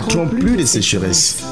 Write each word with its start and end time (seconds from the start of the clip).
connaîtront 0.00 0.28
plus 0.28 0.56
de 0.56 0.64
sécheresse. 0.64 1.42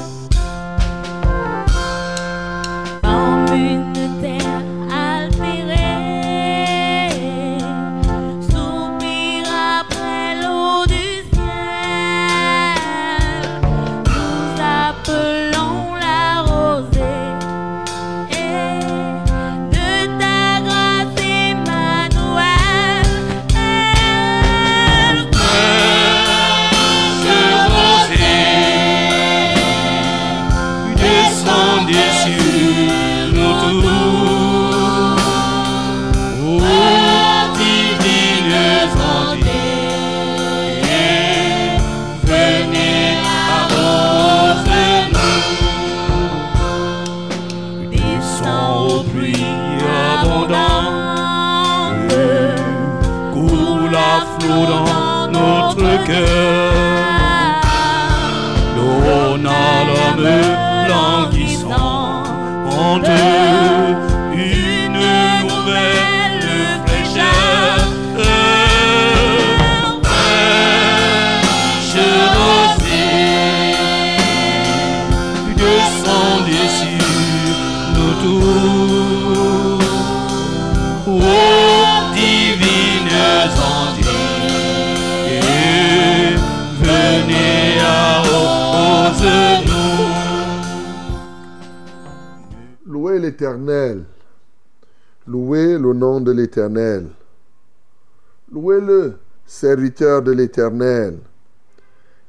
l'Éternel, 100.30 101.18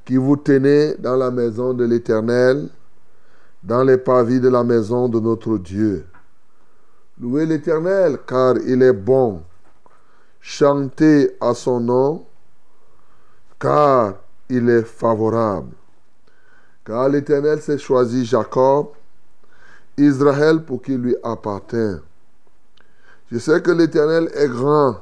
qui 0.05 0.17
vous 0.17 0.37
tenez 0.37 0.95
dans 0.95 1.15
la 1.15 1.31
maison 1.31 1.73
de 1.73 1.85
l'Éternel, 1.85 2.69
dans 3.63 3.83
les 3.83 3.97
pavis 3.97 4.39
de 4.39 4.49
la 4.49 4.63
maison 4.63 5.09
de 5.09 5.19
notre 5.19 5.57
Dieu. 5.57 6.05
Louez 7.19 7.45
l'Éternel, 7.45 8.19
car 8.25 8.55
il 8.57 8.81
est 8.81 8.93
bon. 8.93 9.43
Chantez 10.39 11.35
à 11.41 11.53
son 11.53 11.79
nom, 11.79 12.25
car 13.59 14.16
il 14.49 14.69
est 14.69 14.83
favorable. 14.83 15.73
Car 16.85 17.09
l'Éternel 17.09 17.61
s'est 17.61 17.77
choisi 17.77 18.25
Jacob 18.25 18.87
Israël 19.97 20.63
pour 20.63 20.81
qu'il 20.81 20.97
lui 20.97 21.16
appartient. 21.23 21.97
Je 23.31 23.37
sais 23.37 23.61
que 23.61 23.71
l'Éternel 23.71 24.29
est 24.33 24.47
grand 24.47 24.97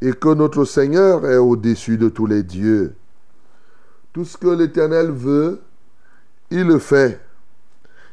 et 0.00 0.12
que 0.12 0.34
notre 0.34 0.64
Seigneur 0.64 1.26
est 1.26 1.38
au-dessus 1.38 1.96
de 1.96 2.08
tous 2.08 2.26
les 2.26 2.42
dieux. 2.42 2.94
Tout 4.12 4.24
ce 4.24 4.36
que 4.36 4.48
l'Éternel 4.48 5.10
veut, 5.10 5.60
il 6.50 6.66
le 6.66 6.78
fait, 6.78 7.20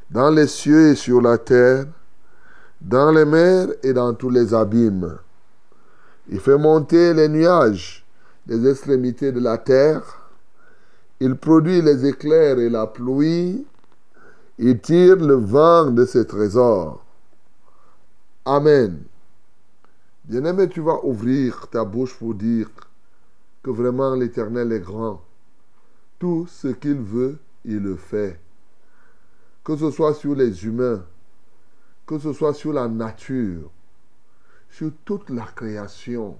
dans 0.09 0.29
les 0.29 0.47
cieux 0.47 0.89
et 0.89 0.95
sur 0.95 1.21
la 1.21 1.37
terre, 1.37 1.85
dans 2.81 3.11
les 3.11 3.25
mers 3.25 3.67
et 3.83 3.93
dans 3.93 4.13
tous 4.13 4.29
les 4.29 4.53
abîmes. 4.53 5.17
Il 6.29 6.39
fait 6.39 6.57
monter 6.57 7.13
les 7.13 7.29
nuages 7.29 8.05
des 8.45 8.69
extrémités 8.69 9.31
de 9.31 9.39
la 9.39 9.57
terre. 9.57 10.29
Il 11.19 11.35
produit 11.35 11.81
les 11.81 12.05
éclairs 12.05 12.59
et 12.59 12.69
la 12.69 12.87
pluie. 12.87 13.65
Il 14.57 14.79
tire 14.79 15.17
le 15.17 15.35
vent 15.35 15.85
de 15.85 16.05
ses 16.05 16.25
trésors. 16.25 17.03
Amen. 18.45 19.03
Bien-aimé, 20.25 20.69
tu 20.69 20.79
vas 20.79 21.03
ouvrir 21.03 21.67
ta 21.69 21.83
bouche 21.83 22.17
pour 22.17 22.33
dire 22.33 22.69
que 23.61 23.69
vraiment 23.69 24.15
l'Éternel 24.15 24.71
est 24.71 24.79
grand. 24.79 25.21
Tout 26.17 26.47
ce 26.47 26.69
qu'il 26.69 27.01
veut, 27.01 27.37
il 27.65 27.79
le 27.79 27.97
fait. 27.97 28.39
Que 29.65 29.75
ce 29.75 29.91
soit 29.91 30.13
sur 30.13 30.33
les 30.33 30.65
humains, 30.65 31.03
que 32.05 32.19
ce 32.19 32.31
soit 32.31 32.53
sur 32.53 32.71
la 32.71 32.87
nature, 32.87 33.69
sur 34.69 34.91
toute 35.03 35.29
la 35.29 35.45
création, 35.45 36.37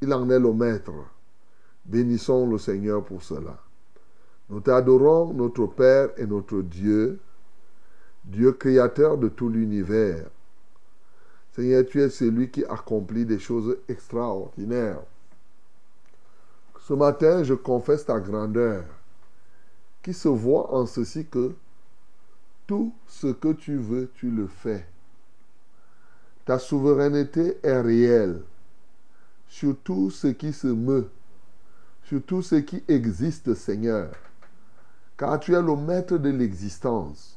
il 0.00 0.12
en 0.14 0.30
est 0.30 0.38
le 0.38 0.52
maître. 0.52 0.92
Bénissons 1.84 2.48
le 2.48 2.56
Seigneur 2.56 3.04
pour 3.04 3.22
cela. 3.22 3.58
Nous 4.48 4.60
t'adorons, 4.60 5.34
notre 5.34 5.66
Père 5.66 6.10
et 6.16 6.26
notre 6.26 6.62
Dieu, 6.62 7.20
Dieu 8.24 8.52
créateur 8.52 9.18
de 9.18 9.28
tout 9.28 9.50
l'univers. 9.50 10.26
Seigneur, 11.58 11.84
tu 11.84 12.00
es 12.00 12.08
celui 12.08 12.48
qui 12.50 12.64
accomplit 12.64 13.26
des 13.26 13.40
choses 13.40 13.76
extraordinaires. 13.88 15.02
Ce 16.86 16.92
matin, 16.92 17.42
je 17.42 17.54
confesse 17.54 18.06
ta 18.06 18.20
grandeur, 18.20 18.84
qui 20.00 20.14
se 20.14 20.28
voit 20.28 20.72
en 20.72 20.86
ceci 20.86 21.26
que 21.26 21.52
tout 22.68 22.94
ce 23.08 23.26
que 23.26 23.52
tu 23.52 23.76
veux, 23.76 24.08
tu 24.14 24.30
le 24.30 24.46
fais. 24.46 24.86
Ta 26.44 26.60
souveraineté 26.60 27.58
est 27.64 27.80
réelle 27.80 28.42
sur 29.48 29.76
tout 29.78 30.10
ce 30.10 30.28
qui 30.28 30.52
se 30.52 30.68
meut, 30.68 31.08
sur 32.04 32.22
tout 32.22 32.42
ce 32.42 32.54
qui 32.54 32.84
existe, 32.86 33.54
Seigneur 33.54 34.12
car 35.18 35.40
tu 35.40 35.52
es 35.52 35.60
le 35.60 35.74
maître 35.74 36.16
de 36.16 36.30
l'existence. 36.30 37.36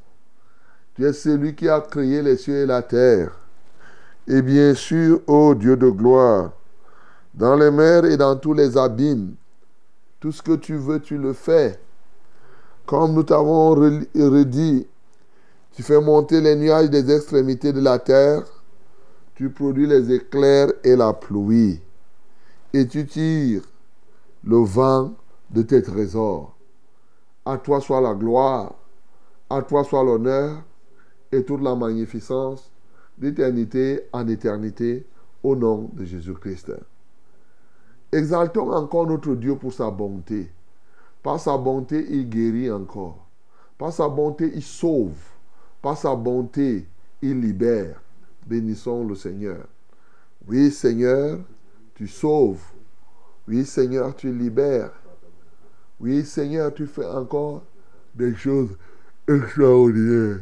Tu 0.94 1.04
es 1.04 1.14
celui 1.14 1.56
qui 1.56 1.68
a 1.68 1.81
créé 1.81 2.22
les 2.22 2.38
cieux 2.38 2.58
et 2.58 2.66
la 2.68 2.84
terre. 2.84 3.41
Et 4.31 4.42
bien 4.42 4.74
sûr, 4.74 5.19
ô 5.28 5.53
Dieu 5.53 5.75
de 5.75 5.90
gloire, 5.90 6.53
dans 7.34 7.58
les 7.58 7.69
mers 7.69 8.06
et 8.06 8.16
dans 8.16 8.38
tous 8.38 8.53
les 8.53 8.78
abîmes, 8.78 9.36
tout 10.22 10.31
ce 10.31 10.42
que 10.42 10.53
tu 10.53 10.78
veux, 10.78 11.02
tu 11.02 11.18
le 11.18 11.34
fais. 11.34 11.78
Comme 12.86 13.12
nous 13.12 13.24
t'avons 13.24 13.72
redit, 13.72 14.88
tu 15.74 15.83
fais 15.83 16.00
monter 16.00 16.39
les 16.39 16.56
nuages 16.56 16.89
des 16.89 17.13
extrémités 17.13 17.74
de 17.74 17.81
la 17.81 18.00
terre, 18.00 18.44
tu 19.36 19.50
produis 19.50 19.86
les 19.86 20.13
éclairs 20.13 20.72
et 20.86 20.95
la 20.95 21.12
pluie, 21.12 21.81
et 22.72 22.88
tu 22.88 23.06
tires 23.06 23.63
le 24.45 24.63
vent 24.63 25.12
de 25.50 25.62
tes 25.62 25.83
trésors. 25.83 26.56
À 27.44 27.57
toi 27.57 27.81
soit 27.81 28.00
la 28.00 28.13
gloire, 28.13 28.75
à 29.50 29.62
toi 29.62 29.83
soit 29.83 30.06
l'honneur 30.06 30.63
et 31.33 31.44
toute 31.44 31.62
la 31.62 31.75
magnificence 31.75 32.70
d'éternité 33.21 34.01
en 34.12 34.27
éternité 34.27 35.06
au 35.44 35.56
nom 35.56 35.91
de 35.94 36.03
Jésus-Christ. 36.03 36.73
Exaltons 38.12 38.71
encore 38.71 39.07
notre 39.07 39.35
Dieu 39.35 39.56
pour 39.56 39.71
sa 39.71 39.91
bonté. 39.91 40.51
Par 41.21 41.39
sa 41.39 41.56
bonté, 41.56 42.06
il 42.09 42.27
guérit 42.27 42.71
encore. 42.71 43.27
Par 43.77 43.94
sa 43.94 44.09
bonté, 44.09 44.51
il 44.56 44.63
sauve. 44.63 45.18
Par 45.81 45.95
sa 45.97 46.15
bonté, 46.15 46.88
il 47.21 47.39
libère. 47.39 48.01
Bénissons 48.47 49.06
le 49.06 49.13
Seigneur. 49.13 49.68
Oui, 50.47 50.71
Seigneur, 50.71 51.39
tu 51.94 52.07
sauves. 52.07 52.63
Oui, 53.47 53.65
Seigneur, 53.65 54.15
tu 54.15 54.33
libères. 54.33 54.91
Oui, 56.00 56.25
Seigneur, 56.25 56.73
tu 56.73 56.88
fais 56.88 57.06
encore 57.06 57.63
des 58.15 58.33
choses 58.35 58.75
extraordinaires. 59.27 60.39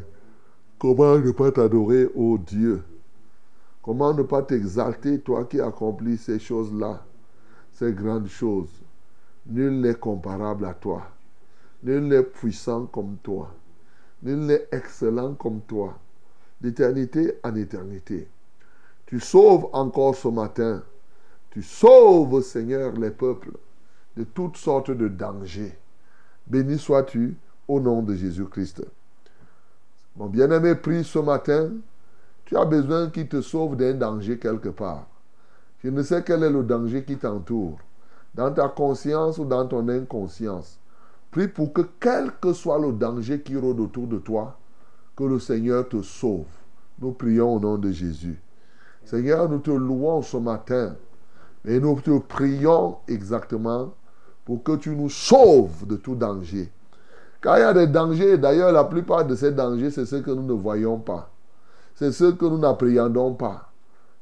Comment 0.80 1.18
ne 1.18 1.30
pas 1.30 1.52
t'adorer, 1.52 2.08
ô 2.14 2.38
Dieu? 2.38 2.82
Comment 3.82 4.14
ne 4.14 4.22
pas 4.22 4.40
t'exalter, 4.40 5.20
toi 5.20 5.44
qui 5.44 5.60
accomplis 5.60 6.16
ces 6.16 6.38
choses-là, 6.38 7.04
ces 7.70 7.92
grandes 7.92 8.28
choses? 8.28 8.70
Nul 9.44 9.78
n'est 9.82 9.96
comparable 9.96 10.64
à 10.64 10.72
toi. 10.72 11.02
Nul 11.82 12.08
n'est 12.08 12.22
puissant 12.22 12.86
comme 12.86 13.18
toi. 13.22 13.52
Nul 14.22 14.38
n'est 14.38 14.68
excellent 14.72 15.34
comme 15.34 15.60
toi. 15.60 15.98
D'éternité 16.62 17.34
en 17.44 17.54
éternité. 17.56 18.26
Tu 19.04 19.20
sauves 19.20 19.68
encore 19.74 20.14
ce 20.14 20.28
matin. 20.28 20.82
Tu 21.50 21.62
sauves, 21.62 22.40
Seigneur, 22.40 22.92
les 22.92 23.10
peuples 23.10 23.52
de 24.16 24.24
toutes 24.24 24.56
sortes 24.56 24.92
de 24.92 25.08
dangers. 25.08 25.76
Béni 26.46 26.78
sois-tu 26.78 27.36
au 27.68 27.80
nom 27.80 28.02
de 28.02 28.14
Jésus-Christ. 28.14 28.82
Mon 30.16 30.26
bien-aimé, 30.26 30.74
prie 30.74 31.04
ce 31.04 31.18
matin. 31.18 31.70
Tu 32.44 32.56
as 32.56 32.64
besoin 32.64 33.10
qu'il 33.10 33.28
te 33.28 33.40
sauve 33.40 33.76
d'un 33.76 33.94
danger 33.94 34.38
quelque 34.38 34.70
part. 34.70 35.06
Je 35.82 35.88
ne 35.88 36.02
sais 36.02 36.22
quel 36.24 36.42
est 36.42 36.50
le 36.50 36.62
danger 36.62 37.04
qui 37.04 37.16
t'entoure, 37.16 37.78
dans 38.34 38.52
ta 38.52 38.68
conscience 38.68 39.38
ou 39.38 39.44
dans 39.44 39.66
ton 39.66 39.88
inconscience. 39.88 40.78
Prie 41.30 41.48
pour 41.48 41.72
que 41.72 41.82
quel 42.00 42.32
que 42.40 42.52
soit 42.52 42.78
le 42.78 42.92
danger 42.92 43.40
qui 43.40 43.56
rôde 43.56 43.80
autour 43.80 44.06
de 44.08 44.18
toi, 44.18 44.58
que 45.16 45.24
le 45.24 45.38
Seigneur 45.38 45.88
te 45.88 46.02
sauve. 46.02 46.46
Nous 47.00 47.12
prions 47.12 47.54
au 47.54 47.60
nom 47.60 47.78
de 47.78 47.90
Jésus. 47.90 48.38
Seigneur, 49.04 49.48
nous 49.48 49.60
te 49.60 49.70
louons 49.70 50.22
ce 50.22 50.36
matin 50.36 50.96
et 51.64 51.78
nous 51.78 52.00
te 52.00 52.18
prions 52.18 52.96
exactement 53.08 53.94
pour 54.44 54.62
que 54.62 54.76
tu 54.76 54.90
nous 54.90 55.08
sauves 55.08 55.86
de 55.86 55.96
tout 55.96 56.14
danger. 56.14 56.70
Car 57.40 57.58
il 57.58 57.60
y 57.60 57.64
a 57.64 57.72
des 57.72 57.86
dangers, 57.86 58.36
d'ailleurs 58.36 58.72
la 58.72 58.84
plupart 58.84 59.24
de 59.24 59.34
ces 59.34 59.52
dangers, 59.52 59.90
c'est 59.90 60.06
ceux 60.06 60.20
que 60.20 60.30
nous 60.30 60.42
ne 60.42 60.52
voyons 60.52 60.98
pas. 60.98 61.30
C'est 61.94 62.12
ceux 62.12 62.32
que 62.32 62.44
nous 62.44 62.58
n'appréhendons 62.58 63.34
pas. 63.34 63.70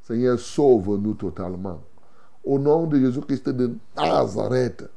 Seigneur, 0.02 0.38
sauve-nous 0.38 1.14
totalement. 1.14 1.80
Au 2.44 2.58
nom 2.58 2.86
de 2.86 2.98
Jésus-Christ 2.98 3.50
de 3.50 3.74
Nazareth, 3.96 4.88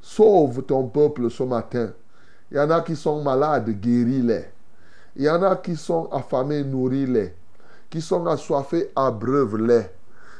sauve 0.00 0.62
ton 0.62 0.88
peuple 0.88 1.30
ce 1.30 1.42
matin. 1.42 1.90
Il 2.50 2.56
y 2.56 2.60
en 2.60 2.70
a 2.70 2.80
qui 2.80 2.96
sont 2.96 3.22
malades, 3.22 3.70
guéris-les. 3.70 4.44
Il 5.16 5.24
y 5.24 5.30
en 5.30 5.42
a 5.42 5.56
qui 5.56 5.76
sont 5.76 6.08
affamés, 6.10 6.64
nourris-les. 6.64 7.34
Qui 7.88 8.00
sont 8.00 8.26
assoiffés, 8.26 8.90
abreuve-les. 8.96 9.86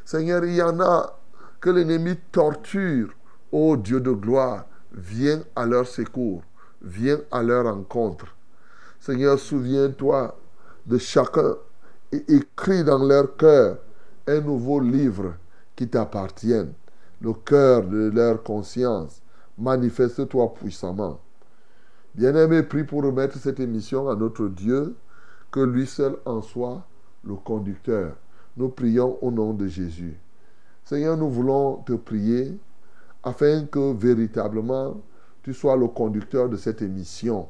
Seigneur, 0.04 0.44
il 0.44 0.54
y 0.54 0.62
en 0.62 0.80
a 0.80 1.18
que 1.60 1.70
l'ennemi 1.70 2.16
torture. 2.32 3.10
Ô 3.52 3.76
Dieu 3.76 4.00
de 4.00 4.10
gloire, 4.10 4.64
viens 4.92 5.42
à 5.54 5.66
leur 5.66 5.86
secours. 5.86 6.42
Viens 6.82 7.20
à 7.30 7.42
leur 7.42 7.64
rencontre. 7.64 8.26
Seigneur, 9.00 9.38
souviens-toi 9.38 10.36
de 10.86 10.98
chacun 10.98 11.56
et 12.10 12.24
écris 12.28 12.84
dans 12.84 13.04
leur 13.04 13.36
cœur 13.36 13.78
un 14.26 14.40
nouveau 14.40 14.80
livre 14.80 15.34
qui 15.76 15.88
t'appartienne, 15.88 16.72
le 17.20 17.32
cœur 17.32 17.84
de 17.84 18.10
leur 18.12 18.42
conscience. 18.42 19.22
Manifeste-toi 19.58 20.54
puissamment. 20.54 21.20
Bien-aimé, 22.14 22.62
prie 22.62 22.84
pour 22.84 23.04
remettre 23.04 23.38
cette 23.38 23.60
émission 23.60 24.08
à 24.08 24.14
notre 24.14 24.48
Dieu, 24.48 24.94
que 25.50 25.60
lui 25.60 25.86
seul 25.86 26.16
en 26.24 26.42
soit 26.42 26.86
le 27.24 27.34
conducteur. 27.34 28.16
Nous 28.56 28.68
prions 28.68 29.18
au 29.22 29.30
nom 29.30 29.52
de 29.52 29.66
Jésus. 29.66 30.18
Seigneur, 30.84 31.16
nous 31.16 31.30
voulons 31.30 31.76
te 31.86 31.92
prier 31.92 32.58
afin 33.22 33.64
que 33.66 33.94
véritablement 33.94 35.00
tu 35.42 35.52
sois 35.52 35.76
le 35.76 35.88
conducteur 35.88 36.48
de 36.48 36.56
cette 36.56 36.82
émission. 36.82 37.48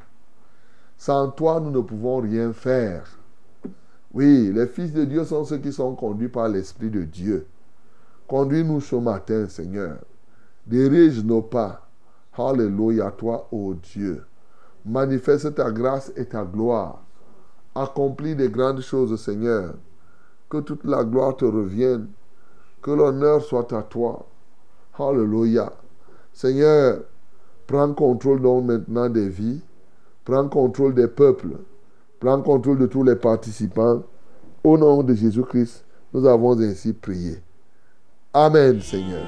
Sans 0.97 1.31
toi, 1.31 1.61
nous 1.61 1.71
ne 1.71 1.81
pouvons 1.81 2.19
rien 2.19 2.53
faire. 2.53 3.19
Oui, 4.15 4.53
les 4.53 4.67
fils 4.67 4.93
de 4.93 5.05
Dieu 5.05 5.25
sont 5.25 5.45
ceux 5.45 5.59
qui 5.59 5.73
sont 5.73 5.95
conduits 5.95 6.29
par 6.29 6.49
l'Esprit 6.49 6.91
de 6.91 7.03
Dieu. 7.03 7.47
Conduis-nous 8.29 8.81
ce 8.81 8.97
matin, 8.97 9.49
Seigneur. 9.49 9.99
Dirige 10.67 11.25
nos 11.25 11.43
pas. 11.43 11.89
Alléluia, 12.37 13.11
toi, 13.11 13.49
ô 13.51 13.75
Dieu. 13.75 14.25
Manifeste 14.85 15.55
ta 15.55 15.71
grâce 15.71 16.13
et 16.17 16.27
ta 16.27 16.45
gloire. 16.45 17.03
Accomplis 17.75 18.37
des 18.37 18.49
grandes 18.49 18.81
choses, 18.81 19.21
Seigneur. 19.21 19.75
Que 20.49 20.59
toute 20.59 20.85
la 20.85 21.05
gloire 21.05 21.37
te 21.37 21.45
revienne. 21.45 22.09
Que 22.81 22.91
l'honneur 22.91 23.43
soit 23.43 23.73
à 23.73 23.83
toi. 23.83 24.27
Alléluia. 24.99 25.73
Seigneur, 26.33 27.01
prends 27.73 27.95
contrôle 27.95 28.43
donc 28.43 28.67
maintenant 28.67 29.09
des 29.09 29.31
vies. 29.31 29.63
Prends 30.27 30.47
contrôle 30.47 30.95
des 30.95 31.09
peuples. 31.09 31.57
Prends 32.21 32.43
contrôle 32.43 32.79
de 32.79 32.87
tous 32.87 33.03
les 33.03 33.17
participants. 33.17 34.03
Au 34.63 34.77
nom 34.77 35.03
de 35.03 35.15
Jésus-Christ, 35.15 35.83
nous 36.13 36.27
avons 36.27 36.61
ainsi 36.61 36.93
prié. 36.93 37.39
Amen, 38.35 38.79
Seigneur. 38.83 39.25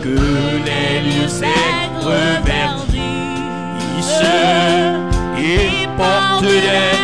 Que 0.00 0.16
les 0.64 1.02
lieux 1.02 1.28
et 5.38 7.01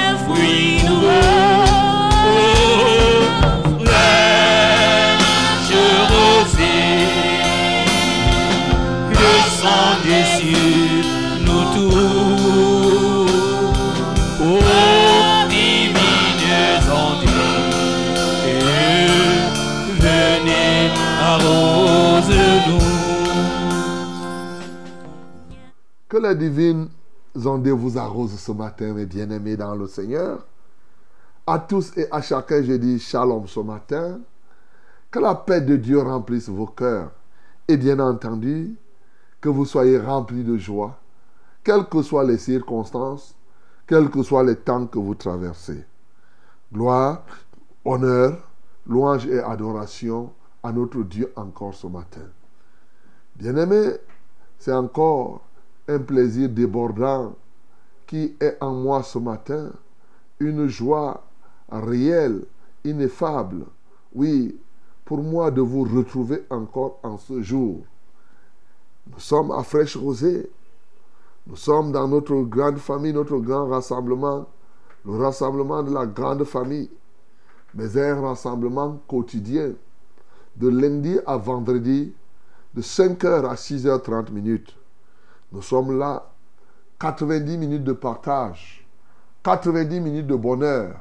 descendez 9.59 10.25
sur 10.39 10.57
nous 11.45 11.65
tous. 11.75 13.29
Ô 14.41 14.59
divines 15.49 16.91
ondes, 16.91 17.29
venez 19.99 20.91
arrose-nous. 21.21 22.89
Que 26.09 26.17
les 26.17 26.35
divines 26.37 26.89
ondes 27.45 27.69
vous 27.69 27.99
arrosent 27.99 28.39
ce 28.39 28.53
matin, 28.53 28.95
mes 28.95 29.07
bien-aimés 29.07 29.57
dans 29.57 29.75
le 29.75 29.87
Seigneur. 29.89 30.47
À 31.47 31.59
tous 31.59 31.97
et 31.97 32.07
à 32.11 32.21
chacun, 32.21 32.63
je 32.63 32.75
dis 32.75 32.99
shalom 33.01 33.47
ce 33.49 33.61
matin. 33.61 34.21
Que 35.11 35.19
la 35.19 35.35
paix 35.35 35.63
de 35.63 35.77
Dieu 35.77 36.01
remplisse 36.01 36.49
vos 36.49 36.67
cœurs. 36.67 37.11
Et 37.67 37.77
bien 37.77 37.99
entendu, 37.99 38.77
que 39.41 39.49
vous 39.49 39.65
soyez 39.65 39.99
remplis 39.99 40.45
de 40.45 40.57
joie, 40.57 40.99
quelles 41.63 41.87
que 41.87 42.03
soient 42.03 42.25
les 42.25 42.39
circonstances, 42.39 43.37
quels 43.87 44.11
que 44.11 44.23
soient 44.23 44.45
les 44.45 44.57
temps 44.57 44.87
que 44.87 44.99
vous 44.99 45.15
traversez. 45.15 45.85
Gloire, 46.73 47.25
honneur, 47.85 48.39
louange 48.87 49.27
et 49.27 49.41
adoration 49.41 50.33
à 50.63 50.73
notre 50.73 51.03
Dieu 51.03 51.33
encore 51.37 51.75
ce 51.75 51.87
matin. 51.87 52.27
Bien-aimés, 53.37 53.93
c'est 54.59 54.73
encore 54.73 55.43
un 55.87 55.99
plaisir 56.01 56.49
débordant 56.49 57.37
qui 58.07 58.35
est 58.41 58.57
en 58.61 58.73
moi 58.73 59.03
ce 59.03 59.19
matin, 59.19 59.71
une 60.41 60.67
joie 60.67 61.25
réelle, 61.71 62.45
ineffable. 62.85 63.65
Oui, 64.15 64.59
pour 65.05 65.23
moi 65.23 65.51
de 65.51 65.61
vous 65.61 65.85
retrouver 65.85 66.45
encore 66.51 66.99
en 67.03 67.19
ce 67.19 67.41
jour. 67.43 67.85
Nous 69.11 69.21
sommes 69.21 69.51
à 69.51 69.63
Fraîche 69.63 69.97
Rosée. 69.97 70.51
Nous 71.47 71.57
sommes 71.57 71.93
dans 71.93 72.07
notre 72.07 72.35
grande 72.43 72.79
famille, 72.79 73.13
notre 73.13 73.39
grand 73.39 73.69
rassemblement, 73.69 74.47
le 75.05 75.17
rassemblement 75.17 75.83
de 75.83 75.93
la 75.93 76.05
grande 76.05 76.45
famille, 76.45 76.91
mais 77.75 77.97
un 77.97 78.21
rassemblement 78.21 79.01
quotidien, 79.09 79.73
de 80.57 80.69
lundi 80.69 81.19
à 81.27 81.39
vendredi, 81.39 82.13
de 82.75 82.83
5h 82.83 83.47
à 83.47 83.55
6h30 83.55 84.31
minutes. 84.31 84.77
Nous 85.53 85.63
sommes 85.63 85.99
là, 85.99 86.31
90 86.99 87.57
minutes 87.57 87.85
de 87.85 87.93
partage, 87.93 88.87
90 89.43 90.01
minutes 90.01 90.27
de 90.27 90.37
bonheur, 90.37 91.01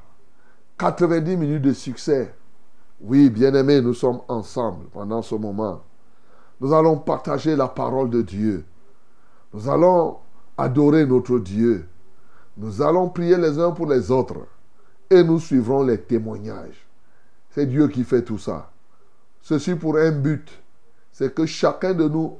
90 0.78 1.36
minutes 1.36 1.64
de 1.64 1.74
succès. 1.74 2.34
Oui, 3.02 3.30
bien-aimés, 3.30 3.82
nous 3.82 3.94
sommes 3.94 4.22
ensemble 4.30 4.86
pendant 4.94 5.22
ce 5.22 5.36
moment. 5.36 5.82
Nous 6.60 6.74
allons 6.74 6.98
partager 6.98 7.56
la 7.56 7.68
parole 7.68 8.10
de 8.10 8.22
Dieu. 8.22 8.66
Nous 9.54 9.70
allons 9.70 10.18
adorer 10.58 11.06
notre 11.06 11.40
Dieu. 11.40 11.88
Nous 12.58 12.82
allons 12.82 13.10
prier 13.10 13.38
les 13.38 13.60
uns 13.60 13.72
pour 13.72 13.88
les 13.88 14.10
autres. 14.12 14.48
Et 15.10 15.24
nous 15.24 15.40
suivrons 15.40 15.84
les 15.84 16.00
témoignages. 16.00 16.86
C'est 17.52 17.66
Dieu 17.66 17.88
qui 17.88 18.04
fait 18.04 18.24
tout 18.24 18.38
ça. 18.38 18.72
Ceci 19.42 19.76
pour 19.76 19.98
un 19.98 20.12
but. 20.12 20.50
C'est 21.12 21.34
que 21.34 21.46
chacun 21.46 21.94
de 21.94 22.08
nous 22.08 22.38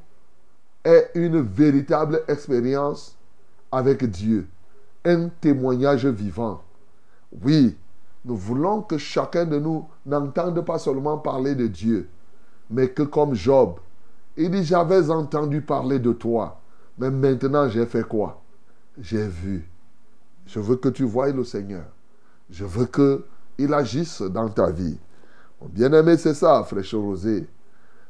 ait 0.84 1.10
une 1.16 1.42
véritable 1.42 2.22
expérience 2.28 3.16
avec 3.72 4.04
Dieu. 4.10 4.48
Un 5.06 5.30
témoignage 5.30 6.06
vivant. 6.06 6.62
Oui, 7.44 7.78
Nous 8.28 8.36
voulons 8.36 8.82
que 8.82 8.98
chacun 8.98 9.46
de 9.46 9.58
nous 9.58 9.88
n'entende 10.06 10.60
pas 10.66 10.80
seulement 10.80 11.18
parler 11.18 11.56
de 11.56 11.68
Dieu, 11.68 12.10
mais 12.70 12.90
que 12.90 13.04
comme 13.04 13.34
Job, 13.34 13.80
il 14.38 14.52
dit, 14.52 14.64
j'avais 14.64 15.10
entendu 15.10 15.62
parler 15.62 16.00
de 16.00 16.14
toi, 16.14 16.62
mais 16.98 17.10
maintenant 17.10 17.68
j'ai 17.68 17.86
fait 17.86 18.08
quoi? 18.08 18.42
J'ai 19.00 19.28
vu. 19.28 19.70
Je 20.46 20.60
veux 20.60 20.76
que 20.76 20.90
tu 20.90 21.04
voies 21.04 21.32
le 21.32 21.44
Seigneur. 21.44 21.86
Je 22.50 22.66
veux 22.66 22.86
qu'il 22.86 23.74
agisse 23.74 24.22
dans 24.22 24.50
ta 24.50 24.72
vie. 24.72 24.98
Bien-aimé, 25.70 26.18
c'est 26.18 26.34
ça, 26.34 26.64
fraîche 26.64 26.94
Rosé. 26.94 27.48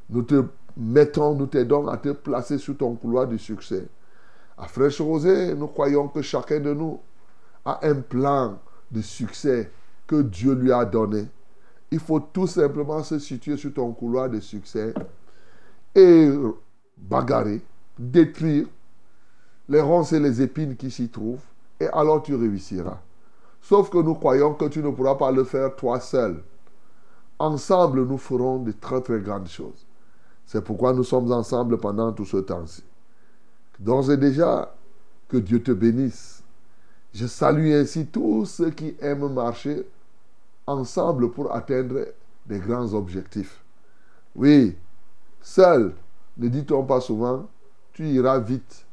Nous 0.10 0.22
te 0.24 0.44
mettons, 0.78 1.36
nous 1.36 1.48
t'aidons 1.48 1.88
à 1.88 1.98
te 1.98 2.10
placer 2.10 2.58
sur 2.58 2.78
ton 2.78 2.96
couloir 2.96 3.28
du 3.28 3.38
succès. 3.38 3.88
À 4.58 4.68
Fraîche 4.68 5.02
Rosée, 5.02 5.54
nous 5.56 5.68
croyons 5.68 6.08
que 6.08 6.22
chacun 6.22 6.60
de 6.60 6.74
nous 6.74 7.00
a 7.66 7.80
un 7.86 7.96
plan 7.96 8.60
de 8.92 9.02
succès 9.02 9.72
que 10.06 10.22
Dieu 10.22 10.54
lui 10.54 10.72
a 10.72 10.86
donné. 10.86 11.28
Il 11.92 12.00
faut 12.00 12.20
tout 12.20 12.48
simplement 12.48 13.04
se 13.04 13.20
situer 13.20 13.58
sur 13.58 13.74
ton 13.74 13.92
couloir 13.92 14.30
de 14.30 14.40
succès 14.40 14.94
et 15.98 16.32
bagarrer, 16.96 17.60
détruire 17.98 18.68
les 19.68 19.82
ronces 19.82 20.14
et 20.14 20.20
les 20.20 20.42
épines 20.42 20.76
qui 20.76 20.92
s'y 20.92 21.10
trouvent, 21.10 21.44
et 21.80 21.88
alors 21.88 22.22
tu 22.22 22.36
réussiras. 22.36 23.00
Sauf 23.62 23.90
que 23.90 23.98
nous 23.98 24.14
croyons 24.14 24.54
que 24.54 24.66
tu 24.66 24.84
ne 24.84 24.92
pourras 24.92 25.16
pas 25.16 25.32
le 25.32 25.44
faire 25.44 25.76
toi 25.76 26.00
seul. 26.00 26.42
Ensemble, 27.40 28.06
nous 28.06 28.18
ferons 28.18 28.60
de 28.60 28.72
très 28.72 29.02
très 29.02 29.20
grandes 29.20 29.50
choses. 29.50 29.86
C'est 30.46 30.64
pourquoi 30.64 30.94
nous 30.94 31.04
sommes 31.04 31.32
ensemble 31.32 31.78
pendant 31.78 32.12
tout 32.14 32.26
ce 32.26 32.38
temps-ci. 32.38 32.84
D'ores 33.80 34.12
et 34.12 34.18
déjà, 34.18 34.74
que 35.28 35.38
Dieu 35.38 35.62
te 35.62 35.72
bénisse. 35.72 36.44
Je 37.14 37.26
salue 37.26 37.74
ainsi 37.74 38.06
tous 38.06 38.46
ceux 38.46 38.70
qui 38.70 38.96
aiment 39.02 39.34
marcher 39.34 39.86
ensemble 40.68 41.32
pour 41.32 41.54
atteindre 41.54 42.06
des 42.46 42.60
grands 42.60 42.94
objectifs. 42.94 43.62
Oui, 44.36 44.78
seul, 45.48 45.94
ne 46.38 46.50
dit-on 46.50 46.84
pas 46.84 47.00
souvent, 47.00 47.48
tu 47.94 48.06
iras 48.10 48.40
vite. 48.40 48.86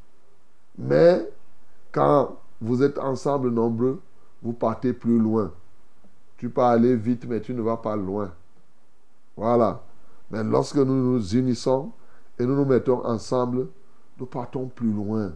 Mais 0.77 1.29
quand 1.91 2.37
vous 2.61 2.81
êtes 2.81 2.97
ensemble 2.97 3.49
nombreux, 3.49 4.01
vous 4.41 4.53
partez 4.53 4.93
plus 4.93 5.19
loin. 5.19 5.51
Tu 6.37 6.49
peux 6.49 6.61
aller 6.61 6.95
vite, 6.95 7.25
mais 7.27 7.41
tu 7.41 7.53
ne 7.53 7.61
vas 7.61 7.77
pas 7.77 7.95
loin. 7.97 8.31
Voilà. 9.35 9.81
Mais 10.31 10.43
lorsque 10.43 10.77
nous 10.77 11.13
nous 11.13 11.35
unissons 11.35 11.91
et 12.39 12.45
nous 12.45 12.55
nous 12.55 12.65
mettons 12.65 13.05
ensemble, 13.05 13.67
nous 14.17 14.25
partons 14.25 14.67
plus 14.67 14.91
loin, 14.91 15.33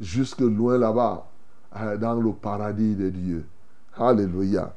jusque 0.00 0.40
loin 0.40 0.78
là-bas, 0.78 1.28
euh, 1.76 1.96
dans 1.96 2.14
le 2.14 2.32
paradis 2.32 2.96
de 2.96 3.08
Dieu. 3.08 3.46
Alléluia. 3.96 4.74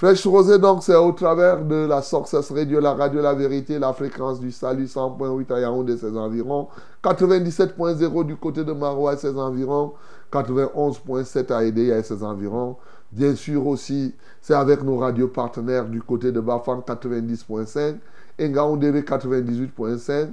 Fraîche 0.00 0.26
Rosée, 0.26 0.58
donc, 0.58 0.82
c'est 0.82 0.96
au 0.96 1.12
travers 1.12 1.62
de 1.62 1.74
la 1.74 2.00
Success 2.00 2.50
Radio, 2.52 2.80
la 2.80 2.94
radio 2.94 3.20
La 3.20 3.34
Vérité, 3.34 3.78
la 3.78 3.92
fréquence 3.92 4.40
du 4.40 4.50
salut 4.50 4.86
100.8 4.86 5.52
à 5.52 5.60
Yaoundé, 5.60 5.98
ses 5.98 6.16
environs, 6.16 6.68
97.0 7.04 8.24
du 8.24 8.36
côté 8.36 8.64
de 8.64 8.72
Marois 8.72 9.12
et 9.12 9.16
ses 9.18 9.36
environs, 9.38 9.92
91.7 10.32 11.52
à 11.52 11.64
Edé 11.64 11.88
et 11.88 12.02
ses 12.02 12.22
environs. 12.22 12.76
Bien 13.12 13.34
sûr 13.34 13.66
aussi, 13.66 14.14
c'est 14.40 14.54
avec 14.54 14.82
nos 14.82 14.96
radios 14.96 15.28
partenaires 15.28 15.84
du 15.84 16.00
côté 16.00 16.32
de 16.32 16.40
Bafang 16.40 16.80
90.5 16.80 17.96
et 18.38 18.48
Ngaoundéré 18.48 19.02
98.5. 19.02 20.30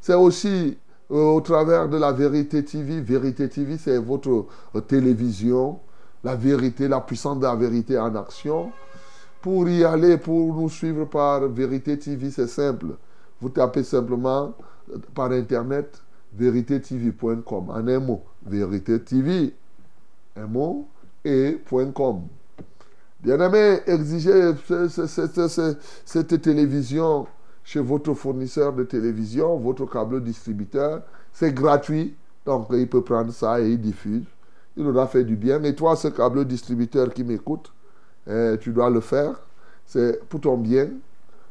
C'est 0.00 0.14
aussi 0.14 0.78
euh, 1.10 1.34
au 1.34 1.42
travers 1.42 1.90
de 1.90 1.98
la 1.98 2.12
Vérité 2.12 2.64
TV. 2.64 3.02
Vérité 3.02 3.50
TV, 3.50 3.76
c'est 3.76 3.98
votre 3.98 4.46
euh, 4.74 4.80
télévision. 4.80 5.78
La 6.24 6.36
vérité, 6.36 6.88
la 6.88 7.00
puissance 7.00 7.38
de 7.38 7.42
la 7.44 7.54
vérité 7.54 7.98
en 7.98 8.14
action. 8.14 8.72
Pour 9.40 9.68
y 9.68 9.84
aller, 9.84 10.18
pour 10.18 10.54
nous 10.54 10.68
suivre 10.68 11.06
par 11.06 11.48
Vérité 11.48 11.98
TV, 11.98 12.30
c'est 12.30 12.46
simple. 12.46 12.88
Vous 13.40 13.48
tapez 13.48 13.82
simplement 13.82 14.54
euh, 14.92 14.98
par 15.14 15.32
Internet 15.32 16.02
véritétv.com. 16.34 17.70
En 17.70 17.88
un 17.88 18.00
mot, 18.00 18.22
Vérité 18.44 19.00
TV. 19.00 19.54
Un 20.36 20.46
mot 20.46 20.88
et 21.24 21.58
.com. 21.94 22.22
Bien 23.22 23.40
aimé, 23.40 23.80
exigez 23.86 24.52
cette 26.04 26.40
télévision 26.40 27.26
chez 27.64 27.80
votre 27.80 28.14
fournisseur 28.14 28.72
de 28.72 28.84
télévision, 28.84 29.56
votre 29.58 29.86
câble 29.86 30.22
distributeur. 30.22 31.02
C'est 31.32 31.52
gratuit. 31.52 32.14
Donc, 32.46 32.68
il 32.72 32.88
peut 32.88 33.02
prendre 33.02 33.32
ça 33.32 33.60
et 33.60 33.72
il 33.72 33.80
diffuse. 33.80 34.24
Il 34.76 34.86
aura 34.86 35.06
fait 35.06 35.24
du 35.24 35.36
bien. 35.36 35.62
Et 35.64 35.74
toi, 35.74 35.96
ce 35.96 36.08
câble 36.08 36.44
distributeur 36.46 37.12
qui 37.12 37.24
m'écoute, 37.24 37.72
tu 38.60 38.70
dois 38.72 38.90
le 38.90 39.00
faire. 39.00 39.34
C'est 39.86 40.24
pour 40.28 40.40
ton 40.40 40.56
bien. 40.56 40.88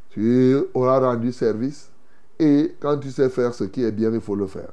Tu 0.09 0.55
auras 0.73 0.99
rendu 0.99 1.31
service. 1.31 1.89
Et 2.39 2.75
quand 2.79 2.97
tu 2.97 3.11
sais 3.11 3.29
faire 3.29 3.53
ce 3.53 3.65
qui 3.65 3.83
est 3.83 3.91
bien, 3.91 4.11
il 4.11 4.21
faut 4.21 4.35
le 4.35 4.47
faire. 4.47 4.71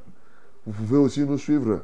Vous 0.67 0.73
pouvez 0.73 0.99
aussi 0.99 1.25
nous 1.25 1.39
suivre, 1.39 1.81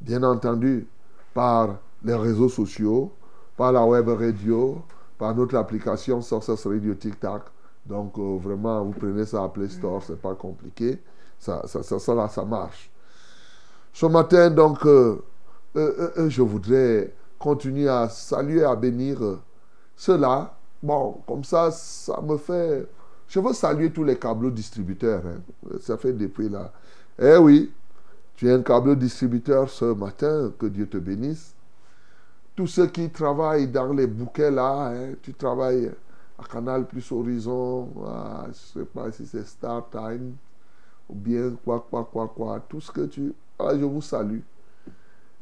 bien 0.00 0.22
entendu, 0.22 0.86
par 1.34 1.78
les 2.04 2.14
réseaux 2.14 2.48
sociaux, 2.48 3.12
par 3.56 3.72
la 3.72 3.84
web 3.84 4.08
radio, 4.08 4.82
par 5.18 5.34
notre 5.34 5.56
application 5.56 6.20
Sources 6.20 6.66
Radio 6.66 6.94
TikTok. 6.94 7.42
Donc, 7.86 8.18
euh, 8.18 8.38
vraiment, 8.38 8.84
vous 8.84 8.92
prenez 8.92 9.24
ça 9.24 9.44
à 9.44 9.48
Play 9.48 9.68
Store, 9.68 10.02
c'est 10.02 10.20
pas 10.20 10.34
compliqué. 10.34 10.98
Ça, 11.38 11.62
ça, 11.66 11.82
ça, 11.82 11.98
ça, 11.98 12.14
là, 12.14 12.28
ça 12.28 12.44
marche. 12.44 12.90
Ce 13.92 14.06
matin, 14.06 14.50
donc, 14.50 14.84
euh, 14.86 15.18
euh, 15.76 16.28
je 16.28 16.42
voudrais 16.42 17.12
continuer 17.38 17.88
à 17.88 18.08
saluer, 18.08 18.64
à 18.64 18.76
bénir 18.76 19.18
cela. 20.02 20.52
Bon, 20.82 21.22
comme 21.28 21.44
ça, 21.44 21.70
ça 21.70 22.20
me 22.20 22.36
fait. 22.36 22.88
Je 23.28 23.38
veux 23.38 23.52
saluer 23.52 23.92
tous 23.92 24.02
les 24.02 24.18
câbles 24.18 24.52
distributeurs. 24.52 25.22
Hein. 25.24 25.78
Ça 25.80 25.96
fait 25.96 26.12
depuis 26.12 26.48
là. 26.48 26.72
Eh 27.20 27.36
oui, 27.36 27.72
tu 28.34 28.48
es 28.48 28.52
un 28.52 28.62
câble 28.62 28.96
distributeur 28.96 29.70
ce 29.70 29.84
matin, 29.84 30.52
que 30.58 30.66
Dieu 30.66 30.88
te 30.88 30.96
bénisse. 30.96 31.54
Tous 32.56 32.66
ceux 32.66 32.88
qui 32.88 33.10
travaillent 33.10 33.68
dans 33.68 33.92
les 33.92 34.08
bouquets 34.08 34.50
là, 34.50 34.88
hein, 34.88 35.12
tu 35.22 35.34
travailles 35.34 35.92
à 36.36 36.44
Canal 36.52 36.84
Plus 36.86 37.12
Horizon, 37.12 37.88
à, 38.04 38.46
je 38.46 38.80
ne 38.80 38.84
sais 38.84 38.90
pas 38.92 39.12
si 39.12 39.24
c'est 39.24 39.46
Star 39.46 39.88
Time, 39.88 40.34
ou 41.08 41.14
bien 41.14 41.52
quoi, 41.64 41.86
quoi, 41.88 42.08
quoi, 42.12 42.32
quoi, 42.34 42.60
tout 42.68 42.80
ce 42.80 42.90
que 42.90 43.02
tu... 43.06 43.32
Ah, 43.56 43.70
je 43.78 43.84
vous 43.84 44.02
salue. 44.02 44.40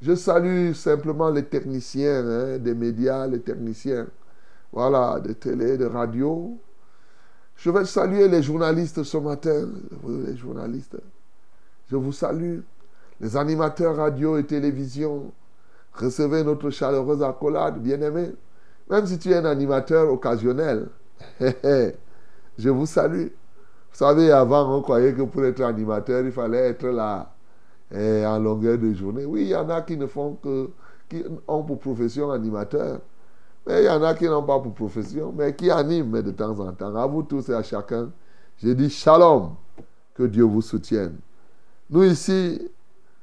Je 0.03 0.15
salue 0.15 0.73
simplement 0.75 1.31
les 1.31 1.45
techniciens 1.45 2.27
hein, 2.27 2.59
des 2.59 2.75
médias, 2.75 3.27
les 3.27 3.41
techniciens, 3.41 4.07
voilà, 4.73 5.21
de 5.21 5.33
télé, 5.33 5.77
de 5.77 5.87
radio. 5.87 6.59
Je 7.57 7.71
vais 7.71 7.85
saluer 7.85 8.29
les 8.29 8.43
journalistes 8.43 9.03
ce 9.03 9.17
matin, 9.19 9.69
les 10.07 10.37
journalistes. 10.37 10.97
Je 11.91 11.97
vous 11.97 12.13
salue. 12.13 12.61
Les 13.21 13.37
animateurs 13.37 13.97
radio 13.97 14.39
et 14.39 14.47
télévision, 14.47 15.31
Recevez 15.95 16.45
notre 16.45 16.71
chaleureuse 16.71 17.23
accolade, 17.23 17.81
bien-aimé. 17.81 18.33
Même 18.89 19.07
si 19.07 19.19
tu 19.19 19.31
es 19.31 19.37
un 19.37 19.45
animateur 19.45 20.11
occasionnel, 20.13 20.89
je 21.41 22.69
vous 22.69 22.87
salue. 22.87 23.27
Vous 23.27 23.97
savez, 23.97 24.31
avant, 24.31 24.79
on 24.79 24.83
croyait 24.83 25.13
que 25.13 25.23
pour 25.23 25.45
être 25.45 25.61
animateur, 25.63 26.25
il 26.25 26.33
fallait 26.33 26.69
être 26.69 26.87
là 26.87 27.35
eh, 27.93 28.25
en 28.25 28.39
longueur 28.39 28.79
de 28.79 28.93
journée. 28.95 29.25
Oui, 29.25 29.43
il 29.43 29.49
y 29.49 29.57
en 29.57 29.69
a 29.69 29.83
qui 29.83 29.97
ne 29.97 30.07
font 30.07 30.35
que, 30.43 30.71
qui 31.09 31.25
ont 31.47 31.63
pour 31.65 31.79
profession 31.79 32.31
animateur. 32.31 33.01
Il 33.79 33.85
y 33.85 33.89
en 33.89 34.03
a 34.03 34.15
qui 34.15 34.25
n'ont 34.25 34.43
pas 34.43 34.59
pour 34.59 34.75
profession, 34.75 35.33
mais 35.37 35.55
qui 35.55 35.71
animent 35.71 36.23
de 36.23 36.33
temps 36.33 36.59
en 36.59 36.73
temps. 36.73 36.95
À 36.97 37.07
vous 37.07 37.23
tous 37.23 37.49
et 37.51 37.55
à 37.55 37.63
chacun, 37.63 38.11
je 38.59 38.71
dis 38.71 38.91
shalom, 38.91 39.55
que 40.15 40.25
Dieu 40.25 40.43
vous 40.43 40.61
soutienne. 40.61 41.17
Nous 41.89 42.03
ici, 42.03 42.61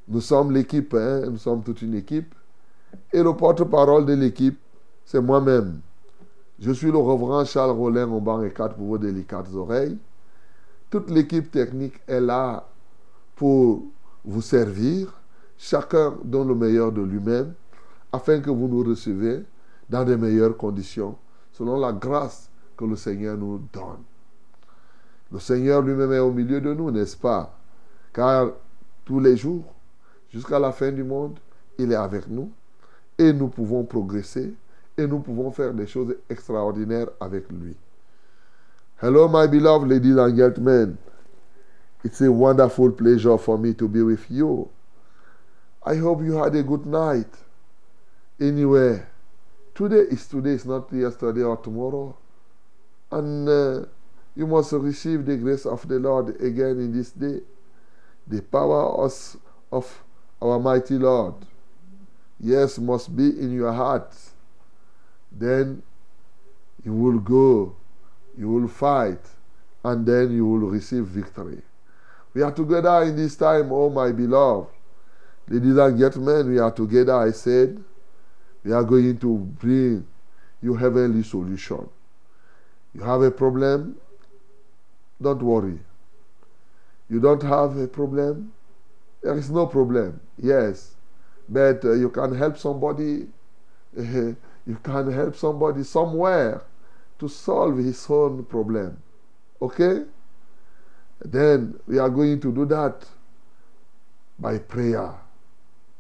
nous 0.08 0.22
sommes 0.22 0.52
l'équipe, 0.52 0.94
hein, 0.94 1.24
nous 1.30 1.38
sommes 1.38 1.64
toute 1.64 1.82
une 1.82 1.96
équipe. 1.96 2.34
Et 3.12 3.22
le 3.22 3.34
porte-parole 3.34 4.06
de 4.06 4.14
l'équipe, 4.14 4.58
c'est 5.04 5.20
moi-même. 5.20 5.82
Je 6.60 6.72
suis 6.72 6.92
le 6.92 6.98
reverend 6.98 7.44
Charles 7.46 7.72
Rollin 7.72 8.10
au 8.10 8.22
banc 8.22 8.42
et 8.42 8.52
quatre 8.52 8.76
pour 8.76 8.88
vos 8.88 8.98
délicates 8.98 9.54
oreilles. 9.54 9.98
Toute 10.90 11.10
l'équipe 11.10 11.52
technique 11.52 11.96
est 12.08 12.22
là 12.22 12.68
pour 13.36 13.84
vous 14.24 14.42
servir. 14.42 15.14
Chacun 15.58 16.16
donne 16.24 16.48
le 16.48 16.56
meilleur 16.56 16.92
de 16.92 17.02
lui-même 17.02 17.54
afin 18.12 18.40
que 18.40 18.50
vous 18.50 18.68
nous 18.68 18.84
recevez 18.84 19.44
dans 19.90 20.04
de 20.04 20.16
meilleures 20.16 20.58
conditions, 20.58 21.16
selon 21.52 21.80
la 21.80 21.94
grâce 21.94 22.50
que 22.76 22.86
le 22.86 22.96
Seigneur 22.96 23.38
nous 23.38 23.62
donne. 23.74 24.04
Le 25.32 25.40
Seigneur 25.40 25.82
lui-même 25.82 26.14
est 26.14 26.20
au 26.20 26.32
milieu 26.32 26.62
de 26.62 26.74
nous, 26.74 26.92
n'est-ce 26.92 27.18
pas? 27.18 27.58
Car 28.14 28.52
tous 29.06 29.20
les 29.20 29.36
jours, 29.36 29.66
jusqu'à 30.30 30.60
la 30.60 30.72
fin 30.72 30.92
du 30.92 31.04
monde, 31.04 31.40
il 31.78 31.92
est 31.92 31.96
avec 31.96 32.28
nous 32.28 32.52
et 33.18 33.34
nous 33.34 33.48
pouvons 33.48 33.84
progresser 33.84 34.54
et 34.98 35.08
nous 35.08 35.20
pouvons 35.20 35.52
faire 35.52 35.74
des 35.74 35.88
choses 35.88 36.16
extraordinaires 36.30 37.10
avec 37.20 37.52
lui. 37.52 37.76
Hello, 39.02 39.28
my 39.28 39.48
beloved 39.48 39.88
ladies 39.88 40.18
and 40.18 40.36
gentlemen. 40.36 40.98
It's 42.04 42.22
a 42.22 42.32
wonderful 42.32 42.92
pleasure 42.92 43.38
for 43.38 43.58
me 43.58 43.74
to 43.76 43.88
be 43.88 44.02
with 44.02 44.30
you. 44.30 44.70
I 45.86 45.98
hope 45.98 46.24
you 46.24 46.38
had 46.38 46.56
a 46.56 46.64
good 46.64 46.86
night 46.86 47.30
anywhere 48.40 49.08
Today 49.78 50.10
is 50.10 50.26
today, 50.26 50.54
it's 50.54 50.66
not 50.66 50.92
yesterday 50.92 51.44
or 51.44 51.56
tomorrow. 51.56 52.18
And 53.12 53.48
uh, 53.48 53.86
you 54.36 54.48
must 54.48 54.72
receive 54.72 55.24
the 55.24 55.38
grace 55.38 55.68
of 55.68 55.88
the 55.88 56.00
Lord 56.00 56.30
again 56.42 56.80
in 56.80 56.92
this 56.92 57.12
day. 57.12 57.42
The 58.26 58.42
power 58.42 59.06
of, 59.06 59.38
of 59.72 60.04
our 60.42 60.58
mighty 60.60 60.96
Lord, 60.96 61.36
yes, 62.40 62.80
must 62.80 63.16
be 63.16 63.26
in 63.26 63.54
your 63.54 63.72
heart. 63.72 64.16
Then 65.32 65.84
you 66.84 66.94
will 66.94 67.20
go, 67.20 67.76
you 68.36 68.50
will 68.50 68.68
fight, 68.68 69.22
and 69.84 70.08
then 70.08 70.32
you 70.32 70.48
will 70.48 70.70
receive 70.70 71.04
victory. 71.06 71.62
We 72.34 72.42
are 72.42 72.52
together 72.52 73.04
in 73.04 73.16
this 73.16 73.36
time, 73.36 73.72
oh 73.72 73.92
my 73.92 74.12
beloved. 74.12 74.72
Ladies 75.48 75.78
and 75.78 76.00
gentlemen, 76.00 76.50
we 76.50 76.58
are 76.58 76.72
together, 76.72 77.14
I 77.14 77.30
said. 77.30 77.84
We 78.64 78.72
are 78.72 78.84
going 78.84 79.18
to 79.20 79.38
bring 79.38 80.06
you 80.62 80.76
heavenly 80.76 81.24
solution. 81.24 81.88
You 82.94 83.02
have 83.02 83.22
a 83.22 83.32
problem? 83.32 83.98
Don't 85.22 85.42
worry. 85.42 85.80
You 87.10 87.20
don't 87.20 87.44
have 87.44 87.78
a 87.78 87.88
problem? 87.88 88.52
There 89.22 89.38
is 89.38 89.50
no 89.50 89.68
problem. 89.68 90.20
Yes. 90.38 90.96
But 91.48 91.86
uh, 91.86 91.94
you 91.94 92.10
can 92.10 92.36
help 92.36 92.58
somebody. 92.58 93.28
you 93.96 94.36
can 94.84 95.12
help 95.12 95.36
somebody 95.36 95.84
somewhere 95.84 96.62
to 97.20 97.28
solve 97.28 97.78
his 97.78 98.06
own 98.10 98.44
problem. 98.46 99.02
Okay? 99.62 100.04
Then 101.20 101.80
we 101.88 101.98
are 101.98 102.10
going 102.10 102.40
to 102.42 102.52
do 102.52 102.66
that 102.66 103.06
by 104.38 104.60
prayer. 104.60 105.16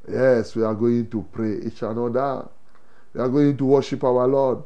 Yes, 0.08 0.56
we 0.56 0.64
are 0.64 0.74
going 0.74 1.10
to 1.10 1.26
pray 1.32 1.60
each 1.66 1.82
another. 1.82 2.48
We 3.14 3.22
are 3.22 3.30
going 3.30 3.58
to 3.58 3.66
worship 3.66 4.04
our 4.04 4.28
Lord. 4.28 4.64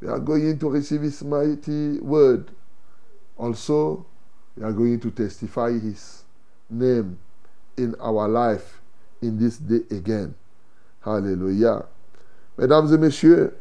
We 0.00 0.08
are 0.08 0.18
going 0.18 0.58
to 0.58 0.68
receive 0.68 1.02
His 1.02 1.24
mighty 1.24 1.98
word. 2.00 2.50
Also, 3.36 4.04
we 4.56 4.64
are 4.64 4.72
going 4.72 5.00
to 5.00 5.10
testify 5.10 5.72
His 5.72 6.24
name 6.68 7.18
in 7.76 7.94
our 8.00 8.28
life 8.28 8.80
in 9.22 9.38
this 9.38 9.56
day 9.56 9.80
again. 9.90 10.34
Alléluia. 11.04 11.86
Mesdames 12.58 12.92
et 12.92 12.98
messieurs, 12.98 13.54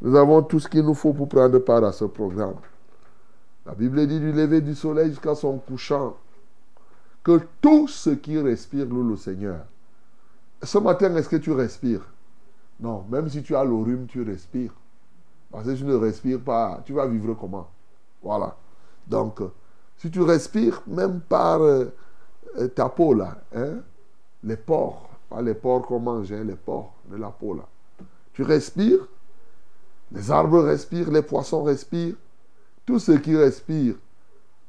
nous 0.00 0.14
avons 0.16 0.42
tout 0.42 0.60
ce 0.60 0.68
qu'il 0.68 0.84
nous 0.84 0.94
faut 0.94 1.12
pour 1.12 1.28
prendre 1.28 1.58
part 1.58 1.84
à 1.84 1.92
ce 1.92 2.04
programme. 2.04 2.56
La 3.66 3.74
Bible 3.74 4.06
dit 4.06 4.20
du 4.20 4.32
lever 4.32 4.60
du 4.60 4.74
soleil 4.74 5.10
jusqu'à 5.10 5.34
son 5.34 5.58
couchant, 5.58 6.16
que 7.24 7.40
tout 7.60 7.88
ce 7.88 8.10
qui 8.10 8.38
respire 8.38 8.86
loue 8.86 9.08
le 9.08 9.16
Seigneur. 9.16 9.64
Ce 10.62 10.78
matin, 10.78 11.14
est-ce 11.16 11.28
que 11.28 11.36
tu 11.36 11.52
respires? 11.52 12.06
Non, 12.78 13.04
même 13.08 13.28
si 13.28 13.42
tu 13.42 13.54
as 13.56 13.64
le 13.64 13.74
rhume, 13.74 14.06
tu 14.06 14.22
respires. 14.22 14.72
Parce 15.50 15.64
que 15.66 15.74
si 15.74 15.82
tu 15.82 15.88
ne 15.88 15.94
respires 15.94 16.40
pas, 16.40 16.80
tu 16.84 16.92
vas 16.92 17.06
vivre 17.06 17.34
comment? 17.34 17.68
Voilà. 18.22 18.56
Donc, 19.06 19.40
si 19.98 20.10
tu 20.10 20.20
respires, 20.22 20.82
même 20.86 21.20
par 21.20 21.60
euh, 21.60 21.86
ta 22.74 22.88
peau 22.88 23.14
là, 23.14 23.36
hein, 23.54 23.76
les 24.42 24.56
pores, 24.56 25.08
pas 25.28 25.42
les 25.42 25.54
pores 25.54 25.86
qu'on 25.86 26.00
mange, 26.00 26.32
hein, 26.32 26.44
les 26.44 26.56
pores 26.56 26.94
de 27.10 27.16
la 27.16 27.28
peau 27.28 27.54
là. 27.54 27.64
Tu 28.32 28.42
respires, 28.42 29.06
les 30.10 30.30
arbres 30.30 30.62
respirent, 30.62 31.10
les 31.10 31.22
poissons 31.22 31.62
respirent, 31.62 32.16
tout 32.86 32.98
ce 32.98 33.12
qui 33.12 33.36
respire. 33.36 33.94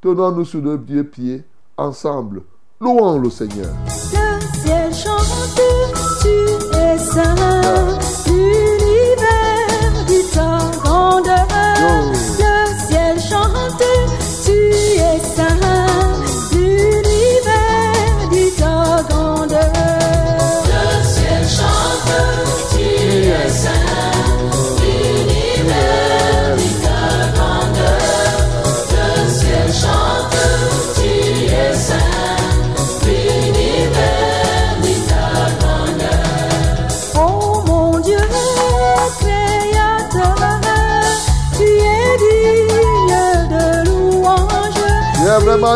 Tenons-nous 0.01 0.45
sur 0.45 0.61
nos 0.61 0.77
deux 0.77 1.03
pieds, 1.03 1.43
ensemble, 1.77 2.43
louons 2.79 3.19
le 3.19 3.29
Seigneur. 3.29 3.73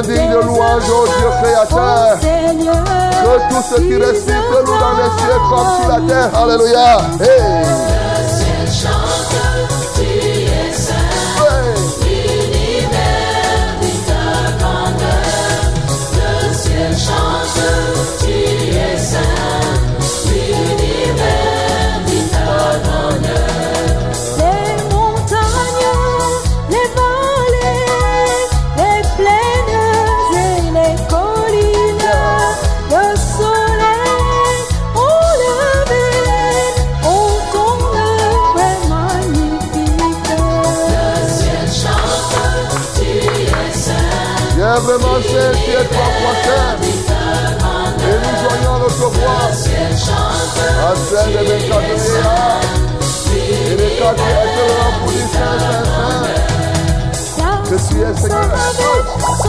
Digne 0.02 0.30
de 0.30 0.46
louange, 0.46 0.84
oh 0.92 1.08
Dieu 1.18 1.28
créateur. 1.42 2.20
Que 2.20 3.50
tout 3.50 3.64
ce 3.68 3.82
qui 3.82 3.96
respire 3.98 4.44
loue 4.66 4.80
dans 4.80 4.94
les 4.94 5.10
cieux 5.18 5.40
comme 5.50 5.70
sur 5.82 5.90
la 5.90 6.00
terre. 6.08 6.30
Alléluia. 6.40 6.98
Hey. 7.20 8.07
Saint. 46.48 47.28
Et 48.00 48.18
nous 48.24 48.36
joignons 48.44 48.78
notre 48.80 49.08
voix 49.10 49.42
à 49.44 49.54
celle 50.96 51.32
de 51.34 51.38
24 51.38 51.82
milliards. 51.82 52.62
Et 53.34 53.76
les 53.76 53.92
quatre 53.98 54.24
êtres 54.24 55.00
pour 55.00 55.12
dire 55.12 55.28
Saint, 55.34 55.60
Saint, 57.14 57.38
Saint. 57.38 57.58
Que 57.64 57.76
tu 57.76 57.96
es 58.02 58.16
Seigneur. 58.22 59.47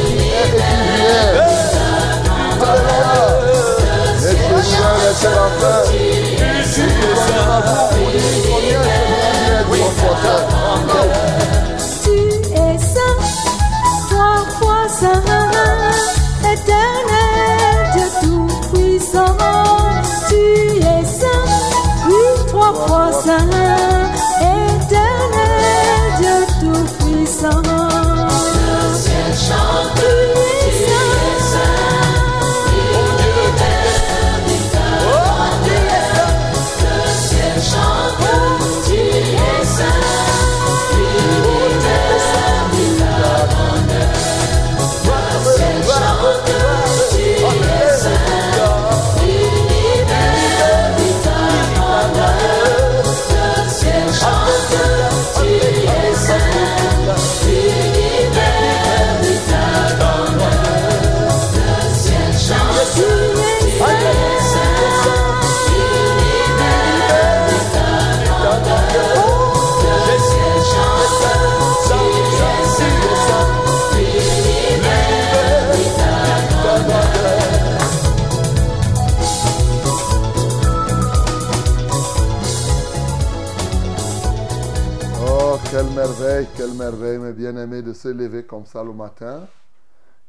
merveille, 86.82 87.18
mes 87.18 87.32
bien-aimés, 87.32 87.80
de 87.80 87.92
se 87.92 88.08
lever 88.08 88.44
comme 88.44 88.66
ça 88.66 88.82
le 88.82 88.92
matin 88.92 89.46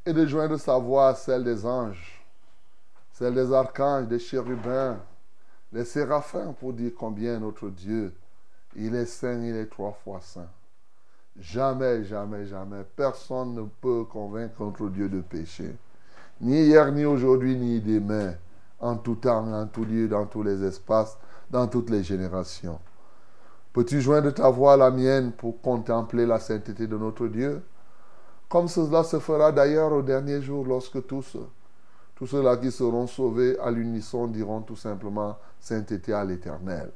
et 0.06 0.14
de 0.14 0.24
joindre 0.28 0.58
sa 0.58 0.78
voix 0.78 1.08
à 1.08 1.16
celle 1.16 1.44
des 1.44 1.66
anges, 1.66 2.24
celle 3.12 3.34
des 3.34 3.52
archanges, 3.52 4.08
des 4.08 4.20
chérubins, 4.20 5.00
des 5.72 5.84
séraphins 5.84 6.54
pour 6.60 6.74
dire 6.74 6.92
combien 6.96 7.40
notre 7.40 7.70
Dieu, 7.70 8.14
il 8.76 8.94
est 8.94 9.08
saint, 9.08 9.42
il 9.42 9.56
est 9.56 9.66
trois 9.66 9.98
fois 10.04 10.20
saint. 10.22 10.50
Jamais, 11.40 12.04
jamais, 12.04 12.46
jamais, 12.46 12.84
personne 12.96 13.56
ne 13.56 13.64
peut 13.82 14.04
convaincre 14.04 14.64
notre 14.64 14.90
Dieu 14.90 15.10
de 15.10 15.22
péché. 15.22 15.76
Ni 16.40 16.66
hier, 16.66 16.92
ni 16.92 17.04
aujourd'hui, 17.04 17.56
ni 17.56 17.82
demain, 17.82 18.36
en 18.80 18.96
tout 18.98 19.16
temps, 19.16 19.52
en 19.52 19.66
tout 19.66 19.86
lieu, 19.86 20.08
dans 20.08 20.28
tous 20.28 20.44
les 20.44 20.64
espaces, 20.64 21.18
dans 21.50 21.68
toutes 21.68 21.90
les 21.90 22.04
générations. 22.04 22.80
Peux-tu 23.74 24.02
joindre 24.02 24.32
ta 24.32 24.50
voix 24.50 24.74
à 24.74 24.78
la 24.78 24.92
mienne 24.92 25.32
pour 25.32 25.60
contempler 25.60 26.28
la 26.28 26.40
sainteté 26.40 26.86
de 26.86 26.96
notre 26.96 27.28
Dieu? 27.28 27.64
Comme 28.48 28.68
cela 28.68 29.04
se 29.04 29.20
fera 29.20 29.52
d'ailleurs 29.52 29.92
au 29.92 30.04
dernier 30.04 30.44
jour 30.44 30.64
lorsque 30.64 31.08
tous, 31.08 31.38
tous 32.14 32.28
ceux-là 32.28 32.58
qui 32.58 32.72
seront 32.72 33.08
sauvés 33.08 33.58
à 33.58 33.72
l'unisson 33.72 34.28
diront 34.28 34.62
tout 34.62 34.76
simplement 34.76 35.40
sainteté 35.60 36.14
à 36.14 36.24
l'Éternel. 36.24 36.92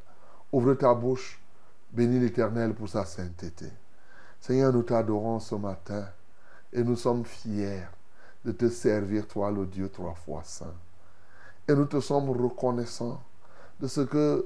Ouvre 0.51 0.75
ta 0.75 0.93
bouche, 0.93 1.41
bénis 1.91 2.19
l'Éternel 2.19 2.75
pour 2.75 2.87
sa 2.87 3.05
sainteté. 3.05 3.65
Seigneur, 4.39 4.71
nous 4.71 4.83
t'adorons 4.83 5.39
ce 5.39 5.55
matin 5.55 6.05
et 6.71 6.83
nous 6.83 6.95
sommes 6.95 7.25
fiers 7.25 7.87
de 8.45 8.51
te 8.51 8.69
servir, 8.69 9.27
toi 9.27 9.49
le 9.49 9.65
Dieu 9.65 9.89
trois 9.89 10.13
fois 10.13 10.41
saint. 10.43 10.75
Et 11.67 11.73
nous 11.73 11.85
te 11.85 11.99
sommes 11.99 12.29
reconnaissants 12.29 13.19
de 13.79 13.87
ce 13.87 14.01
que 14.01 14.45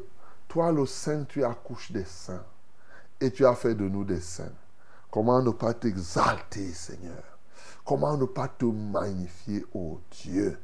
toi, 0.52 0.70
le 0.70 0.86
Saint, 0.86 1.24
tu 1.24 1.46
accouches 1.46 1.94
des 1.94 2.04
saints 2.04 2.44
et 3.22 3.32
tu 3.32 3.46
as 3.46 3.56
fait 3.56 3.74
de 3.74 3.88
nous 3.88 4.04
des 4.04 4.20
saints. 4.20 4.52
Comment 5.10 5.42
ne 5.42 5.52
pas 5.52 5.74
t'exalter, 5.74 6.74
Seigneur? 6.74 7.24
Comment 7.86 8.18
ne 8.18 8.26
pas 8.26 8.50
te 8.50 8.66
magnifier, 8.66 9.66
ô 9.74 10.02
Dieu? 10.12 10.60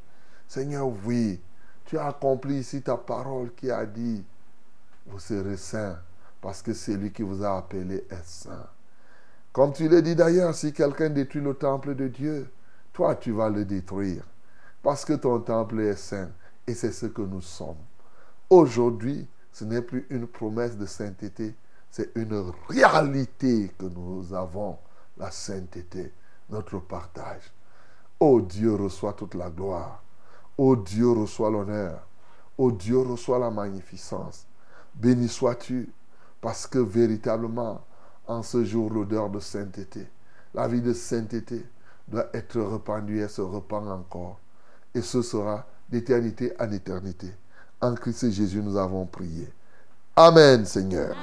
Seigneur, 0.46 0.90
oui, 1.06 1.40
tu 1.86 1.98
as 1.98 2.08
accompli 2.08 2.60
ici 2.60 2.82
ta 2.82 2.98
parole 2.98 3.54
qui 3.56 3.72
a 3.72 3.86
dit, 3.86 4.26
vous 5.06 5.20
serez 5.20 5.56
saints 5.56 5.98
parce 6.42 6.62
que 6.62 6.74
celui 6.74 7.14
qui 7.14 7.22
vous 7.22 7.42
a 7.42 7.58
appelé 7.58 8.06
est 8.10 8.26
saint. 8.26 8.68
Comme 9.54 9.72
tu 9.72 9.88
l'as 9.88 10.02
dit 10.02 10.18
d'ailleurs, 10.18 10.54
si 10.54 10.74
quelqu'un 10.74 11.12
détruit 11.12 11.42
le 11.42 11.54
temple 11.54 11.96
de 11.96 12.10
Dieu, 12.10 12.52
toi 12.92 13.16
tu 13.16 13.32
vas 13.32 13.50
le 13.50 13.64
détruire. 13.64 14.26
Parce 14.84 15.06
que 15.06 15.14
ton 15.14 15.40
temple 15.40 15.80
est 15.80 15.96
saint. 15.96 16.30
Et 16.68 16.74
c'est 16.74 16.92
ce 16.92 17.06
que 17.06 17.22
nous 17.22 17.40
sommes. 17.40 17.78
Aujourd'hui, 18.50 19.30
ce 19.58 19.66
n'est 19.66 19.82
plus 19.82 20.06
une 20.12 20.28
promesse 20.28 20.78
de 20.78 20.86
sainteté, 20.86 21.56
c'est 21.90 22.12
une 22.14 22.54
réalité 22.70 23.72
que 23.80 23.86
nous 23.86 24.32
avons, 24.32 24.78
la 25.18 25.32
sainteté, 25.32 26.14
notre 26.52 26.78
partage. 26.78 27.52
Oh 28.20 28.40
Dieu, 28.40 28.76
reçoit 28.76 29.14
toute 29.14 29.34
la 29.34 29.50
gloire. 29.50 30.04
Oh 30.60 30.76
Dieu, 30.76 31.10
reçoit 31.10 31.50
l'honneur. 31.50 32.06
Oh 32.56 32.72
Dieu, 32.72 33.00
reçoit 33.00 33.40
la 33.40 33.50
magnificence. 33.50 34.46
Béni 34.94 35.28
sois-tu, 35.28 35.92
parce 36.40 36.68
que 36.68 36.78
véritablement, 36.78 37.82
en 38.28 38.44
ce 38.44 38.64
jour, 38.64 38.94
l'odeur 38.94 39.32
de 39.32 39.40
sainteté, 39.40 40.08
la 40.54 40.68
vie 40.68 40.82
de 40.82 40.94
sainteté 40.94 41.66
doit 42.08 42.30
être 42.32 42.62
répandue 42.62 43.24
et 43.24 43.28
se 43.28 43.42
répand 43.42 43.88
encore. 43.88 44.40
Et 44.94 45.02
ce 45.02 45.24
sera 45.24 45.66
d'éternité 45.90 46.54
en 46.60 46.72
éternité. 46.72 47.34
En 47.82 47.94
Christ 47.94 48.32
Jésus, 48.32 48.62
nous 48.64 48.78
avons 48.78 49.06
prié. 49.06 49.48
Amen, 50.16 50.66
Seigneur. 50.66 51.16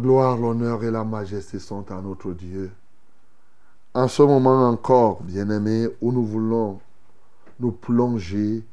Gloire, 0.00 0.36
l'honneur 0.36 0.82
et 0.82 0.90
la 0.90 1.04
majesté 1.04 1.58
sont 1.58 1.90
à 1.92 2.00
notre 2.00 2.32
Dieu. 2.32 2.70
En 3.94 4.08
ce 4.08 4.22
moment 4.22 4.68
encore, 4.68 5.22
bien-aimés, 5.22 5.88
où 6.00 6.12
nous 6.12 6.24
voulons 6.24 6.80
nous 7.60 7.72
plonger 7.72 8.64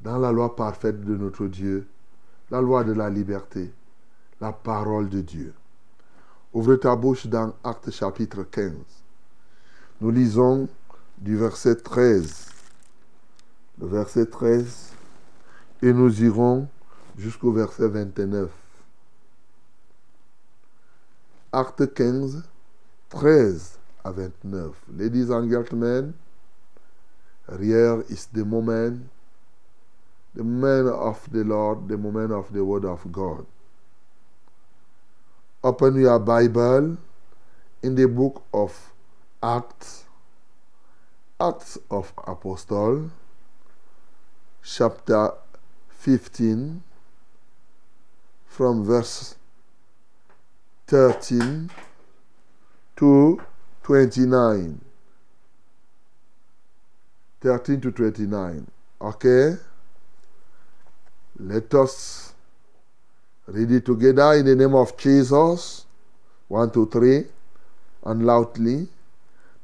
dans 0.00 0.18
la 0.18 0.32
loi 0.32 0.54
parfaite 0.54 1.02
de 1.04 1.16
notre 1.16 1.46
Dieu, 1.46 1.86
la 2.50 2.60
loi 2.60 2.84
de 2.84 2.92
la 2.92 3.10
liberté, 3.10 3.72
la 4.40 4.52
parole 4.52 5.08
de 5.08 5.20
Dieu. 5.20 5.54
Ouvre 6.52 6.76
ta 6.76 6.94
bouche 6.94 7.26
dans 7.26 7.52
Actes 7.64 7.90
chapitre 7.90 8.44
15. 8.44 8.72
Nous 10.00 10.10
lisons 10.10 10.68
du 11.18 11.36
verset 11.36 11.76
13. 11.76 12.46
Le 13.80 13.86
verset 13.86 14.26
13. 14.26 14.92
Et 15.82 15.92
nous 15.92 16.22
irons 16.22 16.68
jusqu'au 17.16 17.50
verset 17.50 17.88
29. 17.88 18.63
Acte 21.54 21.86
15, 21.86 22.42
13 23.10 23.78
à 24.02 24.12
29. 24.12 24.74
Ladies 24.88 25.30
and 25.30 25.48
gentlemen, 25.48 26.12
here 27.60 28.04
is 28.08 28.26
the 28.32 28.44
moment, 28.44 29.08
the 30.34 30.42
moment 30.42 30.88
of 30.88 31.30
the 31.30 31.44
Lord, 31.44 31.86
the 31.86 31.96
moment 31.96 32.32
of 32.32 32.52
the 32.52 32.64
Word 32.64 32.84
of 32.84 33.06
God. 33.12 33.46
Open 35.62 35.94
your 35.94 36.18
Bible 36.18 36.96
in 37.84 37.94
the 37.94 38.08
book 38.08 38.42
of 38.52 38.92
Acts, 39.40 40.06
Acts 41.38 41.78
of 41.88 42.12
Apostle, 42.26 43.12
chapter 44.60 45.30
15, 45.88 46.82
from 48.44 48.84
verse 48.84 49.36
13 50.86 51.70
to 52.96 53.40
29. 53.82 54.80
13 57.40 57.80
to 57.80 57.90
29. 57.90 58.66
Okay? 59.00 59.56
Let 61.38 61.74
us 61.74 62.34
read 63.46 63.70
it 63.72 63.84
together 63.84 64.34
in 64.34 64.46
the 64.46 64.54
name 64.54 64.74
of 64.74 64.96
Jesus. 64.96 65.86
One, 66.48 66.70
two, 66.70 66.86
three. 66.86 67.24
And 68.04 68.24
loudly. 68.26 68.88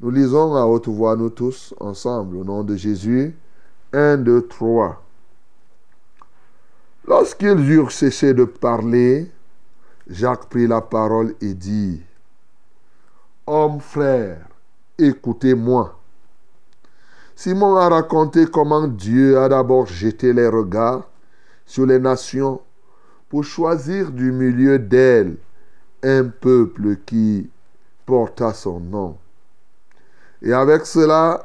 Nous 0.00 0.10
lisons 0.10 0.56
à 0.56 0.64
haute 0.64 0.88
voix, 0.88 1.14
nous 1.14 1.28
tous, 1.28 1.74
ensemble, 1.78 2.38
au 2.38 2.44
nom 2.44 2.64
de 2.64 2.74
Jésus. 2.74 3.36
Un, 3.92 4.16
deux, 4.16 4.46
trois. 4.46 5.02
Lorsqu'ils 7.06 7.70
eurent 7.70 7.92
cessé 7.92 8.32
de 8.32 8.44
parler, 8.44 9.30
Jacques 10.10 10.48
prit 10.48 10.66
la 10.66 10.80
parole 10.80 11.36
et 11.40 11.54
dit, 11.54 12.02
Hommes 13.46 13.78
frères, 13.78 14.44
écoutez-moi. 14.98 15.96
Simon 17.36 17.76
a 17.76 17.88
raconté 17.88 18.46
comment 18.46 18.88
Dieu 18.88 19.38
a 19.38 19.48
d'abord 19.48 19.86
jeté 19.86 20.32
les 20.32 20.48
regards 20.48 21.08
sur 21.64 21.86
les 21.86 22.00
nations 22.00 22.60
pour 23.28 23.44
choisir 23.44 24.10
du 24.10 24.32
milieu 24.32 24.80
d'elles 24.80 25.36
un 26.02 26.24
peuple 26.24 26.96
qui 27.06 27.48
porta 28.04 28.52
son 28.52 28.80
nom. 28.80 29.16
Et 30.42 30.52
avec 30.52 30.86
cela 30.86 31.44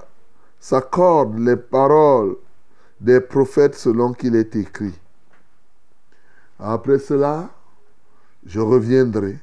s'accordent 0.60 1.38
les 1.38 1.56
paroles 1.56 2.36
des 3.00 3.22
prophètes 3.22 3.76
selon 3.76 4.14
qu'il 4.14 4.36
est 4.36 4.56
écrit. 4.56 4.98
Après 6.60 6.98
cela, 6.98 7.50
je 8.46 8.60
reviendrai 8.60 9.40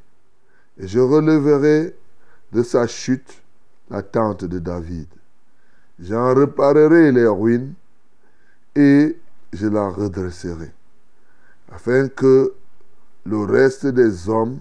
et 0.79 0.87
je 0.87 1.01
releverai 1.01 1.95
de 2.53 2.63
sa 2.63 2.87
chute 2.87 3.43
la 3.91 4.03
tente 4.03 4.45
de 4.45 4.59
David. 4.59 5.09
J'en 5.99 6.35
réparerai 6.35 7.13
les 7.13 7.27
ruines 7.27 7.75
et 8.75 9.17
je 9.53 9.67
la 9.67 9.89
redresserai, 9.89 10.73
afin 11.71 12.09
que 12.09 12.55
le 13.25 13.39
reste 13.45 13.87
des 13.87 14.29
hommes 14.29 14.61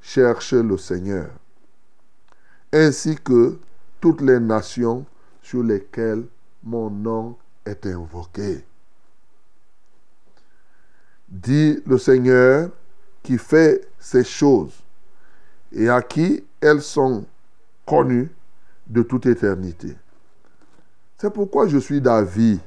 cherche 0.00 0.54
le 0.54 0.76
Seigneur, 0.78 1.30
ainsi 2.72 3.16
que 3.16 3.58
toutes 4.00 4.22
les 4.22 4.40
nations 4.40 5.04
sur 5.42 5.62
lesquelles 5.62 6.24
mon 6.62 6.90
nom 6.90 7.36
est 7.66 7.86
invoqué. 7.86 8.64
Dit 11.28 11.82
le 11.86 11.98
Seigneur 11.98 12.70
qui 13.24 13.38
fait 13.38 13.88
ces 13.98 14.22
choses 14.22 14.84
et 15.72 15.88
à 15.88 16.00
qui 16.00 16.44
elles 16.60 16.82
sont 16.82 17.24
connues 17.84 18.30
de 18.86 19.02
toute 19.02 19.26
éternité. 19.26 19.96
C'est 21.18 21.32
pourquoi 21.32 21.66
je 21.66 21.78
suis 21.78 22.00
d'avis 22.00 22.60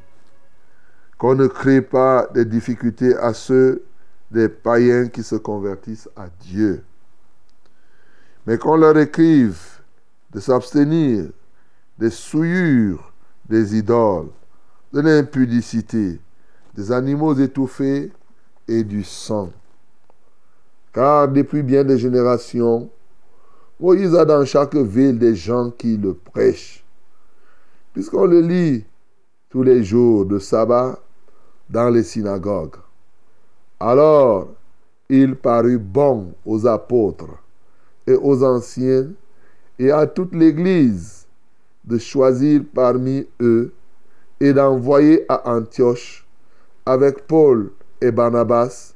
qu'on 1.17 1.35
ne 1.35 1.47
crée 1.47 1.81
pas 1.81 2.27
des 2.33 2.43
difficultés 2.43 3.15
à 3.15 3.33
ceux 3.33 3.85
des 4.29 4.49
païens 4.49 5.07
qui 5.07 5.23
se 5.23 5.35
convertissent 5.35 6.09
à 6.17 6.27
Dieu, 6.41 6.83
mais 8.45 8.57
qu'on 8.57 8.75
leur 8.75 8.97
écrive 8.97 9.57
de 10.31 10.41
s'abstenir 10.41 11.29
des 11.97 12.09
souillures 12.09 13.13
des 13.47 13.77
idoles, 13.77 14.29
de 14.91 15.01
l'impudicité, 15.01 16.19
des 16.75 16.91
animaux 16.91 17.33
étouffés 17.35 18.11
et 18.67 18.83
du 18.83 19.03
sang. 19.03 19.51
Car 20.97 21.27
depuis 21.27 21.61
bien 21.61 21.83
des 21.83 21.99
générations, 21.99 22.89
Moïse 23.79 24.15
a 24.15 24.25
dans 24.25 24.43
chaque 24.45 24.75
ville 24.75 25.19
des 25.19 25.35
gens 25.35 25.69
qui 25.69 25.95
le 25.95 26.15
prêchent. 26.15 26.83
Puisqu'on 27.93 28.25
le 28.25 28.41
lit 28.41 28.83
tous 29.47 29.61
les 29.61 29.83
jours 29.83 30.25
de 30.25 30.39
sabbat 30.39 30.97
dans 31.69 31.91
les 31.91 32.01
synagogues. 32.01 32.77
Alors, 33.79 34.47
il 35.07 35.35
parut 35.35 35.77
bon 35.77 36.33
aux 36.43 36.65
apôtres 36.65 37.43
et 38.07 38.15
aux 38.15 38.43
anciens 38.43 39.11
et 39.77 39.91
à 39.91 40.07
toute 40.07 40.33
l'Église 40.33 41.27
de 41.85 41.99
choisir 41.99 42.63
parmi 42.73 43.23
eux 43.39 43.71
et 44.39 44.51
d'envoyer 44.51 45.25
à 45.29 45.47
Antioche 45.47 46.25
avec 46.87 47.27
Paul 47.27 47.71
et 48.01 48.09
Barnabas, 48.09 48.95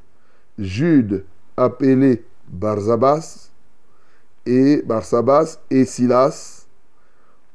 Jude 0.58 1.26
appelé 1.58 2.24
Barsabas 2.48 3.50
et 4.46 4.82
Barsabas 4.82 5.60
et 5.70 5.86
Silas, 5.86 6.66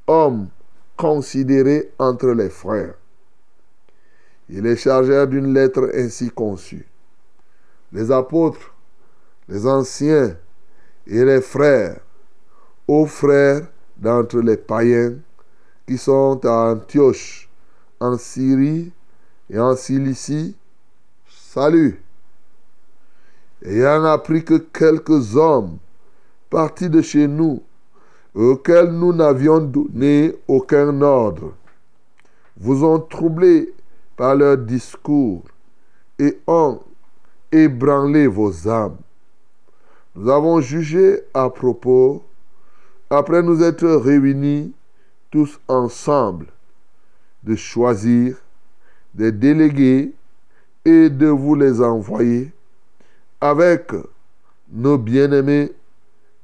hommes 0.06 0.48
considérés 0.96 1.92
entre 1.98 2.28
les 2.28 2.50
frères. 2.50 2.94
Ils 4.48 4.62
les 4.62 4.76
chargèrent 4.76 5.26
d'une 5.26 5.52
lettre 5.52 5.90
ainsi 5.94 6.30
conçue. 6.30 6.86
Les 7.92 8.10
apôtres, 8.10 8.74
les 9.48 9.66
anciens 9.66 10.36
et 11.06 11.24
les 11.24 11.40
frères, 11.40 12.00
aux 12.86 13.06
frères 13.06 13.66
d'entre 13.96 14.38
les 14.38 14.56
païens 14.56 15.14
qui 15.86 15.98
sont 15.98 16.40
à 16.44 16.72
Antioche, 16.72 17.48
en 18.00 18.18
Syrie 18.18 18.92
et 19.50 19.58
en 19.58 19.74
Cilicie, 19.76 20.56
salut. 21.28 22.05
Ayant 23.66 24.04
appris 24.04 24.44
que 24.44 24.58
quelques 24.58 25.34
hommes 25.34 25.78
partis 26.50 26.88
de 26.88 27.02
chez 27.02 27.26
nous, 27.26 27.62
auxquels 28.32 28.92
nous 28.92 29.12
n'avions 29.12 29.58
donné 29.58 30.36
aucun 30.46 31.02
ordre, 31.02 31.52
vous 32.56 32.84
ont 32.84 33.00
troublé 33.00 33.74
par 34.16 34.36
leur 34.36 34.56
discours 34.56 35.42
et 36.20 36.38
ont 36.46 36.80
ébranlé 37.50 38.28
vos 38.28 38.68
âmes. 38.68 38.98
Nous 40.14 40.30
avons 40.30 40.60
jugé 40.60 41.22
à 41.34 41.50
propos, 41.50 42.22
après 43.10 43.42
nous 43.42 43.64
être 43.64 43.88
réunis 43.88 44.72
tous 45.32 45.58
ensemble, 45.66 46.46
de 47.42 47.56
choisir 47.56 48.36
des 49.12 49.32
délégués 49.32 50.14
et 50.84 51.10
de 51.10 51.26
vous 51.26 51.56
les 51.56 51.82
envoyer 51.82 52.52
avec 53.40 53.92
nos 54.70 54.98
bien-aimés 54.98 55.72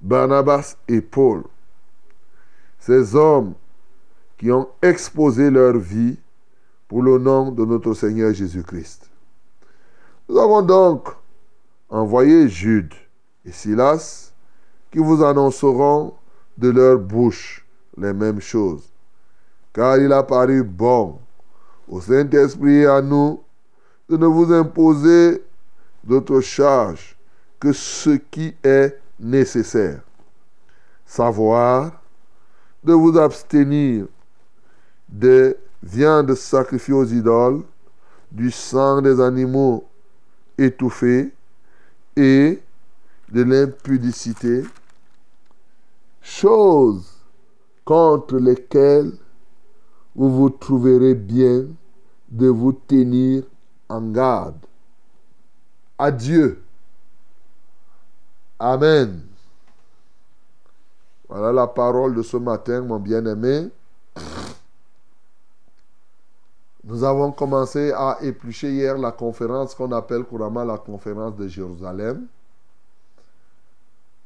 Barnabas 0.01 0.77
et 0.89 1.01
Paul. 1.01 1.45
Ces 2.79 3.15
hommes 3.15 3.55
qui 4.37 4.51
ont 4.51 4.69
exposé 4.83 5.51
leur 5.51 5.79
vie 5.79 6.19
pour 6.89 7.03
le 7.03 7.19
nom 7.19 7.53
de 7.53 7.65
notre 7.65 7.95
Seigneur 7.95 8.35
Jésus-Christ. 8.35 9.09
Nous 10.29 10.39
avons 10.39 10.63
donc 10.63 11.09
envoyé 11.89 12.49
Jude 12.49 12.93
et 13.45 13.53
Silas 13.53 14.33
qui 14.91 14.99
vous 14.99 15.23
annonceront 15.23 16.15
de 16.59 16.71
leur 16.71 16.99
bouche 16.99 17.65
les 17.97 18.13
mêmes 18.13 18.41
choses. 18.41 18.93
Car 19.73 19.99
il 19.99 20.13
a 20.13 20.23
paru 20.23 20.63
bon 20.63 21.19
au 21.89 22.01
Saint-Esprit 22.01 22.79
et 22.79 22.87
à 22.87 23.01
nous 23.01 23.43
de 24.09 24.17
ne 24.17 24.27
vous 24.27 24.53
imposer 24.53 25.43
d'autre 26.05 26.41
charge 26.41 27.17
que 27.61 27.73
ce 27.73 28.11
qui 28.11 28.55
est 28.63 28.99
nécessaire. 29.19 30.01
Savoir 31.07 32.03
de 32.83 32.93
vous 32.93 33.17
abstenir 33.19 34.07
des 35.09 35.55
viandes 35.83 36.35
sacrifiées 36.35 36.95
aux 36.95 37.05
idoles, 37.05 37.63
du 38.31 38.51
sang 38.51 39.03
des 39.03 39.21
animaux 39.21 39.85
étouffés 40.57 41.33
et 42.17 42.61
de 43.31 43.43
l'impudicité, 43.43 44.65
choses 46.21 47.13
contre 47.85 48.39
lesquelles 48.39 49.13
vous 50.15 50.31
vous 50.31 50.51
trouverez 50.51 51.15
bien 51.15 51.67
de 52.29 52.49
vous 52.49 52.73
tenir 52.73 53.45
en 53.89 54.11
garde. 54.11 54.57
Adieu. 56.03 56.61
Amen. 58.59 59.23
Voilà 61.29 61.53
la 61.53 61.69
parole 61.69 62.17
de 62.17 62.23
ce 62.23 62.37
matin, 62.39 62.81
mon 62.81 62.99
bien-aimé. 62.99 63.71
Nous 66.83 67.05
avons 67.05 67.31
commencé 67.31 67.93
à 67.93 68.19
éplucher 68.21 68.73
hier 68.73 68.99
la 68.99 69.13
conférence 69.13 69.77
qu'on 69.77 69.93
appelle 69.93 70.25
couramment 70.25 70.65
la 70.65 70.77
conférence 70.77 71.37
de 71.37 71.47
Jérusalem, 71.47 72.27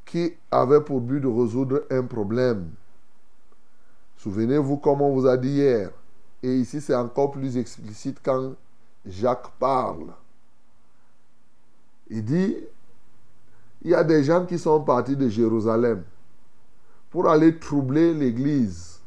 qui 0.06 0.32
avait 0.50 0.80
pour 0.80 1.02
but 1.02 1.20
de 1.20 1.28
résoudre 1.28 1.82
un 1.90 2.04
problème. 2.04 2.70
Souvenez-vous 4.16 4.78
comme 4.78 5.02
on 5.02 5.12
vous 5.12 5.26
a 5.26 5.36
dit 5.36 5.50
hier. 5.50 5.90
Et 6.42 6.56
ici, 6.56 6.80
c'est 6.80 6.94
encore 6.94 7.32
plus 7.32 7.58
explicite 7.58 8.18
quand 8.24 8.54
Jacques 9.04 9.50
parle. 9.58 10.06
Il 12.08 12.24
dit, 12.24 12.56
il 13.82 13.90
y 13.90 13.94
a 13.94 14.04
des 14.04 14.24
gens 14.24 14.46
qui 14.46 14.58
sont 14.58 14.80
partis 14.80 15.16
de 15.16 15.28
Jérusalem 15.28 16.04
pour 17.10 17.28
aller 17.28 17.58
troubler 17.58 18.14
l'église 18.14 19.00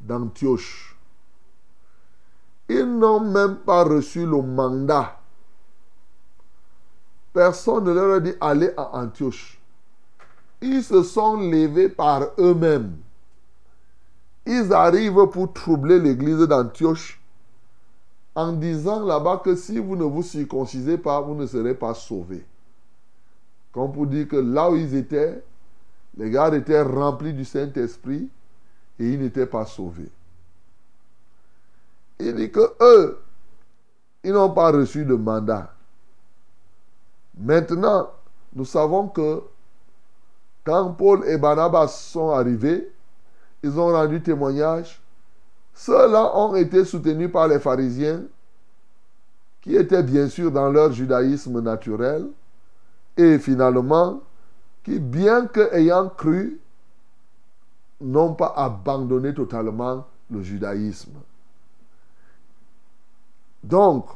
d'Antioche. 0.00 0.96
Ils 2.68 2.98
n'ont 2.98 3.20
même 3.20 3.56
pas 3.56 3.84
reçu 3.84 4.26
le 4.26 4.42
mandat. 4.42 5.18
Personne 7.32 7.84
ne 7.84 7.92
leur 7.92 8.16
a 8.16 8.20
dit 8.20 8.34
aller 8.40 8.72
à 8.76 8.98
Antioche. 8.98 9.60
Ils 10.60 10.82
se 10.82 11.02
sont 11.02 11.36
levés 11.36 11.88
par 11.88 12.28
eux-mêmes. 12.38 12.96
Ils 14.46 14.72
arrivent 14.72 15.26
pour 15.28 15.52
troubler 15.52 15.98
l'église 15.98 16.46
d'Antioche 16.46 17.21
en 18.34 18.52
disant 18.52 19.04
là-bas 19.04 19.42
que 19.44 19.54
si 19.54 19.78
vous 19.78 19.96
ne 19.96 20.04
vous 20.04 20.22
circoncisez 20.22 20.98
pas, 20.98 21.20
vous 21.20 21.34
ne 21.34 21.46
serez 21.46 21.74
pas 21.74 21.94
sauvés. 21.94 22.44
Comme 23.72 23.92
pour 23.92 24.06
dire 24.06 24.28
que 24.28 24.36
là 24.36 24.70
où 24.70 24.76
ils 24.76 24.94
étaient, 24.94 25.42
les 26.16 26.30
gars 26.30 26.54
étaient 26.54 26.82
remplis 26.82 27.32
du 27.32 27.44
Saint-Esprit 27.44 28.28
et 28.98 29.12
ils 29.12 29.20
n'étaient 29.20 29.46
pas 29.46 29.66
sauvés. 29.66 30.10
Il 32.20 32.34
dit 32.34 32.50
que 32.50 32.74
eux, 32.80 33.20
ils 34.22 34.32
n'ont 34.32 34.50
pas 34.50 34.70
reçu 34.70 35.04
de 35.04 35.14
mandat. 35.14 35.74
Maintenant, 37.36 38.10
nous 38.54 38.64
savons 38.64 39.08
que 39.08 39.42
quand 40.64 40.92
Paul 40.92 41.26
et 41.26 41.38
Barnabas 41.38 41.88
sont 41.88 42.30
arrivés, 42.30 42.92
ils 43.62 43.78
ont 43.78 43.92
rendu 43.92 44.22
témoignage. 44.22 45.01
Ceux-là 45.74 46.36
ont 46.36 46.54
été 46.54 46.84
soutenus 46.84 47.32
par 47.32 47.48
les 47.48 47.58
pharisiens, 47.58 48.22
qui 49.60 49.76
étaient 49.76 50.02
bien 50.02 50.28
sûr 50.28 50.50
dans 50.50 50.70
leur 50.70 50.92
judaïsme 50.92 51.60
naturel, 51.60 52.28
et 53.16 53.38
finalement, 53.38 54.20
qui, 54.82 54.98
bien 54.98 55.46
que 55.46 55.72
ayant 55.74 56.08
cru, 56.08 56.60
n'ont 58.00 58.34
pas 58.34 58.52
abandonné 58.56 59.32
totalement 59.32 60.06
le 60.30 60.42
judaïsme. 60.42 61.12
Donc, 63.62 64.06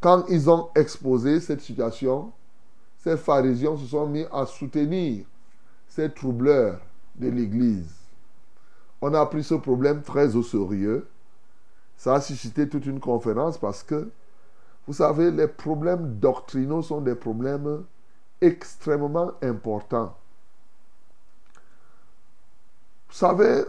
quand 0.00 0.26
ils 0.28 0.48
ont 0.48 0.68
exposé 0.76 1.40
cette 1.40 1.60
situation, 1.60 2.32
ces 3.02 3.16
pharisiens 3.16 3.76
se 3.76 3.86
sont 3.86 4.06
mis 4.06 4.24
à 4.32 4.46
soutenir 4.46 5.24
ces 5.88 6.10
troubleurs 6.12 6.78
de 7.16 7.28
l'Église. 7.28 8.03
On 9.06 9.12
a 9.12 9.26
pris 9.26 9.44
ce 9.44 9.52
problème 9.52 10.00
très 10.00 10.34
au 10.34 10.42
sérieux. 10.42 11.06
Ça 11.94 12.14
a 12.14 12.20
suscité 12.22 12.66
toute 12.70 12.86
une 12.86 13.00
conférence 13.00 13.58
parce 13.58 13.82
que, 13.82 14.08
vous 14.86 14.94
savez, 14.94 15.30
les 15.30 15.46
problèmes 15.46 16.18
doctrinaux 16.18 16.80
sont 16.80 17.02
des 17.02 17.14
problèmes 17.14 17.84
extrêmement 18.40 19.32
importants. 19.42 20.16
Vous 23.10 23.14
savez, 23.14 23.64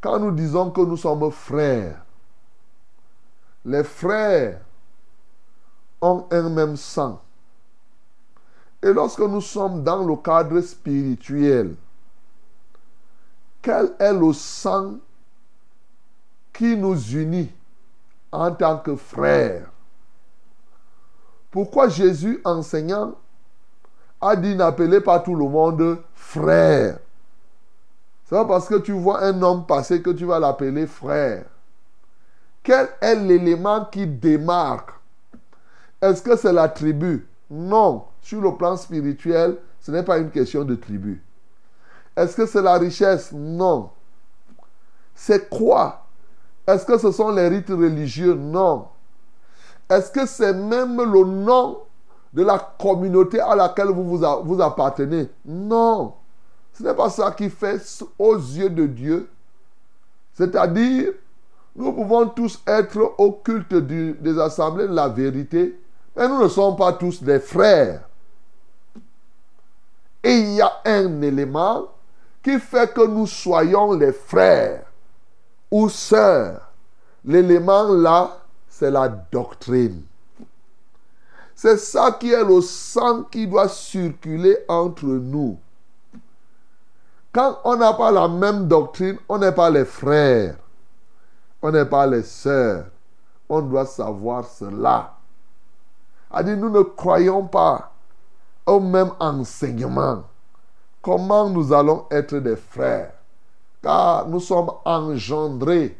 quand 0.00 0.20
nous 0.20 0.30
disons 0.30 0.70
que 0.70 0.82
nous 0.82 0.96
sommes 0.96 1.32
frères, 1.32 2.00
les 3.64 3.82
frères 3.82 4.60
ont 6.00 6.26
un 6.30 6.48
même 6.50 6.76
sang. 6.76 7.20
Et 8.80 8.92
lorsque 8.92 9.18
nous 9.18 9.40
sommes 9.40 9.82
dans 9.82 10.06
le 10.06 10.14
cadre 10.14 10.60
spirituel, 10.60 11.74
quel 13.62 13.92
est 13.98 14.12
le 14.12 14.32
sang 14.32 14.96
qui 16.52 16.76
nous 16.76 16.98
unit 17.12 17.52
en 18.32 18.52
tant 18.52 18.78
que 18.78 18.96
frères? 18.96 19.70
Pourquoi 21.50 21.88
Jésus 21.88 22.40
enseignant 22.44 23.14
a 24.20 24.36
dit 24.36 24.54
n'appelez 24.54 25.00
pas 25.00 25.20
tout 25.20 25.34
le 25.34 25.48
monde 25.48 25.98
frère? 26.14 26.98
C'est 28.24 28.36
pas 28.36 28.44
parce 28.44 28.68
que 28.68 28.76
tu 28.76 28.92
vois 28.92 29.22
un 29.24 29.42
homme 29.42 29.66
passer 29.66 30.00
que 30.00 30.10
tu 30.10 30.24
vas 30.24 30.38
l'appeler 30.38 30.86
frère. 30.86 31.46
Quel 32.62 32.88
est 33.00 33.16
l'élément 33.16 33.86
qui 33.86 34.06
démarque? 34.06 34.90
Est-ce 36.00 36.22
que 36.22 36.36
c'est 36.36 36.52
la 36.52 36.68
tribu? 36.68 37.26
Non. 37.50 38.04
Sur 38.20 38.40
le 38.40 38.56
plan 38.56 38.76
spirituel, 38.76 39.56
ce 39.80 39.90
n'est 39.90 40.04
pas 40.04 40.18
une 40.18 40.30
question 40.30 40.64
de 40.64 40.76
tribu. 40.76 41.22
Est-ce 42.20 42.36
que 42.36 42.44
c'est 42.44 42.60
la 42.60 42.74
richesse? 42.74 43.32
Non. 43.32 43.88
C'est 45.14 45.48
quoi? 45.48 46.04
Est-ce 46.66 46.84
que 46.84 46.98
ce 46.98 47.10
sont 47.12 47.30
les 47.30 47.48
rites 47.48 47.70
religieux? 47.70 48.34
Non. 48.34 48.88
Est-ce 49.88 50.10
que 50.10 50.26
c'est 50.26 50.52
même 50.52 50.98
le 50.98 51.24
nom 51.24 51.78
de 52.34 52.42
la 52.42 52.58
communauté 52.78 53.40
à 53.40 53.56
laquelle 53.56 53.88
vous 53.88 54.60
appartenez? 54.60 55.30
Non. 55.46 56.12
Ce 56.74 56.82
n'est 56.82 56.92
pas 56.92 57.08
ça 57.08 57.30
qui 57.30 57.48
fait 57.48 57.80
aux 58.18 58.36
yeux 58.36 58.68
de 58.68 58.86
Dieu. 58.86 59.30
C'est-à-dire, 60.34 61.12
nous 61.74 61.92
pouvons 61.94 62.28
tous 62.28 62.62
être 62.66 63.14
au 63.16 63.32
culte 63.32 63.74
des 63.74 64.38
assemblées 64.38 64.88
de 64.88 64.94
la 64.94 65.08
vérité, 65.08 65.80
mais 66.14 66.28
nous 66.28 66.42
ne 66.42 66.48
sommes 66.48 66.76
pas 66.76 66.92
tous 66.92 67.22
des 67.22 67.40
frères. 67.40 68.02
Et 70.22 70.34
il 70.34 70.50
y 70.56 70.60
a 70.60 70.70
un 70.84 71.22
élément 71.22 71.86
qui 72.42 72.58
fait 72.58 72.92
que 72.92 73.06
nous 73.06 73.26
soyons 73.26 73.92
les 73.92 74.12
frères 74.12 74.84
ou 75.70 75.88
sœurs. 75.88 76.70
L'élément 77.24 77.88
là, 77.88 78.38
c'est 78.68 78.90
la 78.90 79.08
doctrine. 79.08 80.02
C'est 81.54 81.76
ça 81.76 82.12
qui 82.12 82.32
est 82.32 82.44
le 82.44 82.62
sang 82.62 83.24
qui 83.24 83.46
doit 83.46 83.68
circuler 83.68 84.56
entre 84.68 85.04
nous. 85.04 85.58
Quand 87.32 87.58
on 87.64 87.76
n'a 87.76 87.92
pas 87.92 88.10
la 88.10 88.26
même 88.28 88.66
doctrine, 88.66 89.18
on 89.28 89.38
n'est 89.38 89.52
pas 89.52 89.68
les 89.68 89.84
frères. 89.84 90.56
On 91.60 91.70
n'est 91.70 91.84
pas 91.84 92.06
les 92.06 92.22
sœurs. 92.22 92.86
On 93.48 93.60
doit 93.60 93.84
savoir 93.84 94.46
cela. 94.46 95.16
A 96.30 96.42
dit, 96.42 96.56
nous 96.56 96.70
ne 96.70 96.80
croyons 96.82 97.46
pas 97.46 97.92
au 98.64 98.80
même 98.80 99.10
enseignement. 99.18 100.24
Comment 101.02 101.48
nous 101.48 101.72
allons 101.72 102.04
être 102.10 102.36
des 102.36 102.56
frères? 102.56 103.12
Car 103.82 104.28
nous 104.28 104.40
sommes 104.40 104.70
engendrés. 104.84 105.96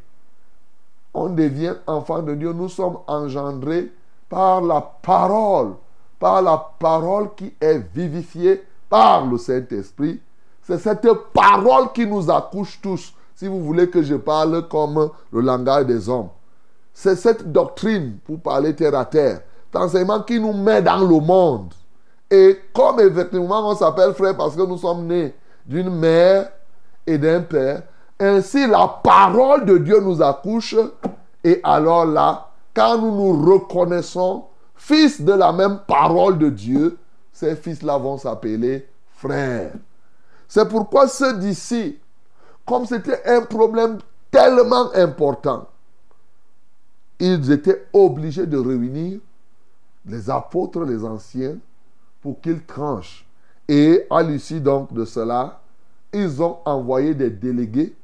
On 1.15 1.31
devient 1.31 1.75
enfant 1.87 2.23
de 2.23 2.35
Dieu. 2.35 2.53
Nous 2.53 2.69
sommes 2.69 2.99
engendrés 3.07 3.91
par 4.29 4.61
la 4.61 4.81
parole. 4.81 5.75
Par 6.19 6.43
la 6.43 6.59
parole 6.79 7.35
qui 7.35 7.55
est 7.61 7.79
vivifiée 7.95 8.63
par 8.91 9.25
le 9.25 9.39
Saint-Esprit. 9.39 10.21
C'est 10.63 10.79
cette 10.79 11.09
parole 11.33 11.93
qui 11.93 12.07
nous 12.07 12.31
accouche 12.31 12.79
tous. 12.83 13.15
Si 13.35 13.47
vous 13.47 13.65
voulez 13.65 13.89
que 13.89 14.03
je 14.03 14.17
parle 14.17 14.69
comme 14.69 15.11
le 15.33 15.41
langage 15.41 15.87
des 15.87 16.09
hommes. 16.09 16.29
C'est 16.93 17.17
cette 17.17 17.51
doctrine, 17.51 18.19
pour 18.27 18.41
parler 18.41 18.77
terre 18.77 18.95
à 18.95 19.07
terre, 19.07 19.41
cet 19.73 19.81
enseignement 19.81 20.21
qui 20.21 20.39
nous 20.39 20.53
met 20.53 20.83
dans 20.83 21.01
le 21.01 21.21
monde. 21.21 21.73
Et 22.31 22.61
comme 22.73 23.01
effectivement 23.01 23.69
on 23.69 23.75
s'appelle 23.75 24.15
frère 24.15 24.37
parce 24.37 24.55
que 24.55 24.63
nous 24.63 24.79
sommes 24.79 25.07
nés 25.07 25.35
d'une 25.67 25.91
mère 25.91 26.51
et 27.07 27.19
d'un 27.19 27.41
père, 27.41 27.83
ainsi 28.19 28.67
la 28.67 29.01
parole 29.03 29.65
de 29.65 29.79
Dieu 29.79 30.01
nous 30.01 30.23
accouche. 30.23 30.77
Et 31.43 31.61
alors 31.65 32.05
là, 32.05 32.49
quand 32.75 32.99
nous 32.99 33.15
nous 33.15 33.53
reconnaissons 33.53 34.45
fils 34.77 35.21
de 35.21 35.33
la 35.33 35.53
même 35.53 35.81
parole 35.87 36.39
de 36.39 36.51
Dieu, 36.51 36.99
ces 37.33 37.57
fils-là 37.57 37.99
vont 37.99 38.19
s'appeler 38.19 38.87
frères. 39.13 39.73
C'est 40.47 40.69
pourquoi 40.69 41.09
ceux 41.09 41.39
d'ici, 41.39 41.99
comme 42.67 42.87
c'était 42.87 43.23
un 43.27 43.43
problème 43.43 43.99
tellement 44.31 44.93
important, 44.95 45.67
ils 47.19 47.51
étaient 47.51 47.87
obligés 47.93 48.47
de 48.47 48.59
réunir 48.59 49.21
les 50.07 50.31
apôtres, 50.31 50.81
les 50.81 51.05
anciens, 51.05 51.57
pour 52.21 52.41
qu'ils 52.41 52.63
tranchent. 52.65 53.27
Et 53.69 54.07
à 54.11 54.23
l'issue 54.23 54.61
donc 54.61 54.93
de 54.93 55.05
cela, 55.05 55.61
ils 56.13 56.43
ont 56.43 56.59
envoyé 56.65 57.15
des 57.15 57.31
délégués, 57.31 57.95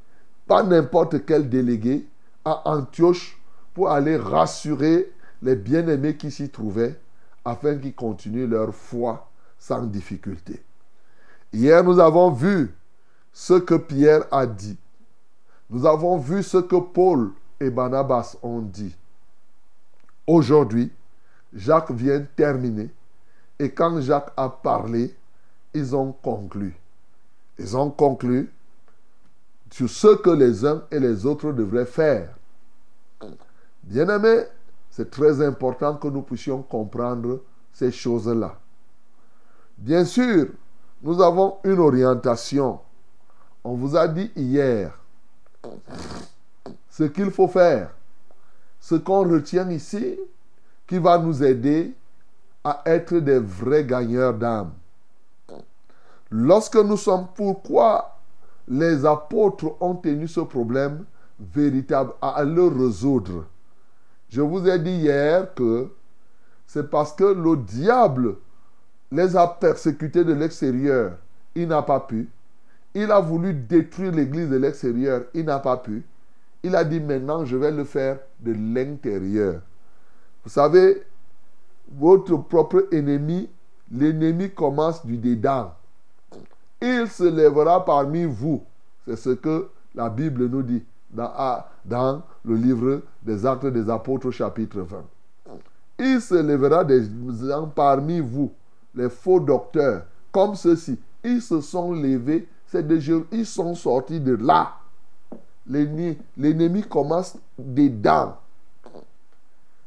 pas 0.47 0.63
n'importe 0.63 1.25
quel 1.27 1.49
délégué, 1.49 2.07
à 2.45 2.63
Antioche 2.71 3.41
pour 3.75 3.91
aller 3.91 4.17
rassurer 4.17 5.13
les 5.43 5.57
bien-aimés 5.57 6.17
qui 6.17 6.31
s'y 6.31 6.49
trouvaient 6.49 6.99
afin 7.45 7.77
qu'ils 7.77 7.95
continuent 7.95 8.49
leur 8.49 8.75
foi 8.75 9.29
sans 9.59 9.83
difficulté. 9.83 10.63
Hier, 11.53 11.83
nous 11.83 11.99
avons 11.99 12.31
vu 12.31 12.75
ce 13.33 13.55
que 13.55 13.75
Pierre 13.75 14.25
a 14.31 14.47
dit. 14.47 14.79
Nous 15.71 15.85
avons 15.85 16.17
vu 16.17 16.43
ce 16.43 16.59
que 16.59 16.77
Paul 16.77 17.33
et 17.61 17.71
Barnabas 17.71 18.37
ont 18.43 18.61
dit. 18.61 18.95
Aujourd'hui, 20.27 20.91
Jacques 21.53 21.91
vient 21.91 22.25
terminer. 22.37 22.91
Et 23.59 23.71
quand 23.71 24.01
Jacques 24.01 24.33
a 24.37 24.49
parlé, 24.49 25.15
ils 25.73 25.95
ont 25.95 26.13
conclu. 26.13 26.77
Ils 27.59 27.77
ont 27.77 27.91
conclu 27.91 28.53
sur 29.71 29.89
ce 29.89 30.17
que 30.17 30.31
les 30.31 30.65
uns 30.65 30.83
et 30.91 31.01
les 31.01 31.27
autres 31.27 31.53
devraient 31.53 31.87
faire. 31.87 32.35
Bien-aimés, 33.83 34.45
c'est 34.91 35.11
très 35.11 35.45
important 35.45 35.97
que 35.97 36.09
nous 36.09 36.23
puissions 36.23 36.63
comprendre 36.63 37.43
ces 37.73 37.91
choses-là. 37.91 38.59
Bien 39.79 40.05
sûr, 40.05 40.49
nous 41.03 41.21
avons 41.21 41.59
une 41.65 41.79
orientation. 41.79 42.81
On 43.63 43.75
vous 43.75 43.97
a 43.97 44.09
dit 44.09 44.31
hier 44.35 44.99
ce 46.89 47.05
qu'il 47.05 47.31
faut 47.31 47.49
faire. 47.49 47.91
Ce 48.81 48.95
qu'on 48.95 49.29
retient 49.29 49.71
ici 49.71 50.19
qui 50.87 50.99
va 50.99 51.19
nous 51.19 51.43
aider 51.43 51.95
à 52.67 52.83
être 52.85 53.15
des 53.19 53.39
vrais 53.39 53.85
gagneurs 53.85 54.35
d'âme. 54.35 54.73
Lorsque 56.33 56.75
nous 56.75 56.97
sommes, 56.97 57.29
pourquoi 57.33 58.19
les 58.67 59.07
apôtres 59.07 59.77
ont 59.81 59.95
tenu 59.95 60.27
ce 60.27 60.41
problème 60.41 61.05
véritable 61.39 62.15
à 62.21 62.43
le 62.43 62.67
résoudre? 62.67 63.45
Je 64.29 64.41
vous 64.41 64.67
ai 64.69 64.81
dit 64.81 64.97
hier 64.97 65.55
que 65.55 65.93
c'est 66.67 66.91
parce 66.91 67.13
que 67.13 67.23
le 67.23 67.57
diable 67.57 68.35
les 69.13 69.37
a 69.37 69.47
persécutés 69.47 70.25
de 70.25 70.33
l'extérieur. 70.33 71.13
Il 71.55 71.69
n'a 71.69 71.83
pas 71.83 72.01
pu. 72.01 72.29
Il 72.95 73.13
a 73.13 73.21
voulu 73.21 73.55
détruire 73.55 74.11
l'église 74.11 74.51
de 74.51 74.57
l'extérieur. 74.57 75.23
Il 75.35 75.45
n'a 75.45 75.61
pas 75.61 75.77
pu. 75.77 76.05
Il 76.65 76.75
a 76.75 76.83
dit 76.83 76.99
maintenant, 76.99 77.45
je 77.45 77.57
vais 77.57 77.71
le 77.71 77.85
faire 77.85 78.19
de 78.41 78.53
l'intérieur. 78.53 79.61
Vous 80.43 80.51
savez, 80.51 81.05
votre 81.91 82.37
propre 82.37 82.89
ennemi, 82.93 83.49
l'ennemi 83.91 84.51
commence 84.51 85.05
du 85.05 85.17
dedans. 85.17 85.73
Il 86.81 87.09
se 87.09 87.25
lèvera 87.25 87.85
parmi 87.85 88.25
vous. 88.25 88.63
C'est 89.07 89.17
ce 89.17 89.31
que 89.31 89.69
la 89.95 90.11
Bible 90.11 90.47
nous 90.47 90.63
dit 90.63 90.83
dans, 91.11 92.23
le 92.45 92.55
livre 92.55 93.03
des 93.23 93.47
Actes 93.47 93.67
des 93.67 93.89
Apôtres 93.89 94.31
chapitre 94.31 94.81
20. 94.81 95.05
Il 95.99 96.21
se 96.21 96.35
lèvera 96.35 96.85
des 96.85 97.03
parmi 97.75 98.21
vous, 98.21 98.53
les 98.95 99.09
faux 99.09 99.41
docteurs, 99.41 100.05
comme 100.31 100.55
ceux-ci. 100.55 100.99
Ils 101.25 101.41
se 101.41 101.61
sont 101.61 101.93
levés, 101.93 102.47
c'est 102.67 102.87
des 102.87 103.01
jours, 103.01 103.25
ils 103.33 103.47
sont 103.47 103.75
sortis 103.75 104.21
de 104.21 104.35
là. 104.35 104.75
L'ennemi 105.67 106.83
commence 106.89 107.37
dedans. 107.59 108.37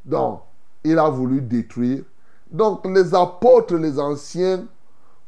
Donc, 0.04 0.42
il 0.84 0.98
a 1.00 1.10
voulu 1.10 1.42
détruire. 1.42 2.04
Donc, 2.50 2.86
les 2.86 3.14
apôtres, 3.14 3.76
les 3.76 4.00
anciens, 4.00 4.66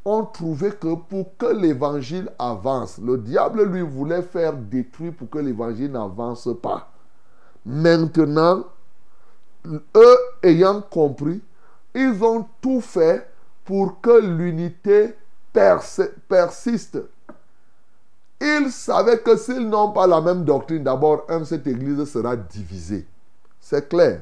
ont 0.03 0.25
trouvé 0.25 0.71
que 0.71 0.95
pour 0.95 1.37
que 1.37 1.45
l'évangile 1.45 2.31
avance, 2.39 2.97
le 2.97 3.17
diable 3.19 3.63
lui 3.65 3.81
voulait 3.81 4.23
faire 4.23 4.53
détruire 4.53 5.13
pour 5.13 5.29
que 5.29 5.37
l'évangile 5.37 5.91
n'avance 5.91 6.49
pas. 6.61 6.91
Maintenant, 7.65 8.63
eux 9.95 10.17
ayant 10.41 10.81
compris, 10.81 11.41
ils 11.93 12.23
ont 12.23 12.47
tout 12.61 12.81
fait 12.81 13.29
pour 13.63 14.01
que 14.01 14.19
l'unité 14.19 15.13
persiste. 15.53 16.97
Ils 18.39 18.71
savaient 18.71 19.19
que 19.19 19.37
s'ils 19.37 19.69
n'ont 19.69 19.91
pas 19.91 20.07
la 20.07 20.19
même 20.19 20.43
doctrine, 20.43 20.83
d'abord, 20.83 21.27
cette 21.45 21.67
église 21.67 22.03
sera 22.05 22.35
divisée. 22.35 23.05
C'est 23.59 23.87
clair. 23.87 24.21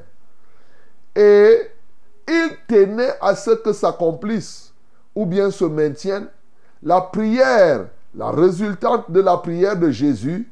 Et 1.16 1.70
ils 2.28 2.56
tenaient 2.68 3.14
à 3.20 3.34
ce 3.34 3.50
que 3.50 3.72
s'accomplisse 3.72 4.72
ou 5.14 5.26
bien 5.26 5.50
se 5.50 5.64
maintienne 5.64 6.28
la 6.82 7.00
prière, 7.00 7.86
la 8.14 8.30
résultante 8.30 9.10
de 9.10 9.20
la 9.20 9.36
prière 9.36 9.76
de 9.76 9.90
Jésus, 9.90 10.50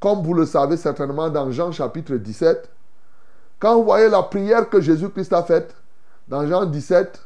comme 0.00 0.22
vous 0.22 0.34
le 0.34 0.46
savez 0.46 0.76
certainement 0.76 1.30
dans 1.30 1.50
Jean 1.50 1.72
chapitre 1.72 2.16
17, 2.16 2.68
quand 3.58 3.76
vous 3.76 3.84
voyez 3.84 4.08
la 4.08 4.24
prière 4.24 4.68
que 4.68 4.80
Jésus-Christ 4.80 5.32
a 5.32 5.42
faite 5.44 5.74
dans 6.28 6.46
Jean 6.46 6.66
17, 6.66 7.20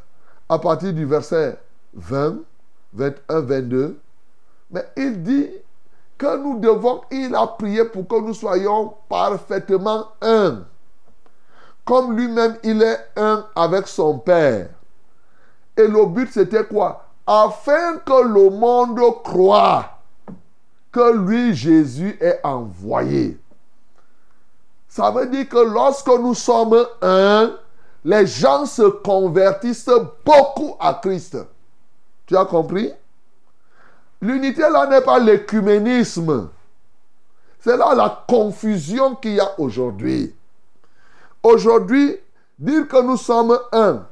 à 0.49 0.59
partir 0.59 0.93
du 0.93 1.07
verset 1.07 1.59
20, 1.95 2.37
21, 2.93 3.41
22, 3.41 3.99
mais 4.71 4.85
il 4.97 5.23
dit 5.23 5.49
que 6.19 6.37
nous 6.37 6.59
devons, 6.61 7.01
il 7.11 7.35
a 7.35 7.47
prié 7.47 7.85
pour 7.85 8.07
que 8.07 8.21
nous 8.21 8.35
soyons 8.35 8.95
parfaitement 9.09 10.09
un. 10.21 10.65
Comme 11.87 12.17
lui-même, 12.17 12.57
il 12.65 12.83
est 12.83 12.99
un 13.17 13.47
avec 13.55 13.87
son 13.87 14.19
Père. 14.19 14.69
Et 15.77 15.87
le 15.87 16.05
but, 16.07 16.29
c'était 16.33 16.65
quoi? 16.65 17.07
Afin 17.25 17.99
que 17.99 18.25
le 18.25 18.51
monde 18.51 19.01
croit 19.23 19.91
que 20.91 21.13
lui, 21.17 21.55
Jésus, 21.55 22.19
est 22.21 22.41
envoyé. 22.43 23.39
Ça 24.89 25.11
veut 25.13 25.27
dire 25.27 25.49
que 25.49 25.59
lorsque 25.59 26.09
nous 26.09 26.35
sommes 26.35 26.87
un, 27.03 27.55
les 28.05 28.27
gens 28.27 28.67
se 28.67 28.83
convertissent 28.83 29.91
beaucoup 30.25 30.75
à 30.81 30.95
Christ. 30.95 31.37
Tu 32.27 32.37
as 32.37 32.47
compris? 32.47 32.93
L'unité 34.21 34.63
là 34.63 34.87
n'est 34.89 35.03
pas 35.03 35.21
l'écuménisme. 35.21 36.49
C'est 37.61 37.77
là 37.77 37.95
la 37.95 38.25
confusion 38.27 39.15
qu'il 39.15 39.35
y 39.35 39.41
a 39.41 39.61
aujourd'hui. 39.61 40.35
Aujourd'hui, 41.47 42.17
dire 42.59 42.89
que 42.89 43.01
nous 43.03 43.17
sommes 43.17 43.57
un, 43.71 44.05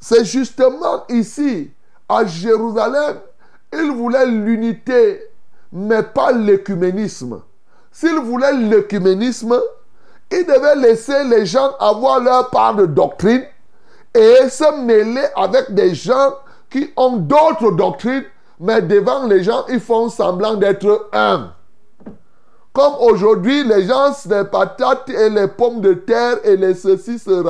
c'est 0.00 0.24
justement 0.24 1.04
ici, 1.10 1.70
à 2.08 2.24
Jérusalem, 2.24 3.18
ils 3.74 3.90
voulaient 3.90 4.24
l'unité, 4.24 5.20
mais 5.70 6.02
pas 6.02 6.32
l'écuménisme. 6.32 7.42
S'ils 7.92 8.20
voulaient 8.20 8.54
l'écuménisme, 8.54 9.60
ils 10.30 10.46
devaient 10.46 10.76
laisser 10.76 11.24
les 11.24 11.44
gens 11.44 11.72
avoir 11.78 12.20
leur 12.20 12.48
part 12.48 12.74
de 12.74 12.86
doctrine 12.86 13.44
et 14.14 14.48
se 14.48 14.82
mêler 14.82 15.26
avec 15.36 15.74
des 15.74 15.94
gens 15.94 16.36
qui 16.70 16.90
ont 16.96 17.18
d'autres 17.18 17.72
doctrines, 17.72 18.24
mais 18.58 18.80
devant 18.80 19.26
les 19.26 19.42
gens, 19.42 19.66
ils 19.68 19.78
font 19.78 20.08
semblant 20.08 20.54
d'être 20.54 21.10
un. 21.12 21.52
Comme 22.72 22.94
aujourd'hui, 23.00 23.64
les 23.64 23.84
gens, 23.84 24.14
les 24.28 24.44
patates 24.44 25.08
et 25.10 25.28
les 25.28 25.48
pommes 25.48 25.80
de 25.80 25.94
terre 25.94 26.38
et 26.44 26.56
les 26.56 26.74
ceci 26.74 27.18
se, 27.18 27.42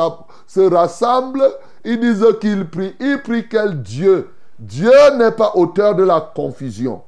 se 0.47 0.61
rassemblent, 0.61 1.51
ils 1.85 2.01
disent 2.01 2.27
qu'ils 2.41 2.69
prient. 2.69 2.97
Ils 3.01 3.21
prient 3.23 3.49
quel 3.49 3.83
Dieu? 3.83 4.31
Dieu 4.59 4.93
n'est 5.17 5.33
pas 5.33 5.53
auteur 5.55 5.95
de 5.95 6.05
la 6.05 6.21
confusion. 6.21 7.03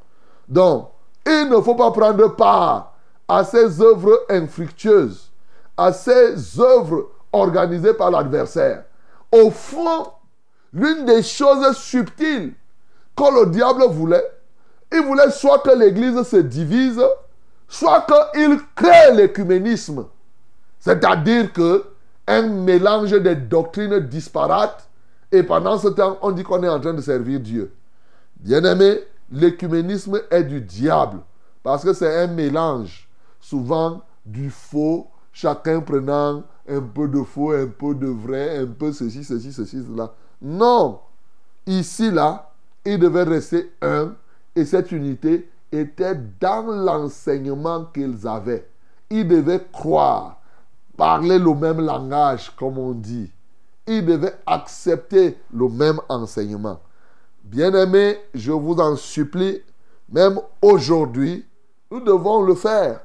Donc, 0.48 0.88
il 1.26 1.48
ne 1.48 1.60
faut 1.60 1.74
pas 1.74 1.90
prendre 1.90 2.34
part 2.34 2.92
à 3.28 3.44
ces 3.44 3.80
œuvres 3.80 4.20
infructueuses, 4.28 5.30
à 5.76 5.92
ces 5.92 6.60
œuvres 6.60 7.08
organisées 7.32 7.94
par 7.94 8.10
l'adversaire. 8.10 8.84
Au 9.30 9.50
fond, 9.50 10.06
l'une 10.72 11.06
des 11.06 11.22
choses 11.22 11.76
subtiles 11.76 12.52
que 13.16 13.40
le 13.40 13.50
diable 13.50 13.84
voulait, 13.88 14.26
il 14.92 15.02
voulait 15.02 15.30
soit 15.30 15.60
que 15.60 15.70
l'Église 15.70 16.22
se 16.22 16.36
divise, 16.36 17.02
soit 17.72 18.06
qu'il 18.34 18.58
crée 18.74 19.14
l'écuménisme. 19.14 20.04
C'est-à-dire 20.78 21.50
que 21.54 21.86
un 22.26 22.42
mélange 22.42 23.12
de 23.12 23.32
doctrines 23.32 23.98
disparates 23.98 24.88
et 25.32 25.42
pendant 25.42 25.78
ce 25.78 25.88
temps, 25.88 26.18
on 26.20 26.32
dit 26.32 26.42
qu'on 26.42 26.62
est 26.62 26.68
en 26.68 26.78
train 26.78 26.92
de 26.92 27.00
servir 27.00 27.40
Dieu. 27.40 27.72
Bien-aimé, 28.36 29.00
l'écuménisme 29.30 30.20
est 30.30 30.44
du 30.44 30.60
diable 30.60 31.20
parce 31.62 31.82
que 31.82 31.94
c'est 31.94 32.14
un 32.14 32.26
mélange, 32.26 33.08
souvent 33.40 34.02
du 34.26 34.50
faux, 34.50 35.08
chacun 35.32 35.80
prenant 35.80 36.42
un 36.68 36.80
peu 36.80 37.08
de 37.08 37.22
faux, 37.22 37.52
un 37.52 37.68
peu 37.68 37.94
de 37.94 38.06
vrai, 38.06 38.58
un 38.58 38.66
peu 38.66 38.92
ceci, 38.92 39.24
ceci, 39.24 39.50
ceci, 39.50 39.82
cela. 39.82 40.12
Non, 40.42 41.00
ici, 41.66 42.10
là, 42.10 42.52
il 42.84 42.98
devait 42.98 43.22
rester 43.22 43.72
un 43.80 44.12
et 44.54 44.66
cette 44.66 44.92
unité 44.92 45.48
était 45.72 46.14
dans 46.38 46.66
l'enseignement 46.66 47.86
qu'ils 47.86 48.28
avaient. 48.28 48.68
Ils 49.10 49.26
devaient 49.26 49.66
croire, 49.72 50.40
parler 50.96 51.38
le 51.38 51.54
même 51.54 51.80
langage, 51.80 52.54
comme 52.56 52.78
on 52.78 52.92
dit. 52.92 53.30
Ils 53.86 54.04
devaient 54.04 54.36
accepter 54.46 55.38
le 55.52 55.68
même 55.68 56.00
enseignement. 56.08 56.80
Bien-aimés, 57.42 58.18
je 58.34 58.52
vous 58.52 58.76
en 58.76 58.96
supplie, 58.96 59.60
même 60.08 60.38
aujourd'hui, 60.60 61.44
nous 61.90 62.00
devons 62.00 62.42
le 62.42 62.54
faire. 62.54 63.00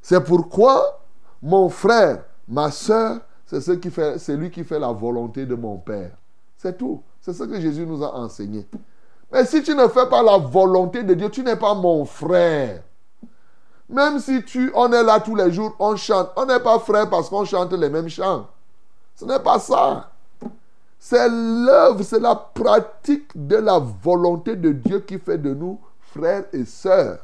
C'est 0.00 0.22
pourquoi 0.22 1.00
mon 1.42 1.68
frère, 1.68 2.24
ma 2.46 2.70
soeur, 2.70 3.20
c'est 3.46 3.60
ce 3.60 3.72
qui 3.72 3.90
fait, 3.90 4.18
c'est 4.18 4.36
lui 4.36 4.50
qui 4.50 4.64
fait 4.64 4.78
la 4.78 4.92
volonté 4.92 5.44
de 5.44 5.54
mon 5.54 5.76
Père. 5.78 6.12
C'est 6.56 6.78
tout. 6.78 7.02
C'est 7.20 7.32
ce 7.32 7.44
que 7.44 7.60
Jésus 7.60 7.84
nous 7.84 8.02
a 8.02 8.14
enseigné. 8.14 8.66
Mais 9.32 9.46
si 9.46 9.62
tu 9.62 9.74
ne 9.74 9.88
fais 9.88 10.06
pas 10.08 10.22
la 10.22 10.36
volonté 10.36 11.02
de 11.02 11.14
Dieu, 11.14 11.30
tu 11.30 11.42
n'es 11.42 11.56
pas 11.56 11.74
mon 11.74 12.04
frère. 12.04 12.82
Même 13.88 14.18
si 14.20 14.44
tu, 14.44 14.70
on 14.74 14.92
est 14.92 15.02
là 15.02 15.20
tous 15.20 15.34
les 15.34 15.50
jours, 15.50 15.74
on 15.78 15.96
chante. 15.96 16.30
On 16.36 16.44
n'est 16.44 16.60
pas 16.60 16.78
frère 16.78 17.08
parce 17.08 17.30
qu'on 17.30 17.44
chante 17.44 17.72
les 17.72 17.88
mêmes 17.88 18.08
chants. 18.10 18.46
Ce 19.14 19.24
n'est 19.24 19.40
pas 19.40 19.58
ça. 19.58 20.10
C'est 20.98 21.28
l'œuvre, 21.28 22.02
c'est 22.02 22.20
la 22.20 22.34
pratique 22.34 23.30
de 23.34 23.56
la 23.56 23.78
volonté 23.78 24.54
de 24.54 24.72
Dieu 24.72 25.00
qui 25.00 25.18
fait 25.18 25.38
de 25.38 25.52
nous 25.54 25.80
frères 26.00 26.44
et 26.52 26.64
sœurs. 26.64 27.18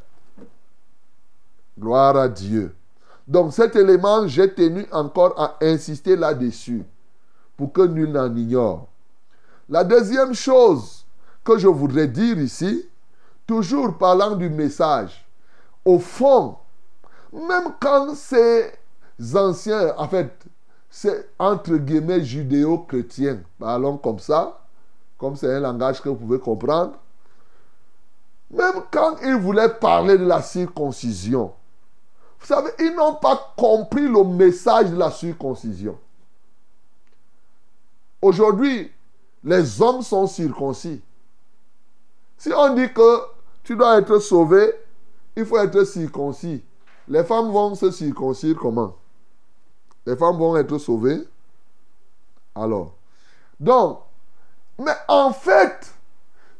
Gloire 1.78 2.16
à 2.16 2.28
Dieu. 2.28 2.74
Donc 3.26 3.52
cet 3.52 3.76
élément, 3.76 4.26
j'ai 4.26 4.52
tenu 4.52 4.86
encore 4.90 5.38
à 5.38 5.56
insister 5.60 6.16
là-dessus 6.16 6.84
pour 7.56 7.72
que 7.72 7.82
nul 7.82 8.12
n'en 8.12 8.34
ignore. 8.34 8.88
La 9.68 9.84
deuxième 9.84 10.34
chose 10.34 10.97
que 11.48 11.56
je 11.56 11.66
voudrais 11.66 12.08
dire 12.08 12.38
ici, 12.38 12.86
toujours 13.46 13.96
parlant 13.96 14.36
du 14.36 14.50
message, 14.50 15.26
au 15.82 15.98
fond, 15.98 16.58
même 17.32 17.72
quand 17.80 18.14
ces 18.14 18.70
anciens, 19.34 19.94
en 19.96 20.06
fait, 20.08 20.30
c'est 20.90 21.30
entre 21.38 21.76
guillemets 21.76 22.22
judéo-chrétiens, 22.22 23.40
parlons 23.58 23.96
comme 23.96 24.18
ça, 24.18 24.60
comme 25.16 25.36
c'est 25.36 25.50
un 25.50 25.60
langage 25.60 26.02
que 26.02 26.10
vous 26.10 26.16
pouvez 26.16 26.38
comprendre, 26.38 26.98
même 28.50 28.82
quand 28.90 29.16
ils 29.24 29.36
voulaient 29.36 29.72
parler 29.72 30.18
de 30.18 30.26
la 30.26 30.42
circoncision, 30.42 31.54
vous 32.40 32.46
savez, 32.46 32.70
ils 32.78 32.94
n'ont 32.94 33.14
pas 33.14 33.54
compris 33.56 34.06
le 34.06 34.22
message 34.22 34.90
de 34.90 34.96
la 34.96 35.10
circoncision. 35.10 35.98
Aujourd'hui, 38.20 38.92
les 39.42 39.80
hommes 39.80 40.02
sont 40.02 40.26
circoncis. 40.26 41.00
Si 42.38 42.52
on 42.52 42.74
dit 42.74 42.92
que 42.92 43.20
tu 43.64 43.76
dois 43.76 43.98
être 43.98 44.18
sauvé, 44.20 44.72
il 45.36 45.44
faut 45.44 45.58
être 45.58 45.84
circoncis. 45.84 46.62
Les 47.08 47.24
femmes 47.24 47.50
vont 47.50 47.74
se 47.74 47.90
circoncire 47.90 48.56
comment? 48.56 48.94
Les 50.06 50.16
femmes 50.16 50.38
vont 50.38 50.56
être 50.56 50.78
sauvées? 50.78 51.26
Alors, 52.54 52.94
donc, 53.58 54.00
mais 54.78 54.94
en 55.08 55.32
fait, 55.32 55.92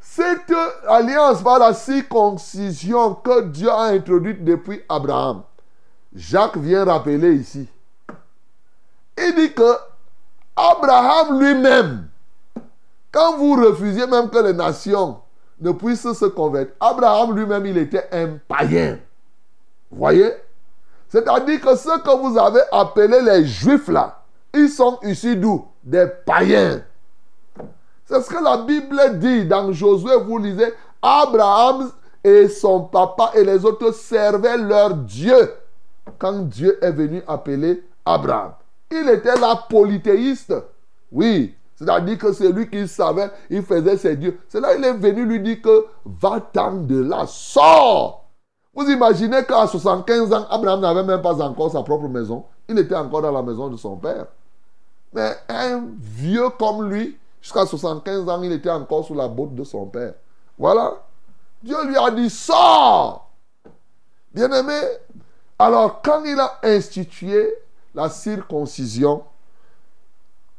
cette 0.01 0.53
alliance 0.89 1.43
par 1.43 1.61
la 1.61 1.73
circoncision 1.75 3.15
que 3.15 3.43
Dieu 3.43 3.71
a 3.71 3.85
introduite 3.85 4.45
depuis 4.45 4.83
Abraham, 4.89 5.43
Jacques 6.15 6.57
vient 6.57 6.85
rappeler 6.85 7.35
ici. 7.35 7.69
Il 9.17 9.35
dit 9.35 9.53
que 9.53 9.77
Abraham 10.57 11.41
lui-même, 11.41 12.09
quand 13.13 13.37
vous 13.37 13.55
refusiez 13.55 14.07
même 14.07 14.29
que 14.29 14.39
les 14.39 14.53
nations 14.53 15.21
ne 15.61 15.73
puissent 15.73 16.13
se 16.13 16.25
convertir, 16.27 16.75
Abraham 16.81 17.37
lui-même, 17.37 17.67
il 17.67 17.79
était 17.79 18.09
un 18.13 18.39
païen. 18.47 18.99
Voyez? 19.91 20.33
C'est-à-dire 21.09 21.61
que 21.61 21.75
ceux 21.77 21.99
que 21.99 22.17
vous 22.17 22.39
avez 22.39 22.61
appelés 22.71 23.23
les 23.23 23.45
juifs 23.47 23.89
là, 23.89 24.23
ils 24.55 24.69
sont 24.69 24.99
issus 25.03 25.37
d'où? 25.37 25.67
Des 25.83 26.07
païens. 26.27 26.83
C'est 28.05 28.21
ce 28.23 28.29
que 28.29 28.43
la 28.43 28.59
Bible 28.59 29.19
dit 29.19 29.45
dans 29.47 29.73
Josué, 29.73 30.17
vous 30.17 30.39
lisez, 30.39 30.73
Abraham 31.03 31.91
et 32.25 32.49
son 32.49 32.81
papa 32.83 33.33
et 33.35 33.45
les 33.45 33.65
autres 33.65 33.93
servaient 33.93 34.57
leur 34.59 34.95
Dieu 34.95 35.53
quand 36.19 36.49
Dieu 36.49 36.79
est 36.83 36.93
venu 36.93 37.23
appeler 37.27 37.85
Abraham. 38.05 38.53
Il 38.91 39.09
était 39.09 39.39
là 39.39 39.65
polythéiste. 39.69 40.55
Oui, 41.13 41.55
c'est-à-dire 41.79 42.19
que 42.19 42.33
c'est 42.33 42.51
lui 42.51 42.69
qui 42.69 42.89
savait, 42.89 43.31
il 43.49 43.63
faisait 43.63 43.97
ses 43.97 44.17
dieux. 44.17 44.41
C'est 44.49 44.61
là 44.61 44.75
qu'il 44.75 44.85
est 44.85 44.95
venu 44.95 45.25
lui 45.25 45.41
dire 45.41 45.63
que 45.63 45.87
va-t'en 46.05 46.73
de 46.73 47.01
là, 47.01 47.25
sors. 47.29 48.25
Vous 48.75 48.91
imaginez 48.91 49.45
qu'à 49.45 49.65
75 49.65 50.33
ans, 50.33 50.47
Abraham 50.51 50.81
n'avait 50.81 51.05
même 51.05 51.23
pas 51.23 51.41
encore 51.41 51.71
sa 51.71 51.85
propre 51.85 52.09
maison. 52.09 52.45
Il 52.69 52.77
était 52.81 52.97
encore 52.97 53.23
dans 53.23 53.31
la 53.31 53.43
maison 53.43 53.69
de 53.69 53.77
son 53.77 53.97
père. 53.97 54.27
Mais 55.13 55.37
un 55.49 55.85
vieux 56.01 56.49
comme 56.59 56.91
lui, 56.91 57.17
jusqu'à 57.41 57.65
75 57.65 58.29
ans, 58.29 58.43
il 58.43 58.51
était 58.51 58.71
encore 58.71 59.05
sous 59.05 59.15
la 59.15 59.29
botte 59.29 59.55
de 59.55 59.63
son 59.63 59.87
père. 59.87 60.15
Voilà. 60.59 60.95
Dieu 61.63 61.77
lui 61.87 61.97
a 61.97 62.11
dit, 62.11 62.29
sors. 62.29 63.31
Bien-aimé, 64.35 64.81
alors 65.61 66.03
quand 66.03 66.25
il 66.25 66.39
a 66.41 66.59
institué 66.65 67.55
la 67.95 68.09
circoncision, 68.09 69.23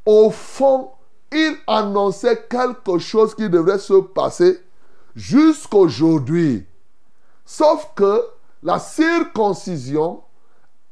au 0.05 0.29
fond, 0.29 0.91
il 1.31 1.55
annonçait 1.67 2.45
quelque 2.49 2.97
chose 2.97 3.35
qui 3.35 3.49
devrait 3.49 3.79
se 3.79 3.93
passer 4.01 4.59
jusqu'aujourd'hui. 5.15 6.65
Sauf 7.45 7.91
que 7.95 8.23
la 8.63 8.79
circoncision 8.79 10.23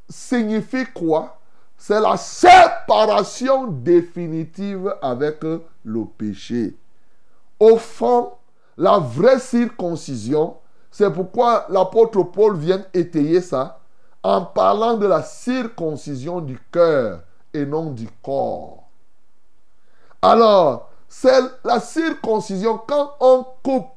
signifie 0.09 0.85
quoi? 0.93 1.39
C'est 1.77 1.99
la 1.99 2.17
séparation 2.17 3.67
définitive 3.67 4.95
avec 5.01 5.43
le 5.43 6.05
péché. 6.17 6.75
Au 7.59 7.77
fond, 7.77 8.31
la 8.77 8.97
vraie 8.97 9.39
circoncision, 9.39 10.57
c'est 10.91 11.11
pourquoi 11.11 11.65
l'apôtre 11.69 12.23
Paul 12.23 12.57
vient 12.57 12.83
étayer 12.93 13.41
ça 13.41 13.79
en 14.23 14.43
parlant 14.43 14.97
de 14.97 15.05
la 15.05 15.21
circoncision 15.23 16.41
du 16.41 16.59
cœur 16.71 17.21
et 17.53 17.65
non 17.65 17.91
du 17.91 18.07
corps. 18.23 18.86
Alors, 20.21 20.89
c'est 21.07 21.39
la 21.63 21.79
circoncision 21.79 22.79
quand 22.87 23.13
on 23.19 23.45
coupe 23.63 23.87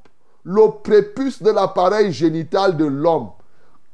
le 0.45 0.71
prépuce 0.83 1.43
de 1.43 1.51
l'appareil 1.51 2.13
génital 2.13 2.77
de 2.77 2.85
l'homme. 2.85 3.31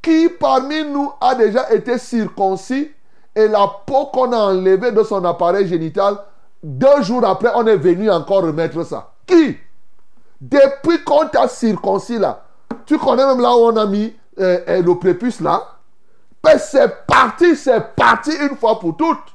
Qui 0.03 0.29
parmi 0.29 0.85
nous 0.85 1.12
a 1.20 1.35
déjà 1.35 1.72
été 1.72 1.99
circoncis 1.99 2.91
et 3.35 3.49
la 3.49 3.66
peau 3.87 4.07
qu'on 4.07 4.33
a 4.33 4.37
enlevée 4.37 4.93
de 4.93 5.03
son 5.03 5.24
appareil 5.24 5.66
génital, 5.66 6.16
deux 6.62 7.03
jours 7.03 7.24
après, 7.27 7.51
on 7.55 7.66
est 7.66 7.77
venu 7.77 8.11
encore 8.11 8.43
remettre 8.43 8.85
ça 8.85 9.12
Qui? 9.27 9.57
Depuis 10.41 11.03
qu'on 11.05 11.27
t'a 11.29 11.49
circoncis 11.49 12.18
là, 12.18 12.45
tu 12.85 12.99
connais 12.99 13.27
même 13.27 13.41
là 13.41 13.55
où 13.57 13.61
on 13.61 13.77
a 13.77 13.87
mis 13.87 14.14
euh, 14.39 14.61
euh, 14.68 14.83
le 14.83 14.95
prépuce 14.99 15.41
là? 15.41 15.62
Mais 16.45 16.59
c'est 16.59 17.07
parti, 17.07 17.57
c'est 17.57 17.95
parti 17.97 18.31
une 18.31 18.57
fois 18.57 18.79
pour 18.79 18.97
toutes. 18.97 19.35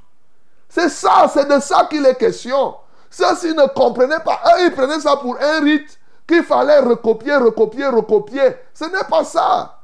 C'est 0.70 0.90
ça, 0.90 1.30
c'est 1.32 1.50
de 1.50 1.60
ça 1.60 1.86
qu'il 1.90 2.06
est 2.06 2.16
question. 2.16 2.76
Ceux-ci 3.12 3.54
ne 3.54 3.68
comprenaient 3.68 4.24
pas. 4.24 4.42
Eux, 4.46 4.66
ils 4.66 4.72
prenaient 4.72 5.02
ça 5.02 5.18
pour 5.18 5.38
un 5.40 5.60
rite 5.60 6.00
qu'il 6.26 6.44
fallait 6.44 6.80
recopier, 6.80 7.36
recopier, 7.36 7.86
recopier. 7.88 8.56
Ce 8.74 8.86
n'est 8.86 9.08
pas 9.10 9.26
ça. 9.26 9.80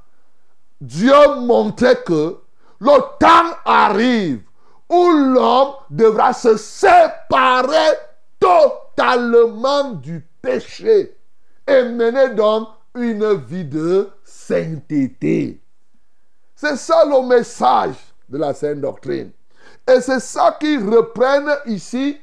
Dieu 0.79 1.35
montrait 1.41 2.01
que 2.03 2.37
le 2.79 3.17
temps 3.19 3.57
arrive 3.65 4.41
où 4.89 5.11
l'homme 5.11 5.73
devra 5.89 6.31
se 6.31 6.55
séparer 6.55 7.97
totalement 8.39 9.91
du 9.91 10.25
péché 10.41 11.17
et 11.67 11.83
mener 11.83 12.29
donc 12.29 12.69
une 12.95 13.33
vie 13.33 13.65
de 13.65 14.09
sainteté. 14.23 15.61
C'est 16.55 16.77
ça 16.77 17.03
le 17.05 17.27
message 17.27 17.95
de 18.29 18.37
la 18.37 18.53
sainte 18.53 18.79
doctrine. 18.79 19.31
Et 19.85 19.99
c'est 19.99 20.21
ça 20.21 20.55
qu'ils 20.57 20.87
reprennent 20.87 21.53
ici 21.65 22.17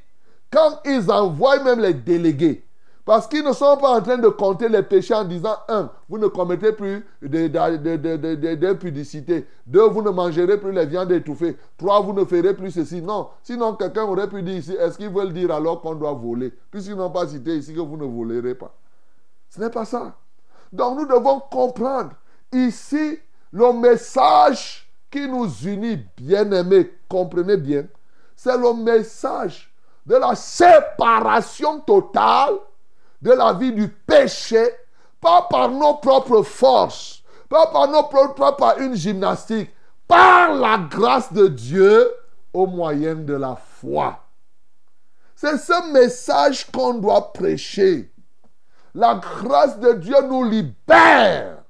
quand 0.55 0.81
ils 0.85 1.11
envoient 1.11 1.63
même 1.63 1.81
les 1.81 1.95
délégués. 1.95 2.65
Parce 3.05 3.27
qu'ils 3.27 3.45
ne 3.45 3.53
sont 3.53 3.77
pas 3.77 3.99
en 3.99 4.01
train 4.01 4.17
de 4.17 4.29
compter 4.29 4.69
les 4.69 4.83
péchés 4.83 5.13
en 5.13 5.25
disant, 5.25 5.57
un, 5.69 5.91
vous 6.09 6.17
ne 6.17 6.29
commettez 6.29 6.73
plus 6.73 7.05
d'impudicité. 7.21 9.47
Deux, 9.67 9.87
vous 9.89 10.01
ne 10.01 10.09
mangerez 10.09 10.59
plus 10.59 10.73
les 10.73 10.87
viandes 10.87 11.13
étouffées. 11.13 11.59
Trois, 11.77 12.01
vous 12.01 12.15
ne 12.15 12.25
ferez 12.25 12.55
plus 12.55 12.71
ceci. 12.71 13.03
Non. 13.03 13.29
Sinon, 13.43 13.75
quelqu'un 13.75 14.05
aurait 14.05 14.29
pu 14.29 14.43
dire 14.43 14.57
ici, 14.57 14.73
est-ce 14.73 14.97
qu'ils 14.97 15.11
veulent 15.11 15.35
dire 15.35 15.51
alors 15.51 15.83
qu'on 15.83 15.97
doit 15.97 16.15
voler? 16.15 16.51
Puisqu'ils 16.71 16.97
n'ont 16.97 17.11
pas 17.11 17.27
cité 17.27 17.57
ici 17.57 17.75
que 17.75 17.81
vous 17.81 17.99
ne 17.99 18.07
volerez 18.07 18.55
pas. 18.55 18.75
Ce 19.51 19.61
n'est 19.61 19.69
pas 19.69 19.85
ça. 19.85 20.17
Donc 20.73 20.99
nous 20.99 21.07
devons 21.07 21.41
comprendre 21.41 22.13
ici 22.53 23.19
le 23.53 23.71
message 23.73 24.91
qui 25.11 25.29
nous 25.29 25.47
unit, 25.65 25.99
bien-aimés, 26.17 26.91
comprenez 27.09 27.59
bien, 27.59 27.85
c'est 28.35 28.57
le 28.57 28.73
message 28.83 29.74
de 30.07 30.17
la 30.17 30.35
séparation 30.35 31.81
totale 31.81 32.55
de 33.23 33.33
la 33.33 33.55
vie 33.55 33.73
du 33.73 33.89
péché, 33.89 34.71
pas 35.21 35.47
par 35.51 35.71
nos 35.71 35.95
propres 35.95 36.43
forces, 36.43 37.23
pas 37.49 37.67
par 37.69 37.89
nos 37.89 38.03
propres, 38.03 38.55
par 38.57 38.79
une 38.79 38.95
gymnastique, 38.95 39.71
par 40.07 40.53
la 40.55 40.77
grâce 40.79 41.33
de 41.33 41.47
Dieu 41.47 42.11
au 42.53 42.67
moyen 42.67 43.15
de 43.15 43.33
la 43.35 43.57
foi. 43.57 44.21
C'est 45.35 45.57
ce 45.57 45.93
message 45.93 46.71
qu'on 46.71 46.95
doit 46.95 47.33
prêcher. 47.33 48.13
La 48.95 49.15
grâce 49.15 49.81
de 49.81 49.95
Dieu 49.95 50.17
nous 50.29 50.45
libère 50.45 51.65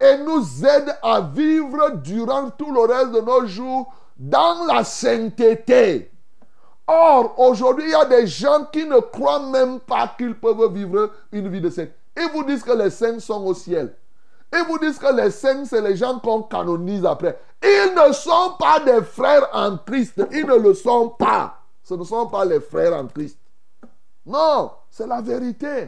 et 0.00 0.18
nous 0.18 0.64
aide 0.64 0.96
à 1.02 1.20
vivre 1.20 1.90
durant 1.96 2.50
tout 2.50 2.72
le 2.72 2.80
reste 2.80 3.12
de 3.12 3.20
nos 3.20 3.46
jours 3.46 3.92
dans 4.16 4.64
la 4.66 4.84
sainteté. 4.84 6.11
Or, 6.94 7.34
aujourd'hui, 7.38 7.84
il 7.86 7.90
y 7.90 7.94
a 7.94 8.04
des 8.04 8.26
gens 8.26 8.66
qui 8.70 8.84
ne 8.84 8.98
croient 8.98 9.40
même 9.40 9.80
pas 9.80 10.14
qu'ils 10.18 10.34
peuvent 10.34 10.70
vivre 10.74 11.10
une 11.32 11.48
vie 11.48 11.60
de 11.60 11.70
saint. 11.70 11.86
Ils 12.14 12.28
vous 12.30 12.44
disent 12.44 12.62
que 12.62 12.72
les 12.72 12.90
saints 12.90 13.18
sont 13.18 13.42
au 13.46 13.54
ciel. 13.54 13.94
Ils 14.52 14.64
vous 14.68 14.78
disent 14.78 14.98
que 14.98 15.14
les 15.14 15.30
saints, 15.30 15.64
c'est 15.64 15.80
les 15.80 15.96
gens 15.96 16.18
qu'on 16.18 16.42
canonise 16.42 17.06
après. 17.06 17.38
Ils 17.62 17.94
ne 17.96 18.12
sont 18.12 18.56
pas 18.58 18.78
des 18.80 19.00
frères 19.02 19.48
en 19.54 19.78
Christ. 19.78 20.22
Ils 20.32 20.44
ne 20.44 20.56
le 20.56 20.74
sont 20.74 21.08
pas. 21.08 21.54
Ce 21.82 21.94
ne 21.94 22.04
sont 22.04 22.26
pas 22.26 22.44
les 22.44 22.60
frères 22.60 22.94
en 22.94 23.06
Christ. 23.06 23.38
Non, 24.26 24.72
c'est 24.90 25.06
la 25.06 25.22
vérité. 25.22 25.86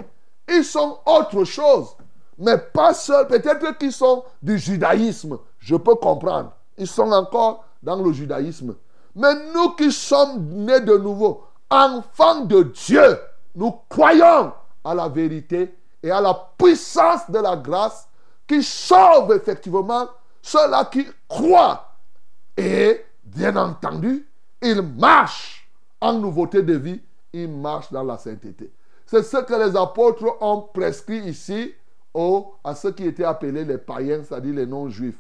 Ils 0.48 0.64
sont 0.64 0.98
autre 1.04 1.44
chose. 1.44 1.96
Mais 2.38 2.56
pas 2.56 2.94
seuls. 2.94 3.26
Peut-être 3.26 3.76
qu'ils 3.76 3.92
sont 3.92 4.24
du 4.42 4.58
judaïsme. 4.58 5.38
Je 5.58 5.76
peux 5.76 5.96
comprendre. 5.96 6.52
Ils 6.78 6.86
sont 6.86 7.12
encore 7.12 7.64
dans 7.82 7.96
le 7.96 8.10
judaïsme. 8.12 8.74
Mais 9.14 9.34
nous 9.52 9.70
qui 9.70 9.92
sommes 9.92 10.48
nés 10.48 10.80
de 10.80 10.96
nouveau, 10.96 11.44
enfants 11.70 12.44
de 12.44 12.64
Dieu, 12.64 13.18
nous 13.54 13.72
croyons 13.88 14.52
à 14.82 14.94
la 14.94 15.08
vérité 15.08 15.74
et 16.02 16.10
à 16.10 16.20
la 16.20 16.34
puissance 16.58 17.30
de 17.30 17.38
la 17.38 17.56
grâce 17.56 18.08
qui 18.46 18.62
sauve 18.62 19.32
effectivement 19.32 20.08
ceux-là 20.42 20.84
qui 20.86 21.06
croient. 21.28 21.94
Et 22.56 23.04
bien 23.24 23.56
entendu, 23.56 24.26
ils 24.60 24.82
marchent 24.82 25.68
en 26.00 26.12
nouveauté 26.12 26.62
de 26.62 26.74
vie, 26.74 27.00
ils 27.32 27.48
marchent 27.48 27.90
dans 27.92 28.02
la 28.02 28.18
sainteté. 28.18 28.70
C'est 29.06 29.22
ce 29.22 29.38
que 29.38 29.54
les 29.54 29.76
apôtres 29.76 30.36
ont 30.40 30.62
prescrit 30.62 31.20
ici 31.20 31.74
aux, 32.12 32.54
à 32.62 32.74
ceux 32.74 32.92
qui 32.92 33.06
étaient 33.06 33.24
appelés 33.24 33.64
les 33.64 33.78
païens, 33.78 34.22
c'est-à-dire 34.22 34.54
les 34.54 34.66
non-juifs. 34.66 35.18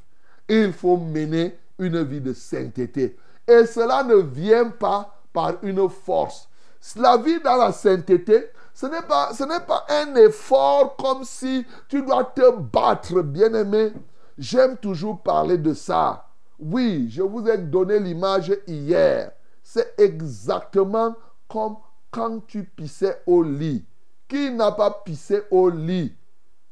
Il 0.48 0.72
faut 0.72 0.96
mener 0.96 1.56
une 1.78 2.02
vie 2.02 2.20
de 2.20 2.32
sainteté. 2.32 3.16
Et 3.46 3.66
cela 3.66 4.02
ne 4.04 4.16
vient 4.16 4.70
pas 4.70 5.22
par 5.32 5.54
une 5.62 5.88
force. 5.88 6.48
La 6.96 7.16
vie 7.16 7.40
dans 7.40 7.56
la 7.56 7.72
sainteté, 7.72 8.50
ce 8.72 8.86
n'est 8.86 9.02
pas, 9.02 9.32
ce 9.32 9.44
n'est 9.44 9.64
pas 9.66 9.84
un 9.88 10.14
effort 10.16 10.96
comme 10.96 11.24
si 11.24 11.64
tu 11.88 12.02
dois 12.02 12.24
te 12.24 12.56
battre, 12.56 13.22
bien-aimé. 13.22 13.92
J'aime 14.36 14.76
toujours 14.76 15.22
parler 15.22 15.58
de 15.58 15.74
ça. 15.74 16.26
Oui, 16.58 17.08
je 17.10 17.22
vous 17.22 17.46
ai 17.48 17.58
donné 17.58 17.98
l'image 17.98 18.52
hier. 18.66 19.32
C'est 19.62 19.94
exactement 19.98 21.14
comme 21.48 21.76
quand 22.10 22.46
tu 22.46 22.64
pissais 22.64 23.22
au 23.26 23.42
lit. 23.42 23.84
Qui 24.28 24.50
n'a 24.50 24.72
pas 24.72 24.90
pissé 25.04 25.42
au 25.50 25.68
lit? 25.68 26.16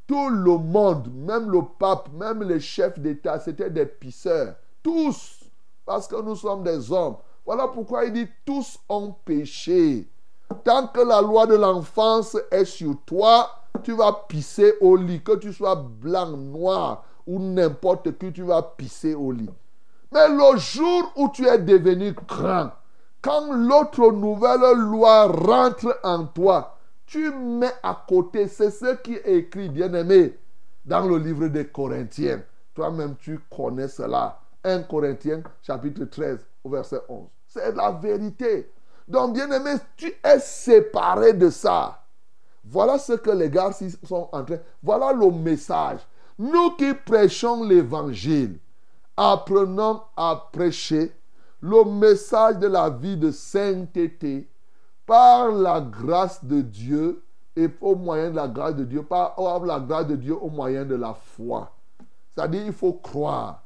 Tout 0.06 0.28
le 0.28 0.58
monde, 0.58 1.08
même 1.14 1.50
le 1.50 1.62
pape, 1.78 2.08
même 2.12 2.42
les 2.42 2.60
chefs 2.60 2.98
d'État, 2.98 3.38
c'était 3.38 3.70
des 3.70 3.86
pisseurs. 3.86 4.54
Tous. 4.82 5.41
Parce 5.84 6.06
que 6.06 6.20
nous 6.20 6.36
sommes 6.36 6.62
des 6.62 6.90
hommes. 6.92 7.16
Voilà 7.44 7.68
pourquoi 7.68 8.04
il 8.04 8.12
dit 8.12 8.28
tous 8.44 8.78
ont 8.88 9.14
péché. 9.24 10.08
Tant 10.64 10.86
que 10.88 11.00
la 11.00 11.20
loi 11.20 11.46
de 11.46 11.56
l'enfance 11.56 12.36
est 12.50 12.64
sur 12.64 12.94
toi, 13.04 13.50
tu 13.82 13.92
vas 13.92 14.12
pisser 14.28 14.74
au 14.80 14.96
lit. 14.96 15.22
Que 15.22 15.36
tu 15.36 15.52
sois 15.52 15.74
blanc, 15.74 16.28
noir 16.28 17.04
ou 17.26 17.38
n'importe 17.38 18.18
qui, 18.18 18.32
tu 18.32 18.42
vas 18.42 18.62
pisser 18.62 19.14
au 19.14 19.32
lit. 19.32 19.50
Mais 20.12 20.28
le 20.28 20.56
jour 20.58 21.12
où 21.16 21.30
tu 21.30 21.46
es 21.46 21.58
devenu 21.58 22.12
grand, 22.12 22.70
quand 23.22 23.52
l'autre 23.52 24.12
nouvelle 24.12 24.78
loi 24.78 25.26
rentre 25.26 25.98
en 26.02 26.26
toi, 26.26 26.76
tu 27.06 27.30
mets 27.30 27.72
à 27.82 28.04
côté, 28.08 28.48
c'est 28.48 28.70
ce 28.70 28.96
qui 28.96 29.14
est 29.14 29.36
écrit, 29.36 29.68
bien-aimé, 29.68 30.38
dans 30.84 31.06
le 31.06 31.18
livre 31.18 31.48
des 31.48 31.66
Corinthiens. 31.66 32.42
Toi-même, 32.74 33.16
tu 33.16 33.40
connais 33.54 33.88
cela. 33.88 34.41
1 34.64 34.82
Corinthiens, 34.82 35.42
chapitre 35.62 36.04
13, 36.04 36.38
au 36.64 36.70
verset 36.70 37.00
11. 37.08 37.26
C'est 37.48 37.74
la 37.74 37.90
vérité. 37.90 38.70
Donc, 39.08 39.34
bien-aimé, 39.34 39.72
tu 39.96 40.12
es 40.22 40.38
séparé 40.38 41.32
de 41.32 41.50
ça. 41.50 42.02
Voilà 42.64 42.98
ce 42.98 43.14
que 43.14 43.30
les 43.30 43.50
gars 43.50 43.70
sont 44.04 44.28
en 44.32 44.44
train. 44.44 44.58
Voilà 44.82 45.12
le 45.12 45.30
message. 45.30 46.00
Nous 46.38 46.70
qui 46.76 46.94
prêchons 46.94 47.64
l'évangile, 47.64 48.58
apprenons 49.16 50.00
à 50.16 50.48
prêcher 50.52 51.12
le 51.60 51.84
message 51.84 52.58
de 52.58 52.68
la 52.68 52.88
vie 52.90 53.16
de 53.16 53.30
sainteté 53.30 54.48
par 55.04 55.50
la 55.50 55.80
grâce 55.80 56.44
de 56.44 56.60
Dieu 56.60 57.22
et 57.54 57.68
au 57.80 57.94
moyen 57.94 58.30
de 58.30 58.36
la 58.36 58.48
grâce 58.48 58.76
de 58.76 58.84
Dieu, 58.84 59.02
par 59.02 59.34
la 59.64 59.78
grâce 59.80 60.06
de 60.06 60.16
Dieu 60.16 60.36
au 60.40 60.48
moyen 60.48 60.84
de 60.84 60.94
la 60.94 61.12
foi. 61.14 61.70
C'est-à-dire, 62.30 62.64
il 62.64 62.72
faut 62.72 62.94
croire. 62.94 63.62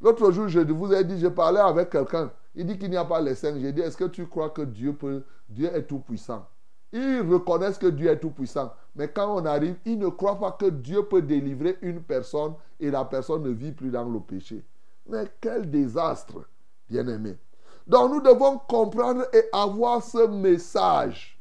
L'autre 0.00 0.30
jour, 0.30 0.48
je 0.48 0.60
vous 0.60 0.92
ai 0.92 1.04
dit, 1.04 1.18
je 1.18 1.26
parlais 1.26 1.60
avec 1.60 1.90
quelqu'un. 1.90 2.30
Il 2.54 2.66
dit 2.66 2.78
qu'il 2.78 2.90
n'y 2.90 2.96
a 2.96 3.04
pas 3.04 3.20
les 3.20 3.34
saints. 3.34 3.58
J'ai 3.58 3.72
dit, 3.72 3.80
est-ce 3.80 3.96
que 3.96 4.04
tu 4.04 4.26
crois 4.26 4.50
que 4.50 4.62
Dieu, 4.62 4.92
peut, 4.92 5.24
Dieu 5.48 5.70
est 5.74 5.84
tout 5.84 5.98
puissant 5.98 6.46
Ils 6.92 7.20
reconnaissent 7.20 7.78
que 7.78 7.86
Dieu 7.86 8.08
est 8.08 8.18
tout 8.18 8.30
puissant. 8.30 8.72
Mais 8.94 9.08
quand 9.08 9.34
on 9.34 9.44
arrive, 9.44 9.76
ils 9.84 9.98
ne 9.98 10.08
croient 10.08 10.38
pas 10.38 10.52
que 10.52 10.66
Dieu 10.66 11.02
peut 11.04 11.22
délivrer 11.22 11.78
une 11.82 12.02
personne 12.02 12.54
et 12.78 12.90
la 12.90 13.04
personne 13.04 13.42
ne 13.42 13.50
vit 13.50 13.72
plus 13.72 13.90
dans 13.90 14.08
le 14.08 14.20
péché. 14.20 14.64
Mais 15.08 15.24
quel 15.40 15.70
désastre, 15.70 16.46
bien-aimé. 16.88 17.36
Donc 17.86 18.12
nous 18.12 18.20
devons 18.20 18.58
comprendre 18.58 19.26
et 19.32 19.44
avoir 19.52 20.02
ce 20.02 20.26
message. 20.26 21.40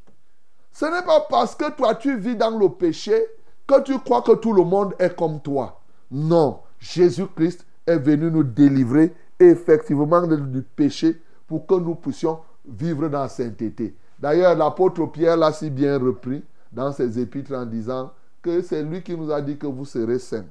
Ce 0.71 0.85
n'est 0.85 1.05
pas 1.05 1.25
parce 1.29 1.55
que 1.55 1.69
toi 1.71 1.95
tu 1.95 2.17
vis 2.17 2.37
dans 2.37 2.57
le 2.57 2.69
péché 2.69 3.25
que 3.67 3.81
tu 3.81 3.99
crois 3.99 4.21
que 4.21 4.31
tout 4.31 4.53
le 4.53 4.63
monde 4.63 4.93
est 4.97 5.15
comme 5.15 5.41
toi. 5.41 5.81
Non, 6.09 6.61
Jésus-Christ 6.79 7.65
est 7.87 7.97
venu 7.97 8.29
nous 8.29 8.43
délivrer 8.43 9.13
effectivement 9.39 10.27
du 10.27 10.61
péché 10.61 11.19
pour 11.47 11.65
que 11.65 11.75
nous 11.75 11.95
puissions 11.95 12.39
vivre 12.67 13.07
dans 13.07 13.27
sainteté. 13.27 13.95
D'ailleurs, 14.19 14.55
l'apôtre 14.55 15.05
Pierre 15.07 15.37
l'a 15.37 15.53
si 15.53 15.69
bien 15.69 15.97
repris 15.97 16.43
dans 16.71 16.91
ses 16.91 17.19
épîtres 17.19 17.53
en 17.53 17.65
disant 17.65 18.11
que 18.41 18.61
c'est 18.61 18.83
lui 18.83 19.01
qui 19.01 19.15
nous 19.15 19.31
a 19.31 19.41
dit 19.41 19.57
que 19.57 19.67
vous 19.67 19.85
serez 19.85 20.19
saints. 20.19 20.45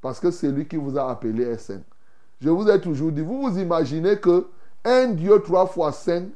Parce 0.00 0.20
que 0.20 0.30
c'est 0.30 0.50
lui 0.50 0.66
qui 0.66 0.76
vous 0.76 0.98
a 0.98 1.10
appelé 1.10 1.44
est 1.44 1.58
saint. 1.58 1.80
Je 2.40 2.50
vous 2.50 2.68
ai 2.68 2.80
toujours 2.80 3.12
dit, 3.12 3.22
vous 3.22 3.42
vous 3.42 3.58
imaginez 3.58 4.18
que 4.18 4.46
un 4.84 5.08
Dieu 5.08 5.40
trois 5.42 5.66
fois 5.66 5.92
saint 5.92 6.26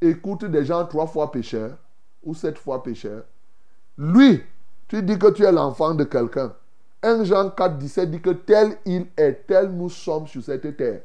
écoute 0.00 0.44
des 0.44 0.64
gens 0.64 0.86
trois 0.86 1.06
fois 1.06 1.32
pécheurs 1.32 1.76
ou 2.22 2.34
sept 2.34 2.56
fois 2.56 2.82
pécheurs. 2.82 3.24
Lui, 3.96 4.40
tu 4.86 5.02
dis 5.02 5.18
que 5.18 5.30
tu 5.32 5.42
es 5.42 5.50
l'enfant 5.50 5.94
de 5.94 6.04
quelqu'un. 6.04 6.52
1 7.02 7.24
Jean 7.24 7.50
4, 7.50 7.78
17 7.78 8.10
dit 8.10 8.20
que 8.20 8.30
tel 8.30 8.76
il 8.84 9.06
est, 9.16 9.46
tel 9.46 9.68
nous 9.68 9.88
sommes 9.88 10.26
sur 10.26 10.42
cette 10.42 10.76
terre. 10.76 11.00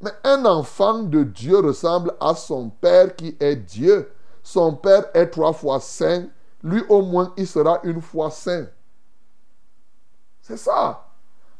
Mais 0.00 0.10
un 0.24 0.44
enfant 0.44 1.02
de 1.02 1.22
Dieu 1.22 1.58
ressemble 1.58 2.14
à 2.20 2.34
son 2.34 2.68
Père 2.68 3.14
qui 3.14 3.36
est 3.40 3.56
Dieu. 3.56 4.10
Son 4.42 4.74
Père 4.74 5.06
est 5.14 5.28
trois 5.28 5.52
fois 5.52 5.80
saint. 5.80 6.26
Lui 6.62 6.82
au 6.88 7.02
moins, 7.02 7.32
il 7.36 7.46
sera 7.46 7.80
une 7.82 8.00
fois 8.00 8.30
saint. 8.30 8.66
C'est 10.42 10.56
ça. 10.56 11.04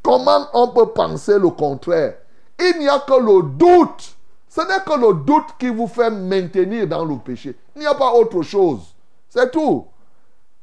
Comment 0.02 0.48
on 0.52 0.68
peut 0.68 0.92
penser 0.92 1.38
le 1.38 1.50
contraire? 1.50 2.16
Il 2.58 2.78
n'y 2.78 2.88
a 2.88 2.98
que 3.00 3.14
le 3.14 3.42
doute. 3.42 4.16
Ce 4.48 4.60
n'est 4.60 4.84
que 4.84 4.98
le 4.98 5.24
doute 5.24 5.56
qui 5.58 5.68
vous 5.68 5.86
fait 5.86 6.10
maintenir 6.10 6.86
dans 6.86 7.04
le 7.04 7.18
péché. 7.18 7.58
Il 7.74 7.80
n'y 7.80 7.86
a 7.86 7.94
pas 7.94 8.12
autre 8.12 8.42
chose. 8.42 8.94
C'est 9.28 9.50
tout. 9.50 9.86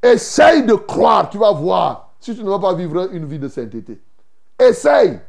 Essaye 0.02 0.66
de 0.66 0.74
croire, 0.74 1.30
tu 1.30 1.38
vas 1.38 1.52
voir 1.52 2.03
si 2.24 2.34
tu 2.34 2.42
ne 2.42 2.50
vas 2.50 2.60
pas 2.60 2.74
vivre 2.74 3.10
une 3.12 3.26
vie 3.26 3.38
de 3.38 3.50
sainteté. 3.50 4.02
Essaye. 4.58 5.20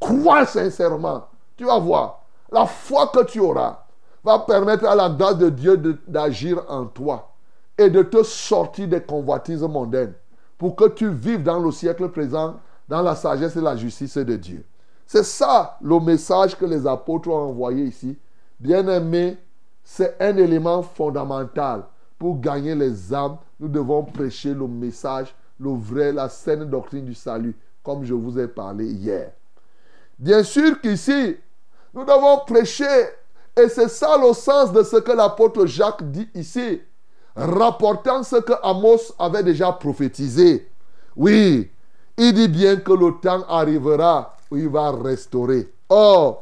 Crois 0.00 0.46
sincèrement. 0.46 1.26
Tu 1.54 1.64
vas 1.66 1.78
voir. 1.78 2.24
La 2.50 2.64
foi 2.64 3.08
que 3.08 3.24
tu 3.24 3.40
auras 3.40 3.84
va 4.24 4.38
permettre 4.38 4.86
à 4.86 4.94
la 4.94 5.10
grâce 5.10 5.36
de 5.36 5.50
Dieu 5.50 5.76
d'agir 6.08 6.64
en 6.68 6.86
toi 6.86 7.34
et 7.76 7.90
de 7.90 8.02
te 8.02 8.22
sortir 8.22 8.88
des 8.88 9.02
convoitises 9.02 9.62
mondaines 9.62 10.14
pour 10.56 10.76
que 10.76 10.88
tu 10.88 11.10
vives 11.10 11.42
dans 11.42 11.58
le 11.58 11.70
siècle 11.70 12.08
présent, 12.08 12.56
dans 12.88 13.02
la 13.02 13.14
sagesse 13.14 13.56
et 13.56 13.60
la 13.60 13.76
justice 13.76 14.16
de 14.16 14.36
Dieu. 14.36 14.64
C'est 15.06 15.24
ça 15.24 15.76
le 15.82 16.00
message 16.00 16.56
que 16.56 16.64
les 16.64 16.86
apôtres 16.86 17.28
ont 17.28 17.50
envoyé 17.50 17.84
ici. 17.84 18.16
Bien-aimé, 18.58 19.36
c'est 19.84 20.16
un 20.20 20.34
élément 20.38 20.82
fondamental. 20.82 21.84
Pour 22.18 22.40
gagner 22.40 22.74
les 22.74 23.12
âmes, 23.12 23.36
nous 23.58 23.68
devons 23.68 24.04
prêcher 24.04 24.54
le 24.54 24.66
message 24.66 25.34
le 25.60 25.70
vrai, 25.70 26.12
la 26.12 26.28
saine 26.28 26.64
doctrine 26.64 27.04
du 27.04 27.14
salut, 27.14 27.54
comme 27.82 28.04
je 28.04 28.14
vous 28.14 28.38
ai 28.38 28.48
parlé 28.48 28.86
hier. 28.86 29.30
Bien 30.18 30.42
sûr 30.42 30.80
qu'ici, 30.80 31.36
nous 31.94 32.04
devons 32.04 32.38
prêcher, 32.46 32.84
et 33.56 33.68
c'est 33.68 33.88
ça 33.88 34.16
le 34.16 34.32
sens 34.32 34.72
de 34.72 34.82
ce 34.82 34.96
que 34.96 35.12
l'apôtre 35.12 35.66
Jacques 35.66 36.10
dit 36.10 36.28
ici, 36.34 36.80
rapportant 37.36 38.22
ce 38.22 38.36
que 38.36 38.54
Amos 38.62 39.12
avait 39.18 39.42
déjà 39.42 39.72
prophétisé. 39.72 40.68
Oui, 41.14 41.70
il 42.16 42.32
dit 42.32 42.48
bien 42.48 42.76
que 42.76 42.92
le 42.92 43.20
temps 43.20 43.44
arrivera 43.48 44.34
où 44.50 44.56
il 44.56 44.68
va 44.68 44.90
restaurer. 44.92 45.72
Oh, 45.88 46.38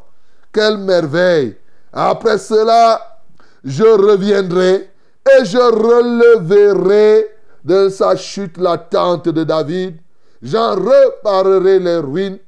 quelle 0.52 0.78
merveille! 0.78 1.56
Après 1.92 2.38
cela, 2.38 3.20
je 3.64 3.84
reviendrai 3.84 4.90
et 5.26 5.44
je 5.44 5.58
releverai 5.58 7.37
de 7.68 7.90
sa 7.90 8.16
chute 8.16 8.56
la 8.56 8.78
tente 8.78 9.28
de 9.28 9.44
David, 9.44 10.00
j'en 10.40 10.74
reparerai 10.74 11.78
les 11.78 11.98
ruines 11.98 12.38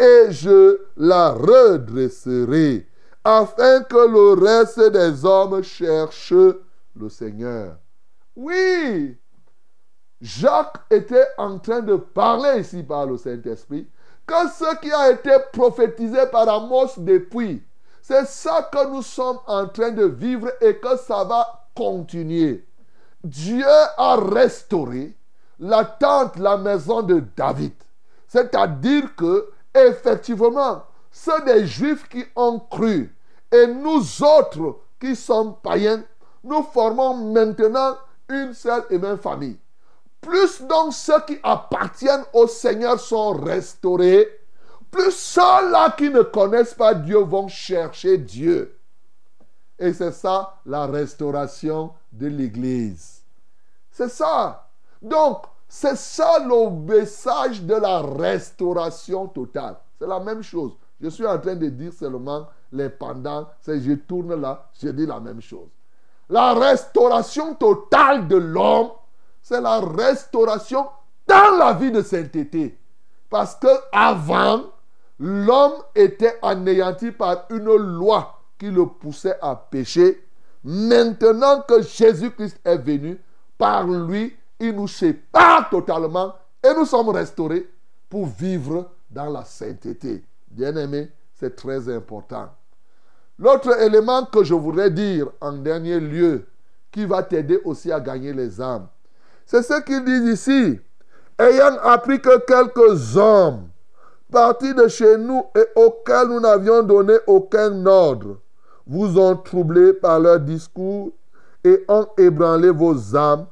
et 0.00 0.30
je 0.30 0.78
la 0.96 1.32
redresserai, 1.32 2.86
afin 3.22 3.82
que 3.82 4.08
le 4.08 4.42
reste 4.42 4.80
des 4.90 5.26
hommes 5.26 5.62
cherche 5.62 6.32
le 6.32 7.08
Seigneur. 7.10 7.76
Oui, 8.34 9.18
Jacques 10.22 10.78
était 10.90 11.26
en 11.36 11.58
train 11.58 11.80
de 11.80 11.96
parler 11.96 12.60
ici 12.60 12.82
par 12.82 13.04
le 13.06 13.18
Saint-Esprit, 13.18 13.86
que 14.26 14.48
ce 14.58 14.80
qui 14.80 14.90
a 14.90 15.10
été 15.10 15.32
prophétisé 15.52 16.26
par 16.32 16.48
Amos 16.48 16.92
depuis, 16.96 17.62
c'est 18.00 18.26
ça 18.26 18.70
que 18.72 18.88
nous 18.88 19.02
sommes 19.02 19.38
en 19.46 19.68
train 19.68 19.90
de 19.90 20.06
vivre 20.06 20.50
et 20.62 20.76
que 20.76 20.96
ça 20.96 21.24
va 21.24 21.68
continuer. 21.76 22.66
Dieu 23.24 23.66
a 23.96 24.16
restauré 24.16 25.14
la 25.58 25.84
tente, 25.84 26.38
la 26.38 26.56
maison 26.56 27.02
de 27.02 27.22
David. 27.36 27.72
C'est-à-dire 28.26 29.14
que, 29.14 29.50
effectivement, 29.74 30.82
ceux 31.10 31.40
des 31.44 31.66
Juifs 31.66 32.08
qui 32.08 32.24
ont 32.34 32.58
cru 32.58 33.14
et 33.52 33.66
nous 33.66 34.22
autres 34.22 34.78
qui 35.00 35.14
sommes 35.14 35.56
païens, 35.62 36.02
nous 36.42 36.62
formons 36.62 37.14
maintenant 37.14 37.96
une 38.28 38.54
seule 38.54 38.84
et 38.90 38.98
même 38.98 39.18
famille. 39.18 39.58
plus 40.22 40.62
donc 40.62 40.94
ceux 40.94 41.20
qui 41.26 41.38
appartiennent 41.42 42.24
au 42.32 42.46
Seigneur 42.46 42.98
sont 42.98 43.32
restaurés, 43.32 44.28
plus 44.90 45.10
ceux-là 45.10 45.90
qui 45.98 46.08
ne 46.10 46.22
connaissent 46.22 46.74
pas 46.74 46.94
Dieu 46.94 47.18
vont 47.18 47.48
chercher 47.48 48.18
Dieu. 48.18 48.78
Et 49.78 49.92
c'est 49.92 50.12
ça 50.12 50.60
la 50.64 50.86
restauration 50.86 51.92
de 52.12 52.26
l'Église. 52.26 53.22
C'est 53.90 54.10
ça. 54.10 54.68
Donc, 55.00 55.44
c'est 55.68 55.96
ça 55.96 56.38
le 56.38 56.70
message 56.70 57.62
de 57.62 57.74
la 57.74 58.02
restauration 58.02 59.26
totale. 59.26 59.76
C'est 59.98 60.06
la 60.06 60.20
même 60.20 60.42
chose. 60.42 60.72
Je 61.00 61.08
suis 61.08 61.26
en 61.26 61.38
train 61.38 61.56
de 61.56 61.68
dire 61.68 61.92
seulement 61.92 62.46
les 62.70 62.88
pendants. 62.88 63.48
C'est 63.60 63.80
je 63.80 63.92
tourne 63.92 64.40
là, 64.40 64.68
je 64.80 64.88
dis 64.88 65.06
la 65.06 65.18
même 65.18 65.40
chose. 65.40 65.68
La 66.28 66.54
restauration 66.54 67.54
totale 67.54 68.28
de 68.28 68.36
l'homme, 68.36 68.90
c'est 69.42 69.60
la 69.60 69.80
restauration 69.80 70.86
dans 71.26 71.56
la 71.58 71.72
vie 71.72 71.90
de 71.90 72.02
sainteté. 72.02 72.78
Parce 73.28 73.54
que 73.56 73.68
avant, 73.92 74.64
l'homme 75.18 75.82
était 75.94 76.38
anéanti 76.42 77.12
par 77.12 77.46
une 77.50 77.74
loi 77.74 78.38
qui 78.58 78.70
le 78.70 78.86
poussait 78.86 79.38
à 79.40 79.56
pécher. 79.56 80.28
Maintenant 80.64 81.62
que 81.62 81.82
Jésus-Christ 81.82 82.60
est 82.64 82.78
venu, 82.78 83.20
par 83.58 83.86
lui, 83.86 84.36
il 84.60 84.74
nous 84.74 84.88
sépare 84.88 85.68
totalement 85.70 86.34
et 86.62 86.72
nous 86.74 86.84
sommes 86.84 87.08
restaurés 87.08 87.68
pour 88.08 88.26
vivre 88.26 88.90
dans 89.10 89.30
la 89.30 89.44
sainteté. 89.44 90.24
Bien-aimé, 90.48 91.10
c'est 91.34 91.56
très 91.56 91.88
important. 91.92 92.48
L'autre 93.38 93.80
élément 93.80 94.24
que 94.26 94.44
je 94.44 94.54
voudrais 94.54 94.90
dire 94.90 95.28
en 95.40 95.52
dernier 95.52 95.98
lieu, 95.98 96.46
qui 96.92 97.06
va 97.06 97.22
t'aider 97.22 97.60
aussi 97.64 97.90
à 97.90 97.98
gagner 97.98 98.32
les 98.32 98.60
âmes, 98.60 98.86
c'est 99.46 99.62
ce 99.62 99.80
qu'il 99.80 100.04
dit 100.04 100.32
ici. 100.32 100.78
Ayant 101.38 101.78
appris 101.82 102.20
que 102.20 102.38
quelques 102.40 103.16
hommes 103.16 103.68
partis 104.30 104.74
de 104.74 104.86
chez 104.88 105.18
nous 105.18 105.44
et 105.56 105.66
auxquels 105.74 106.28
nous 106.28 106.40
n'avions 106.40 106.82
donné 106.82 107.14
aucun 107.26 107.84
ordre, 107.86 108.38
vous 108.86 109.18
ont 109.18 109.36
troublé 109.36 109.92
par 109.92 110.20
leur 110.20 110.40
discours 110.40 111.12
et 111.64 111.84
ont 111.88 112.06
ébranlé 112.18 112.70
vos 112.70 113.16
âmes, 113.16 113.46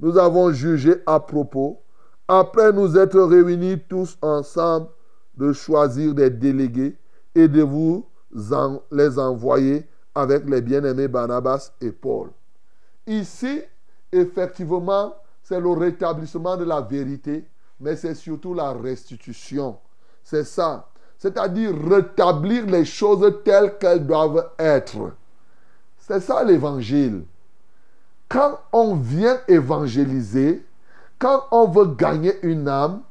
nous 0.00 0.18
avons 0.18 0.50
jugé 0.52 0.96
à 1.06 1.20
propos, 1.20 1.80
après 2.26 2.72
nous 2.72 2.96
être 2.96 3.20
réunis 3.20 3.80
tous 3.88 4.18
ensemble, 4.20 4.88
de 5.36 5.52
choisir 5.52 6.14
des 6.14 6.30
délégués 6.30 6.96
et 7.34 7.48
de 7.48 7.62
vous 7.62 8.06
les 8.90 9.18
envoyer 9.18 9.86
avec 10.14 10.48
les 10.48 10.60
bien-aimés 10.60 11.08
Barnabas 11.08 11.72
et 11.80 11.92
Paul. 11.92 12.30
Ici, 13.06 13.62
effectivement, 14.10 15.14
c'est 15.42 15.60
le 15.60 15.70
rétablissement 15.70 16.56
de 16.56 16.64
la 16.64 16.80
vérité, 16.80 17.48
mais 17.80 17.96
c'est 17.96 18.14
surtout 18.14 18.54
la 18.54 18.72
restitution. 18.72 19.78
C'est 20.22 20.44
ça. 20.44 20.88
C'est-à-dire 21.22 21.72
rétablir 21.88 22.66
les 22.66 22.84
choses 22.84 23.32
telles 23.44 23.78
qu'elles 23.78 24.04
doivent 24.04 24.50
être. 24.58 25.12
C'est 25.96 26.18
ça 26.18 26.42
l'évangile. 26.42 27.22
Quand 28.28 28.58
on 28.72 28.96
vient 28.96 29.38
évangéliser, 29.46 30.66
quand 31.20 31.44
on 31.52 31.68
veut 31.68 31.94
gagner 31.94 32.34
une 32.42 32.66
âme, 32.66 33.02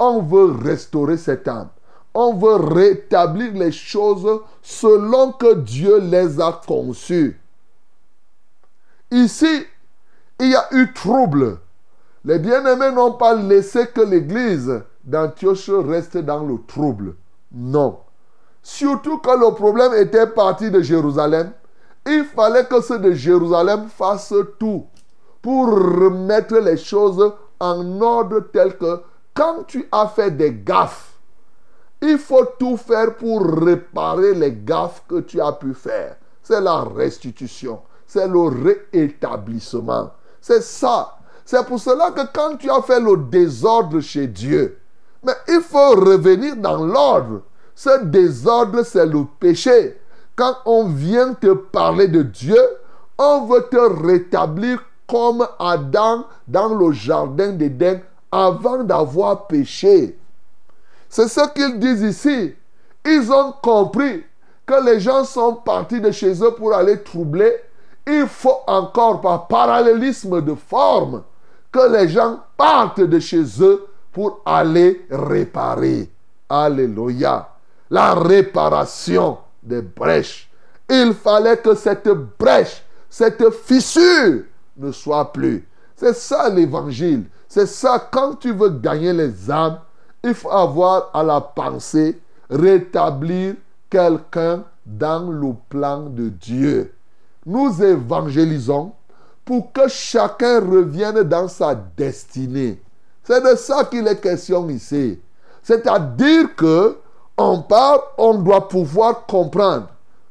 on 0.00 0.20
veut 0.20 0.50
restaurer 0.50 1.16
cette 1.16 1.46
âme. 1.46 1.68
On 2.12 2.34
veut 2.34 2.56
rétablir 2.56 3.52
les 3.52 3.70
choses 3.70 4.40
selon 4.62 5.30
que 5.30 5.54
Dieu 5.54 6.00
les 6.00 6.40
a 6.40 6.60
conçues. 6.66 7.40
Ici, 9.12 9.64
il 10.40 10.48
y 10.50 10.56
a 10.56 10.66
eu 10.72 10.92
trouble. 10.92 11.58
Les 12.24 12.40
bien-aimés 12.40 12.90
n'ont 12.90 13.12
pas 13.12 13.36
laissé 13.36 13.86
que 13.86 14.00
l'église 14.00 14.82
d'Antioche 15.04 15.70
reste 15.70 16.16
dans 16.16 16.42
le 16.42 16.58
trouble. 16.66 17.14
Non. 17.52 18.00
Surtout 18.62 19.18
que 19.18 19.30
le 19.30 19.54
problème 19.54 19.94
était 19.94 20.26
parti 20.26 20.70
de 20.70 20.80
Jérusalem. 20.80 21.52
Il 22.06 22.24
fallait 22.24 22.64
que 22.64 22.80
ceux 22.80 22.98
de 22.98 23.12
Jérusalem 23.12 23.88
fassent 23.88 24.34
tout 24.58 24.86
pour 25.42 25.68
remettre 25.68 26.58
les 26.58 26.76
choses 26.76 27.32
en 27.58 28.00
ordre 28.00 28.40
tel 28.52 28.76
que 28.76 29.02
quand 29.34 29.64
tu 29.66 29.86
as 29.92 30.08
fait 30.08 30.30
des 30.30 30.52
gaffes, 30.52 31.14
il 32.02 32.18
faut 32.18 32.46
tout 32.58 32.76
faire 32.76 33.16
pour 33.16 33.46
réparer 33.46 34.34
les 34.34 34.52
gaffes 34.52 35.02
que 35.08 35.20
tu 35.20 35.40
as 35.40 35.52
pu 35.52 35.74
faire. 35.74 36.16
C'est 36.42 36.60
la 36.60 36.82
restitution. 36.82 37.80
C'est 38.06 38.26
le 38.26 38.40
réétablissement. 38.92 40.10
C'est 40.40 40.62
ça. 40.62 41.18
C'est 41.44 41.64
pour 41.66 41.78
cela 41.78 42.10
que 42.10 42.22
quand 42.32 42.56
tu 42.56 42.70
as 42.70 42.82
fait 42.82 43.00
le 43.00 43.16
désordre 43.16 44.00
chez 44.00 44.26
Dieu, 44.26 44.79
mais 45.22 45.34
il 45.48 45.60
faut 45.60 45.90
revenir 45.90 46.56
dans 46.56 46.84
l'ordre. 46.84 47.42
Ce 47.74 48.02
désordre, 48.04 48.82
c'est 48.82 49.06
le 49.06 49.24
péché. 49.38 49.98
Quand 50.36 50.56
on 50.64 50.88
vient 50.88 51.34
te 51.34 51.52
parler 51.52 52.08
de 52.08 52.22
Dieu, 52.22 52.60
on 53.18 53.46
veut 53.46 53.66
te 53.70 54.06
rétablir 54.06 54.82
comme 55.06 55.46
Adam 55.58 56.24
dans 56.46 56.74
le 56.74 56.92
jardin 56.92 57.50
d'Éden 57.50 58.00
avant 58.32 58.84
d'avoir 58.84 59.46
péché. 59.46 60.18
C'est 61.08 61.28
ce 61.28 61.48
qu'ils 61.52 61.78
disent 61.78 62.02
ici. 62.02 62.54
Ils 63.04 63.32
ont 63.32 63.52
compris 63.62 64.24
que 64.64 64.84
les 64.84 65.00
gens 65.00 65.24
sont 65.24 65.54
partis 65.54 66.00
de 66.00 66.10
chez 66.10 66.42
eux 66.42 66.52
pour 66.52 66.74
aller 66.74 67.02
troubler. 67.02 67.52
Il 68.06 68.26
faut 68.26 68.60
encore, 68.66 69.20
par 69.20 69.48
parallélisme 69.48 70.40
de 70.40 70.54
forme, 70.54 71.22
que 71.72 71.92
les 71.92 72.08
gens 72.08 72.40
partent 72.56 73.00
de 73.00 73.18
chez 73.18 73.42
eux 73.60 73.86
pour 74.12 74.40
aller 74.44 75.06
réparer. 75.10 76.10
Alléluia. 76.48 77.48
La 77.90 78.14
réparation 78.14 79.38
des 79.62 79.82
brèches. 79.82 80.50
Il 80.88 81.14
fallait 81.14 81.58
que 81.58 81.74
cette 81.74 82.08
brèche, 82.38 82.82
cette 83.08 83.50
fissure 83.50 84.42
ne 84.76 84.90
soit 84.92 85.32
plus. 85.32 85.66
C'est 85.96 86.14
ça 86.14 86.48
l'évangile. 86.48 87.24
C'est 87.48 87.66
ça, 87.66 88.08
quand 88.10 88.36
tu 88.36 88.52
veux 88.52 88.70
gagner 88.70 89.12
les 89.12 89.50
âmes, 89.50 89.78
il 90.22 90.34
faut 90.34 90.50
avoir 90.50 91.10
à 91.12 91.22
la 91.22 91.40
pensée 91.40 92.18
rétablir 92.48 93.54
quelqu'un 93.88 94.64
dans 94.86 95.30
le 95.30 95.52
plan 95.68 96.02
de 96.02 96.28
Dieu. 96.28 96.92
Nous 97.46 97.82
évangélisons 97.82 98.92
pour 99.44 99.72
que 99.72 99.88
chacun 99.88 100.60
revienne 100.60 101.22
dans 101.22 101.48
sa 101.48 101.74
destinée. 101.74 102.80
C'est 103.30 103.48
de 103.48 103.54
ça 103.54 103.84
qu'il 103.84 104.08
est 104.08 104.20
question 104.20 104.68
ici. 104.70 105.20
C'est-à-dire 105.62 106.52
que 106.56 106.96
on 107.38 107.62
parle, 107.62 108.00
on 108.18 108.34
doit 108.34 108.66
pouvoir 108.66 109.24
comprendre 109.24 109.86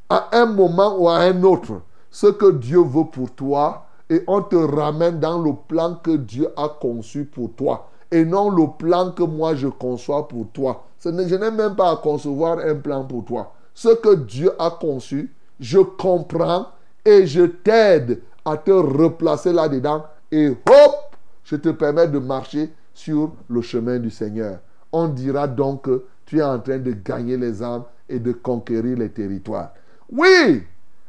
à 0.09 0.27
un 0.33 0.47
moment 0.47 0.97
ou 0.97 1.07
à 1.07 1.19
un 1.19 1.43
autre 1.43 1.79
ce 2.11 2.27
que 2.27 2.51
Dieu 2.51 2.81
veut 2.81 3.05
pour 3.09 3.31
toi 3.31 3.85
et 4.09 4.21
on 4.27 4.41
te 4.41 4.57
ramène 4.57 5.17
dans 5.17 5.41
le 5.41 5.53
plan 5.53 5.95
que 5.95 6.17
Dieu 6.17 6.49
a 6.57 6.67
conçu 6.67 7.23
pour 7.23 7.53
toi 7.53 7.87
et 8.11 8.25
non 8.25 8.49
le 8.49 8.67
plan 8.77 9.11
que 9.11 9.23
moi 9.23 9.55
je 9.55 9.69
conçois 9.69 10.27
pour 10.27 10.47
toi. 10.51 10.83
je 11.01 11.09
n'ai 11.09 11.51
même 11.51 11.77
pas 11.77 11.91
à 11.91 11.95
concevoir 11.95 12.59
un 12.59 12.75
plan 12.75 13.05
pour 13.05 13.23
toi. 13.23 13.53
Ce 13.73 13.95
que 13.95 14.13
Dieu 14.13 14.51
a 14.59 14.71
conçu, 14.71 15.33
je 15.57 15.79
comprends 15.79 16.67
et 17.05 17.25
je 17.25 17.43
t'aide 17.43 18.19
à 18.43 18.57
te 18.57 18.71
replacer 18.71 19.53
là-dedans 19.53 20.03
et 20.33 20.49
hop, 20.49 21.15
je 21.45 21.55
te 21.55 21.69
permets 21.69 22.09
de 22.09 22.19
marcher 22.19 22.73
sur 22.99 23.31
le 23.47 23.61
chemin 23.61 23.97
du 23.97 24.09
Seigneur. 24.09 24.59
On 24.91 25.07
dira 25.07 25.47
donc 25.47 25.83
que 25.83 26.03
tu 26.25 26.39
es 26.39 26.43
en 26.43 26.59
train 26.59 26.79
de 26.79 26.91
gagner 26.91 27.37
les 27.37 27.63
âmes 27.63 27.83
et 28.09 28.19
de 28.19 28.33
conquérir 28.33 28.97
les 28.97 29.09
territoires. 29.09 29.71
Oui, 30.11 30.63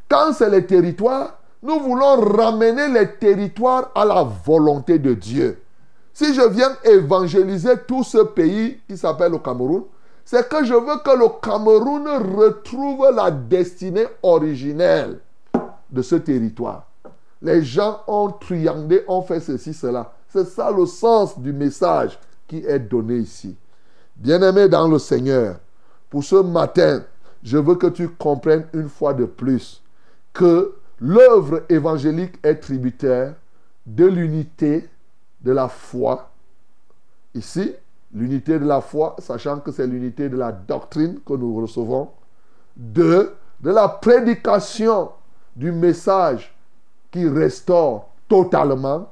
quand 0.09 0.32
c'est 0.32 0.51
les 0.51 0.64
territoires, 0.66 1.38
nous 1.62 1.80
voulons 1.80 2.20
ramener 2.20 2.88
les 2.88 3.16
territoires 3.16 3.91
à 3.95 4.05
la 4.05 4.22
volonté 4.22 5.01
de 5.01 5.14
Dieu. 5.14 5.61
Si 6.12 6.32
je 6.32 6.49
viens 6.49 6.70
évangéliser 6.84 7.74
tout 7.88 8.05
ce 8.05 8.18
pays 8.18 8.78
qui 8.88 8.97
s'appelle 8.97 9.32
le 9.32 9.38
Cameroun, 9.38 9.82
c'est 10.24 10.49
que 10.49 10.64
je 10.64 10.74
veux 10.74 10.99
que 11.05 11.18
le 11.18 11.41
Cameroun 11.43 12.07
retrouve 12.36 13.11
la 13.12 13.32
destinée 13.32 14.07
originelle 14.22 15.18
de 15.91 16.03
ce 16.03 16.14
territoire. 16.14 16.86
Les 17.43 17.64
gens 17.64 18.03
ont 18.07 18.30
triandé, 18.30 19.03
ont 19.09 19.22
fait 19.22 19.41
ceci, 19.41 19.74
cela. 19.74 20.12
C'est 20.32 20.46
ça 20.46 20.70
le 20.70 20.86
sens 20.86 21.38
du 21.38 21.52
message 21.52 22.18
qui 22.46 22.58
est 22.58 22.78
donné 22.78 23.16
ici. 23.16 23.56
Bien-aimé 24.16 24.68
dans 24.68 24.86
le 24.86 24.98
Seigneur, 24.98 25.56
pour 26.08 26.22
ce 26.22 26.36
matin, 26.36 27.02
je 27.42 27.58
veux 27.58 27.74
que 27.74 27.88
tu 27.88 28.08
comprennes 28.08 28.66
une 28.72 28.88
fois 28.88 29.12
de 29.12 29.24
plus 29.24 29.82
que 30.32 30.74
l'œuvre 31.00 31.62
évangélique 31.68 32.38
est 32.44 32.56
tributaire 32.56 33.34
de 33.86 34.06
l'unité 34.06 34.88
de 35.40 35.52
la 35.52 35.68
foi. 35.68 36.30
Ici, 37.34 37.74
l'unité 38.12 38.58
de 38.58 38.66
la 38.66 38.80
foi, 38.80 39.16
sachant 39.18 39.58
que 39.58 39.72
c'est 39.72 39.86
l'unité 39.86 40.28
de 40.28 40.36
la 40.36 40.52
doctrine 40.52 41.20
que 41.26 41.32
nous 41.32 41.60
recevons. 41.60 42.10
De 42.76 43.32
la 43.62 43.88
prédication 43.88 45.10
du 45.56 45.72
message 45.72 46.54
qui 47.10 47.26
restaure 47.26 48.08
totalement 48.28 49.10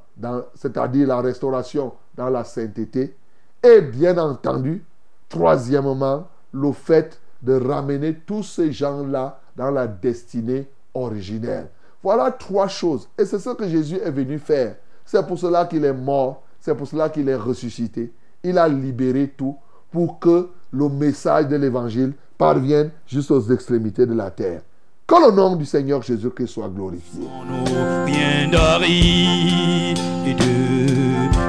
c'est-à-dire 0.54 1.06
la 1.08 1.20
restauration 1.20 1.92
dans 2.14 2.28
la 2.28 2.44
sainteté. 2.44 3.16
Et 3.62 3.80
bien 3.80 4.16
entendu, 4.18 4.84
troisièmement, 5.28 6.28
le 6.52 6.72
fait 6.72 7.20
de 7.42 7.54
ramener 7.54 8.14
tous 8.14 8.42
ces 8.42 8.72
gens-là 8.72 9.40
dans 9.56 9.70
la 9.70 9.86
destinée 9.86 10.68
originelle. 10.94 11.68
Voilà 12.02 12.30
trois 12.30 12.68
choses. 12.68 13.08
Et 13.18 13.24
c'est 13.24 13.38
ce 13.38 13.50
que 13.50 13.68
Jésus 13.68 13.96
est 13.96 14.10
venu 14.10 14.38
faire. 14.38 14.76
C'est 15.04 15.26
pour 15.26 15.38
cela 15.38 15.66
qu'il 15.66 15.84
est 15.84 15.92
mort. 15.92 16.42
C'est 16.60 16.74
pour 16.74 16.86
cela 16.86 17.08
qu'il 17.08 17.28
est 17.28 17.36
ressuscité. 17.36 18.12
Il 18.42 18.58
a 18.58 18.68
libéré 18.68 19.32
tout 19.36 19.56
pour 19.90 20.18
que 20.18 20.48
le 20.70 20.88
message 20.88 21.48
de 21.48 21.56
l'évangile 21.56 22.12
parvienne 22.36 22.90
jusqu'aux 23.06 23.40
extrémités 23.50 24.06
de 24.06 24.14
la 24.14 24.30
terre. 24.30 24.62
Que 25.09 25.14
le 25.26 25.32
nom 25.34 25.56
du 25.56 25.64
Seigneur 25.64 26.02
Jésus-Christ 26.02 26.48
soit 26.48 26.68
glorifié. 26.68 27.22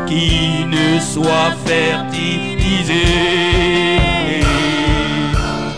qui 0.07 0.65
ne 0.65 0.99
soit 0.99 1.51
fertilisé 1.65 3.03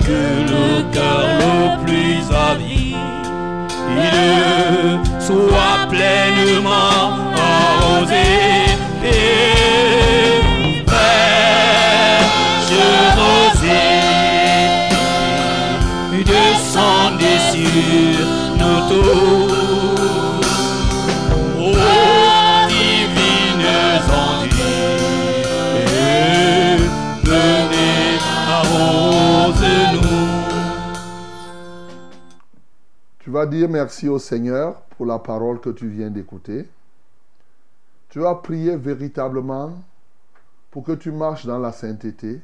que 0.05 0.21
le 0.51 0.93
cœur 0.93 1.25
le 1.39 1.83
plus 1.83 2.21
avide 2.31 2.91
soit 5.19 5.87
pleinement 5.89 7.30
Tu 33.19 33.29
vas 33.29 33.45
dire 33.45 33.69
merci 33.69 34.09
au 34.09 34.19
Seigneur 34.19 34.81
pour 34.97 35.05
la 35.05 35.17
parole 35.19 35.61
que 35.61 35.69
tu 35.69 35.87
viens 35.87 36.09
d'écouter. 36.09 36.67
Tu 38.09 38.19
vas 38.19 38.35
prier 38.35 38.75
véritablement 38.75 39.71
pour 40.69 40.83
que 40.83 40.91
tu 40.91 41.11
marches 41.11 41.45
dans 41.45 41.59
la 41.59 41.71
sainteté 41.71 42.41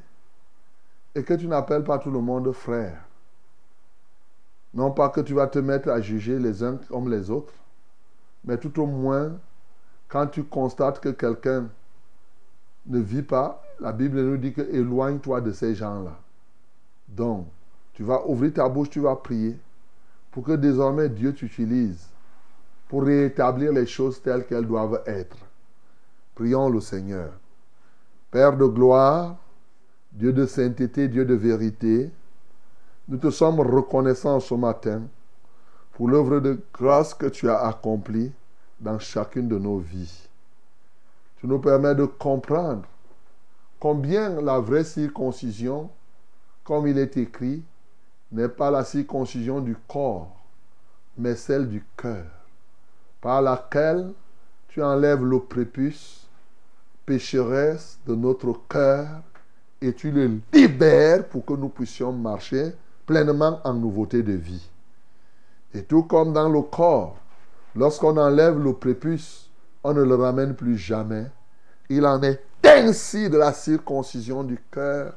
et 1.13 1.23
que 1.23 1.33
tu 1.33 1.47
n'appelles 1.47 1.83
pas 1.83 1.99
tout 1.99 2.11
le 2.11 2.21
monde 2.21 2.53
frère. 2.53 3.06
Non 4.73 4.91
pas 4.91 5.09
que 5.09 5.21
tu 5.21 5.33
vas 5.33 5.47
te 5.47 5.59
mettre 5.59 5.89
à 5.89 6.01
juger 6.01 6.39
les 6.39 6.63
uns 6.63 6.77
comme 6.89 7.09
les 7.09 7.29
autres, 7.29 7.53
mais 8.43 8.57
tout 8.57 8.79
au 8.81 8.85
moins, 8.85 9.33
quand 10.07 10.27
tu 10.27 10.43
constates 10.43 10.99
que 10.99 11.09
quelqu'un 11.09 11.67
ne 12.85 12.99
vit 12.99 13.23
pas, 13.23 13.63
la 13.79 13.91
Bible 13.91 14.21
nous 14.21 14.37
dit 14.37 14.53
que 14.53 14.61
éloigne-toi 14.61 15.41
de 15.41 15.51
ces 15.51 15.75
gens-là. 15.75 16.17
Donc, 17.07 17.47
tu 17.93 18.03
vas 18.03 18.25
ouvrir 18.27 18.53
ta 18.53 18.69
bouche, 18.69 18.89
tu 18.89 18.99
vas 18.99 19.15
prier 19.15 19.57
pour 20.31 20.43
que 20.43 20.51
désormais 20.51 21.09
Dieu 21.09 21.33
t'utilise 21.33 22.07
pour 22.87 23.03
rétablir 23.03 23.73
les 23.73 23.85
choses 23.85 24.21
telles 24.21 24.45
qu'elles 24.45 24.67
doivent 24.67 25.01
être. 25.05 25.37
Prions 26.35 26.69
le 26.69 26.79
Seigneur. 26.79 27.31
Père 28.31 28.55
de 28.55 28.65
gloire, 28.65 29.35
Dieu 30.11 30.31
de 30.31 30.45
sainteté, 30.45 31.07
Dieu 31.07 31.25
de 31.25 31.33
vérité, 31.33 32.11
nous 33.07 33.17
te 33.17 33.29
sommes 33.29 33.61
reconnaissants 33.61 34.39
ce 34.39 34.53
matin 34.53 35.03
pour 35.93 36.09
l'œuvre 36.09 36.39
de 36.39 36.59
grâce 36.73 37.13
que 37.13 37.27
tu 37.27 37.49
as 37.49 37.65
accomplie 37.65 38.31
dans 38.79 38.99
chacune 38.99 39.47
de 39.47 39.57
nos 39.57 39.79
vies. 39.79 40.27
Tu 41.39 41.47
nous 41.47 41.59
permets 41.59 41.95
de 41.95 42.05
comprendre 42.05 42.83
combien 43.79 44.41
la 44.41 44.59
vraie 44.59 44.83
circoncision, 44.83 45.89
comme 46.63 46.87
il 46.87 46.97
est 46.97 47.15
écrit, 47.17 47.63
n'est 48.31 48.49
pas 48.49 48.69
la 48.69 48.83
circoncision 48.83 49.61
du 49.61 49.75
corps, 49.87 50.35
mais 51.17 51.35
celle 51.35 51.69
du 51.69 51.83
cœur, 51.95 52.25
par 53.21 53.41
laquelle 53.41 54.11
tu 54.67 54.83
enlèves 54.83 55.23
le 55.23 55.39
prépuce 55.39 56.27
pécheresse 57.05 57.97
de 58.05 58.15
notre 58.15 58.53
cœur 58.67 59.07
et 59.81 59.93
tu 59.93 60.11
le 60.11 60.41
libères 60.51 61.25
pour 61.29 61.45
que 61.45 61.53
nous 61.53 61.69
puissions 61.69 62.11
marcher 62.11 62.73
pleinement 63.07 63.59
en 63.63 63.73
nouveauté 63.73 64.21
de 64.21 64.33
vie. 64.33 64.69
Et 65.73 65.81
tout 65.83 66.03
comme 66.03 66.33
dans 66.33 66.49
le 66.49 66.61
corps, 66.61 67.17
lorsqu'on 67.75 68.17
enlève 68.17 68.59
le 68.59 68.73
prépuce, 68.73 69.49
on 69.83 69.93
ne 69.93 70.03
le 70.03 70.15
ramène 70.15 70.53
plus 70.53 70.77
jamais. 70.77 71.25
Il 71.89 72.05
en 72.05 72.21
est 72.21 72.43
ainsi 72.63 73.29
de 73.29 73.37
la 73.37 73.53
circoncision 73.53 74.43
du 74.43 74.59
cœur 74.69 75.13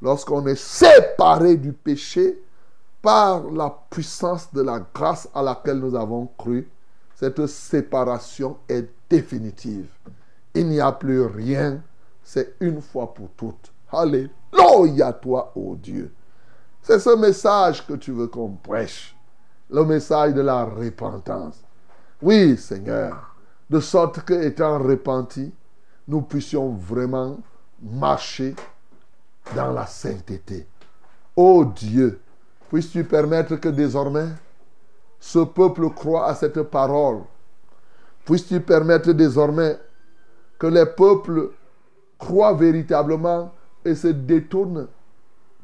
lorsqu'on 0.00 0.46
est 0.46 0.58
séparé 0.58 1.56
du 1.56 1.72
péché 1.72 2.42
par 3.02 3.44
la 3.50 3.76
puissance 3.90 4.52
de 4.52 4.62
la 4.62 4.80
grâce 4.94 5.28
à 5.34 5.42
laquelle 5.42 5.78
nous 5.78 5.94
avons 5.94 6.28
cru. 6.38 6.68
Cette 7.14 7.46
séparation 7.46 8.56
est 8.68 8.88
définitive. 9.10 9.86
Il 10.54 10.68
n'y 10.68 10.80
a 10.80 10.92
plus 10.92 11.22
rien. 11.22 11.82
C'est 12.22 12.54
une 12.60 12.80
fois 12.80 13.12
pour 13.12 13.28
toutes. 13.36 13.70
Alléluia 13.92 15.12
toi, 15.12 15.52
ô 15.54 15.76
Dieu. 15.76 16.10
C'est 16.84 16.98
ce 16.98 17.16
message 17.16 17.86
que 17.86 17.94
tu 17.94 18.12
veux 18.12 18.26
qu'on 18.26 18.50
prêche. 18.50 19.16
Le 19.70 19.86
message 19.86 20.34
de 20.34 20.42
la 20.42 20.64
repentance. 20.66 21.64
Oui, 22.20 22.58
Seigneur. 22.58 23.34
De 23.70 23.80
sorte 23.80 24.20
que, 24.20 24.34
étant 24.34 24.78
repentis, 24.78 25.50
nous 26.06 26.20
puissions 26.20 26.74
vraiment 26.74 27.38
marcher 27.82 28.54
dans 29.56 29.72
la 29.72 29.86
sainteté. 29.86 30.66
Ô 31.34 31.64
Dieu, 31.64 32.20
puisses-tu 32.68 33.02
permettre 33.04 33.56
que 33.56 33.70
désormais 33.70 34.28
ce 35.18 35.38
peuple 35.38 35.88
croit 35.88 36.26
à 36.26 36.34
cette 36.34 36.60
parole? 36.64 37.22
Puisses-tu 38.26 38.60
permettre 38.60 39.10
désormais 39.12 39.78
que 40.58 40.66
les 40.66 40.84
peuples 40.84 41.48
croient 42.18 42.52
véritablement 42.52 43.54
et 43.86 43.94
se 43.94 44.08
détournent 44.08 44.86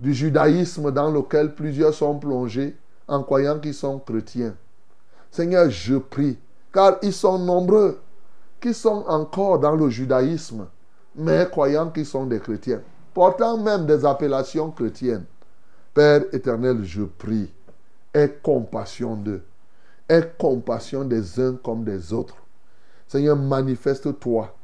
du 0.00 0.14
judaïsme 0.14 0.90
dans 0.90 1.10
lequel 1.10 1.54
plusieurs 1.54 1.92
sont 1.92 2.18
plongés 2.18 2.74
en 3.06 3.22
croyant 3.22 3.58
qu'ils 3.58 3.74
sont 3.74 3.98
chrétiens. 3.98 4.54
Seigneur, 5.30 5.68
je 5.68 5.96
prie, 5.96 6.38
car 6.72 6.96
ils 7.02 7.12
sont 7.12 7.38
nombreux 7.38 8.00
qui 8.60 8.72
sont 8.72 9.04
encore 9.06 9.58
dans 9.58 9.76
le 9.76 9.90
judaïsme, 9.90 10.66
mais 11.14 11.46
croyant 11.50 11.90
qu'ils 11.90 12.06
sont 12.06 12.24
des 12.24 12.40
chrétiens, 12.40 12.80
portant 13.12 13.58
même 13.58 13.84
des 13.84 14.04
appellations 14.04 14.70
chrétiennes. 14.70 15.26
Père 15.92 16.22
éternel, 16.32 16.82
je 16.82 17.02
prie, 17.02 17.52
aie 18.14 18.38
compassion 18.42 19.16
d'eux, 19.16 19.42
aie 20.08 20.32
compassion 20.38 21.04
des 21.04 21.38
uns 21.40 21.56
comme 21.62 21.84
des 21.84 22.12
autres. 22.12 22.36
Seigneur, 23.06 23.36
manifeste-toi. 23.36 24.54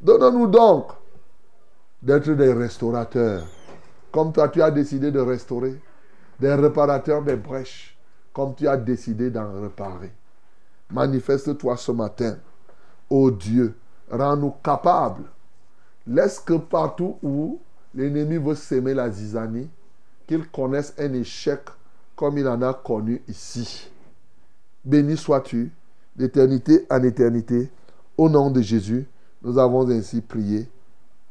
Donne-nous 0.00 0.46
donc 0.46 0.86
d'être 2.00 2.30
des 2.30 2.52
restaurateurs, 2.52 3.42
comme 4.12 4.32
toi 4.32 4.48
tu 4.48 4.62
as 4.62 4.70
décidé 4.70 5.10
de 5.10 5.20
restaurer, 5.20 5.80
des 6.38 6.54
réparateurs 6.54 7.22
des 7.22 7.36
brèches, 7.36 7.96
comme 8.32 8.54
tu 8.54 8.66
as 8.66 8.76
décidé 8.76 9.30
d'en 9.30 9.60
réparer. 9.60 10.12
Manifeste-toi 10.90 11.76
ce 11.76 11.92
matin. 11.92 12.36
Ô 13.08 13.30
Dieu, 13.30 13.74
rends-nous 14.10 14.54
capables. 14.62 15.24
Laisse 16.06 16.40
que 16.40 16.54
partout 16.54 17.18
où 17.22 17.60
l'ennemi 17.94 18.36
veut 18.36 18.54
s'aimer 18.54 18.94
la 18.94 19.10
zizanie, 19.10 19.70
qu'il 20.26 20.48
connaisse 20.48 20.94
un 20.98 21.12
échec 21.12 21.60
comme 22.16 22.38
il 22.38 22.48
en 22.48 22.62
a 22.62 22.74
connu 22.74 23.22
ici. 23.28 23.90
Béni 24.84 25.16
sois-tu 25.16 25.72
d'éternité 26.16 26.86
en 26.90 27.02
éternité. 27.02 27.70
Au 28.16 28.28
nom 28.28 28.50
de 28.50 28.60
Jésus, 28.60 29.06
nous 29.42 29.58
avons 29.58 29.88
ainsi 29.88 30.20
prié. 30.20 30.68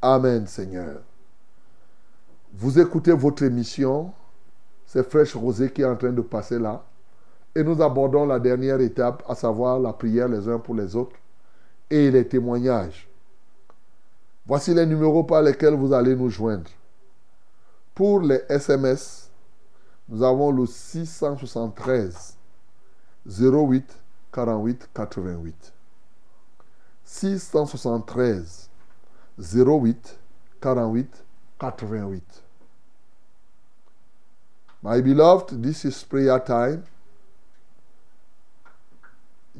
Amen, 0.02 0.48
Seigneur. 0.48 1.02
Vous 2.62 2.78
écoutez 2.78 3.14
votre 3.14 3.44
émission. 3.44 4.12
C'est 4.86 5.10
Fraîche 5.10 5.34
Rosée 5.34 5.72
qui 5.72 5.82
est 5.82 5.86
en 5.86 5.96
train 5.96 6.12
de 6.12 6.20
passer 6.20 6.60
là. 6.60 6.84
Et 7.56 7.64
nous 7.64 7.82
abordons 7.82 8.26
la 8.26 8.38
dernière 8.38 8.82
étape, 8.82 9.24
à 9.30 9.34
savoir 9.34 9.80
la 9.80 9.94
prière 9.94 10.28
les 10.28 10.46
uns 10.50 10.60
pour 10.60 10.76
les 10.76 10.94
autres 10.94 11.16
et 11.90 12.12
les 12.12 12.28
témoignages. 12.28 13.08
Voici 14.46 14.74
les 14.74 14.86
numéros 14.86 15.24
par 15.24 15.42
lesquels 15.42 15.74
vous 15.76 15.94
allez 15.94 16.18
nous 16.18 16.30
joindre. 16.30 16.70
Pour 17.96 18.20
les 18.20 18.42
SMS, 18.50 19.32
nous 20.10 20.22
avons 20.22 20.52
le 20.52 20.66
673 20.66 22.36
08 23.26 23.86
48 24.34 24.90
88. 24.94 25.74
673 27.06 28.70
08 29.40 30.20
48 30.60 31.24
88. 31.58 32.49
My 34.82 35.02
beloved, 35.02 35.62
this 35.62 35.84
is 35.84 36.04
prayer 36.04 36.40
time. 36.40 36.86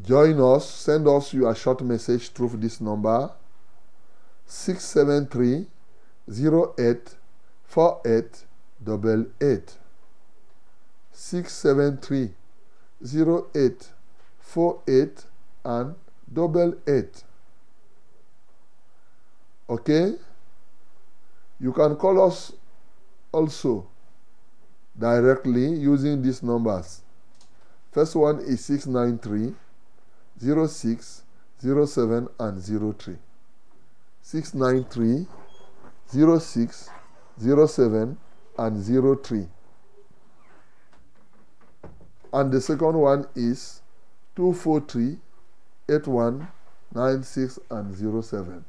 join 0.02 0.40
us. 0.40 0.70
Send 0.70 1.08
us 1.08 1.34
your 1.34 1.54
short 1.56 1.82
message 1.82 2.30
through 2.30 2.50
this 2.56 2.80
number 2.80 3.32
673 4.46 5.68
08 6.78 7.16
48 7.66 8.46
88. 8.88 9.74
673 11.12 12.34
08 13.56 13.90
48 14.40 15.26
and 15.66 15.96
double 16.32 16.74
eight. 16.88 17.24
Okay? 19.70 20.14
You 21.60 21.74
can 21.74 21.96
call 21.98 22.26
us 22.26 22.54
also 23.34 23.89
directly 25.00 25.66
using 25.66 26.22
these 26.22 26.44
numbers. 26.44 27.02
First 27.92 28.16
one 28.16 28.40
is 28.40 28.64
693 28.66 29.56
06 30.68 31.24
07 31.62 32.28
and 32.40 32.98
03. 32.98 33.18
693 34.22 35.28
06 36.40 36.90
07 37.40 38.18
and 38.58 39.24
03. 39.24 39.48
And 42.32 42.52
the 42.52 42.62
second 42.62 42.98
one 42.98 43.28
is 43.36 43.82
243 44.36 45.18
81 45.90 46.48
96 46.94 47.60
and 47.72 47.96
07. 47.96 48.66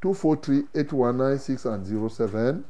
243 0.00 0.80
81 0.80 1.16
96 1.16 1.64
and 1.66 2.10
07. 2.10 2.64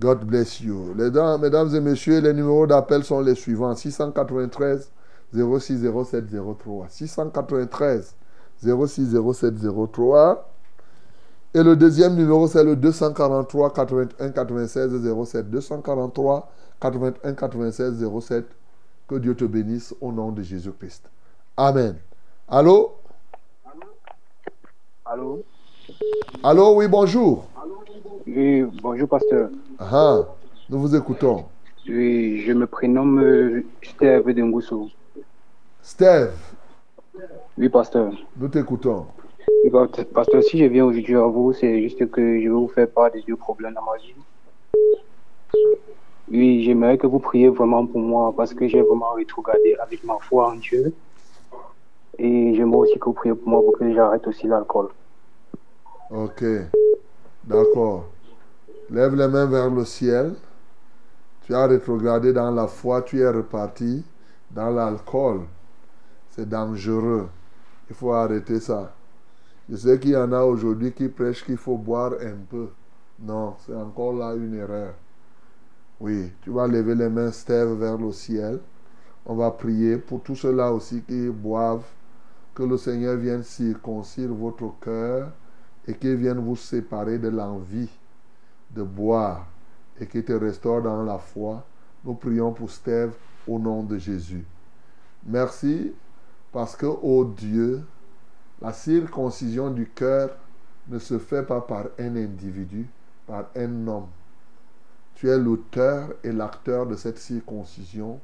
God 0.00 0.24
bless 0.24 0.60
you. 0.62 0.94
Mesdames 0.94 1.74
et 1.74 1.80
messieurs, 1.80 2.20
les 2.20 2.32
numéros 2.32 2.66
d'appel 2.66 3.04
sont 3.04 3.20
les 3.20 3.34
suivants 3.34 3.74
693 3.74 4.90
06 5.34 5.86
07 6.04 6.24
03. 6.58 6.86
693 6.88 8.16
06 8.62 9.16
07 9.32 9.54
03. 9.92 10.50
Et 11.52 11.62
le 11.62 11.76
deuxième 11.76 12.14
numéro, 12.14 12.46
c'est 12.46 12.64
le 12.64 12.76
243 12.76 13.74
81 13.74 14.30
96 14.30 15.24
07. 15.26 15.50
243 15.50 16.50
81 16.80 17.34
96 17.34 18.04
07. 18.20 18.46
Que 19.06 19.16
Dieu 19.16 19.34
te 19.34 19.44
bénisse 19.44 19.94
au 20.00 20.12
nom 20.12 20.32
de 20.32 20.40
Jésus-Christ. 20.40 21.10
Amen. 21.56 21.96
Allô? 22.48 22.96
Allô? 23.66 23.84
Allô, 25.04 25.44
oui, 26.74 26.88
bonjour. 26.88 27.44
Oui, 28.26 28.62
bonjour 28.82 29.08
pasteur. 29.08 29.50
Ah, 29.78 30.20
nous 30.68 30.78
vous 30.78 30.94
écoutons. 30.94 31.44
Oui, 31.88 32.42
je 32.46 32.52
me 32.52 32.66
prénomme 32.66 33.20
euh, 33.20 33.64
Steve 33.82 34.30
Dengoussou. 34.32 34.90
Steve, 35.82 36.32
Oui, 37.58 37.68
pasteur. 37.68 38.12
nous 38.36 38.48
t'écoutons. 38.48 39.06
Oui, 39.64 39.70
pasteur, 40.14 40.42
si 40.42 40.58
je 40.58 40.64
viens 40.66 40.84
aujourd'hui 40.84 41.16
à 41.16 41.26
vous, 41.26 41.52
c'est 41.52 41.82
juste 41.82 42.10
que 42.10 42.20
je 42.38 42.44
vais 42.44 42.48
vous 42.48 42.68
faire 42.68 42.88
part 42.88 43.10
des 43.10 43.22
deux 43.22 43.36
problèmes 43.36 43.74
dans 43.74 43.82
ma 43.82 43.96
vie. 43.98 44.14
Oui, 46.30 46.62
j'aimerais 46.62 46.96
que 46.96 47.06
vous 47.08 47.18
priez 47.18 47.48
vraiment 47.48 47.84
pour 47.86 48.00
moi 48.00 48.32
parce 48.36 48.54
que 48.54 48.68
j'ai 48.68 48.82
vraiment 48.82 49.12
rétrogradé 49.14 49.74
avec 49.82 50.04
ma 50.04 50.16
foi 50.20 50.50
en 50.50 50.54
Dieu. 50.54 50.94
Et 52.18 52.54
j'aimerais 52.54 52.78
aussi 52.78 52.98
que 52.98 53.06
vous 53.06 53.14
priez 53.14 53.34
pour 53.34 53.48
moi 53.48 53.62
pour 53.62 53.76
que 53.76 53.92
j'arrête 53.92 54.26
aussi 54.28 54.46
l'alcool. 54.46 54.90
Ok, 56.12 56.44
d'accord. 57.44 58.08
Lève 58.90 59.14
les 59.14 59.28
mains 59.28 59.46
vers 59.46 59.70
le 59.70 59.84
ciel. 59.84 60.34
Tu 61.42 61.54
as 61.54 61.68
rétrogradé 61.68 62.32
dans 62.32 62.50
la 62.50 62.66
foi, 62.66 63.02
tu 63.02 63.20
es 63.20 63.28
reparti 63.28 64.04
dans 64.50 64.70
l'alcool. 64.70 65.42
C'est 66.30 66.48
dangereux. 66.48 67.28
Il 67.88 67.94
faut 67.94 68.12
arrêter 68.12 68.58
ça. 68.58 68.92
Je 69.68 69.76
sais 69.76 70.00
qu'il 70.00 70.10
y 70.10 70.16
en 70.16 70.32
a 70.32 70.42
aujourd'hui 70.42 70.90
qui 70.90 71.06
prêchent 71.06 71.44
qu'il 71.44 71.56
faut 71.56 71.76
boire 71.76 72.14
un 72.20 72.38
peu. 72.50 72.70
Non, 73.20 73.54
c'est 73.64 73.76
encore 73.76 74.14
là 74.14 74.34
une 74.34 74.54
erreur. 74.54 74.94
Oui, 76.00 76.32
tu 76.42 76.50
vas 76.50 76.66
lever 76.66 76.96
les 76.96 77.08
mains, 77.08 77.30
Steve, 77.30 77.74
vers 77.74 77.96
le 77.96 78.10
ciel. 78.10 78.58
On 79.24 79.36
va 79.36 79.52
prier 79.52 79.96
pour 79.96 80.22
tous 80.22 80.34
ceux-là 80.34 80.72
aussi 80.72 81.02
qui 81.02 81.28
boivent. 81.28 81.86
Que 82.52 82.64
le 82.64 82.76
Seigneur 82.76 83.16
vienne 83.16 83.44
circoncire 83.44 84.34
votre 84.34 84.72
cœur 84.80 85.30
et 85.90 85.94
qu'il 85.94 86.14
vienne 86.14 86.38
vous 86.38 86.54
séparer 86.54 87.18
de 87.18 87.28
l'envie 87.28 87.90
de 88.70 88.82
boire 88.82 89.44
et 89.98 90.06
qu'il 90.06 90.24
te 90.24 90.32
restaure 90.32 90.82
dans 90.82 91.02
la 91.02 91.18
foi. 91.18 91.64
Nous 92.04 92.14
prions 92.14 92.52
pour 92.52 92.70
Steve 92.70 93.12
au 93.48 93.58
nom 93.58 93.82
de 93.82 93.98
Jésus. 93.98 94.44
Merci 95.26 95.92
parce 96.52 96.76
que, 96.76 96.86
ô 96.86 97.24
Dieu, 97.24 97.82
la 98.62 98.72
circoncision 98.72 99.70
du 99.70 99.88
cœur 99.88 100.30
ne 100.86 101.00
se 101.00 101.18
fait 101.18 101.42
pas 101.42 101.60
par 101.60 101.86
un 101.98 102.14
individu, 102.14 102.86
par 103.26 103.46
un 103.56 103.88
homme. 103.88 104.06
Tu 105.16 105.28
es 105.28 105.38
l'auteur 105.38 106.10
et 106.22 106.30
l'acteur 106.30 106.86
de 106.86 106.94
cette 106.94 107.18
circoncision. 107.18 108.20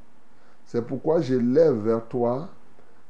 C'est 0.64 0.86
pourquoi 0.86 1.20
je 1.20 1.34
lève 1.34 1.78
vers 1.78 2.06
toi 2.06 2.48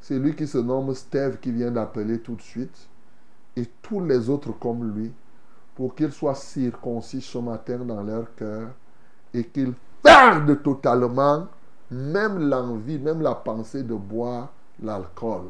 celui 0.00 0.34
qui 0.34 0.46
se 0.46 0.58
nomme 0.58 0.94
Steve 0.94 1.38
qui 1.40 1.52
vient 1.52 1.70
d'appeler 1.70 2.20
tout 2.20 2.36
de 2.36 2.42
suite 2.42 2.88
et 3.56 3.66
tous 3.82 4.04
les 4.04 4.28
autres 4.28 4.52
comme 4.52 4.92
lui 4.92 5.12
pour 5.74 5.94
qu'ils 5.94 6.12
soient 6.12 6.34
circoncis 6.34 7.20
ce 7.20 7.38
matin 7.38 7.78
dans 7.78 8.02
leur 8.02 8.34
cœur 8.34 8.68
et 9.32 9.44
qu'ils 9.44 9.74
perdent 10.02 10.62
totalement 10.62 11.46
même 11.90 12.48
l'envie, 12.48 12.98
même 12.98 13.22
la 13.22 13.34
pensée 13.34 13.82
de 13.82 13.94
boire 13.94 14.52
l'alcool. 14.82 15.48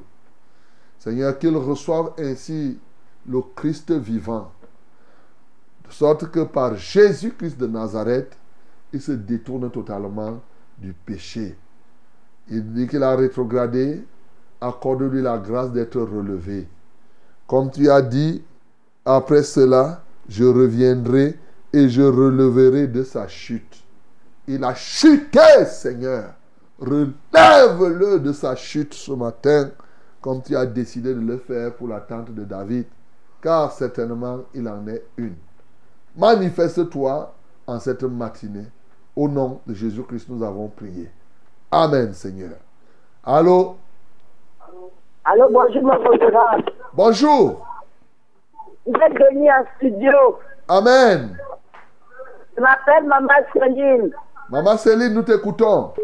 Seigneur, 0.98 1.38
qu'ils 1.38 1.57
reçoivent 1.57 2.12
ainsi 2.18 2.78
le 3.28 3.40
Christ 3.54 3.92
vivant, 3.92 4.50
de 5.86 5.92
sorte 5.92 6.30
que 6.30 6.40
par 6.44 6.76
Jésus-Christ 6.76 7.59
de 7.59 7.66
Nazareth, 7.66 8.36
ils 8.92 9.00
se 9.00 9.12
détournent 9.12 9.70
totalement 9.70 10.40
du 10.78 10.92
péché. 10.92 11.57
Il 12.48 12.72
dit 12.72 12.86
qu'il 12.86 13.02
a 13.02 13.14
rétrogradé, 13.16 14.04
accorde-lui 14.61 15.22
la 15.22 15.38
grâce 15.38 15.72
d'être 15.72 16.00
relevé. 16.00 16.68
Comme 17.47 17.70
tu 17.70 17.88
as 17.90 18.03
dit, 18.03 18.42
après 19.05 19.42
cela, 19.42 20.03
je 20.28 20.44
reviendrai 20.44 21.38
et 21.72 21.88
je 21.88 22.03
releverai 22.03 22.88
de 22.88 23.05
sa 23.05 23.28
chute. 23.28 23.84
Il 24.49 24.64
a 24.64 24.74
chuté, 24.74 25.64
Seigneur. 25.66 26.34
Relève-le 26.78 28.20
de 28.20 28.32
sa 28.32 28.55
chute 28.55 28.94
ce 28.94 29.12
matin, 29.12 29.70
comme 30.20 30.42
tu 30.42 30.57
as 30.57 30.66
décidé 30.66 31.14
de 31.14 31.20
le 31.20 31.38
faire 31.38 31.74
pour 31.74 31.88
la 31.88 32.01
tente 32.01 32.32
de 32.32 32.44
David, 32.44 32.86
car 33.40 33.72
certainement 33.72 34.40
il 34.55 34.68
en 34.68 34.86
est 34.88 35.05
une. 35.16 35.36
Manifeste-toi 36.16 37.34
en 37.66 37.80
cette 37.80 38.03
matinée. 38.03 38.66
Au 39.14 39.28
nom 39.28 39.61
de 39.66 39.72
Jésus-Christ, 39.72 40.28
nous 40.28 40.42
avons 40.42 40.68
prié. 40.68 41.11
Amen, 41.70 42.12
Seigneur. 42.12 42.57
Allô? 43.24 43.76
Allô, 45.29 45.49
bonjour, 45.51 45.83
mon 45.83 45.99
frère. 46.05 46.59
Bonjour. 46.93 47.66
Vous 48.87 48.93
êtes 48.95 49.12
venu 49.12 49.51
en 49.51 49.64
studio. 49.77 50.39
Amen. 50.68 51.37
Je 52.57 52.62
m'appelle 52.62 53.05
Maman 53.09 53.35
Céline. 53.53 54.12
Maman 54.49 54.77
Céline, 54.77 55.14
nous 55.14 55.22
t'écoutons. 55.22 55.95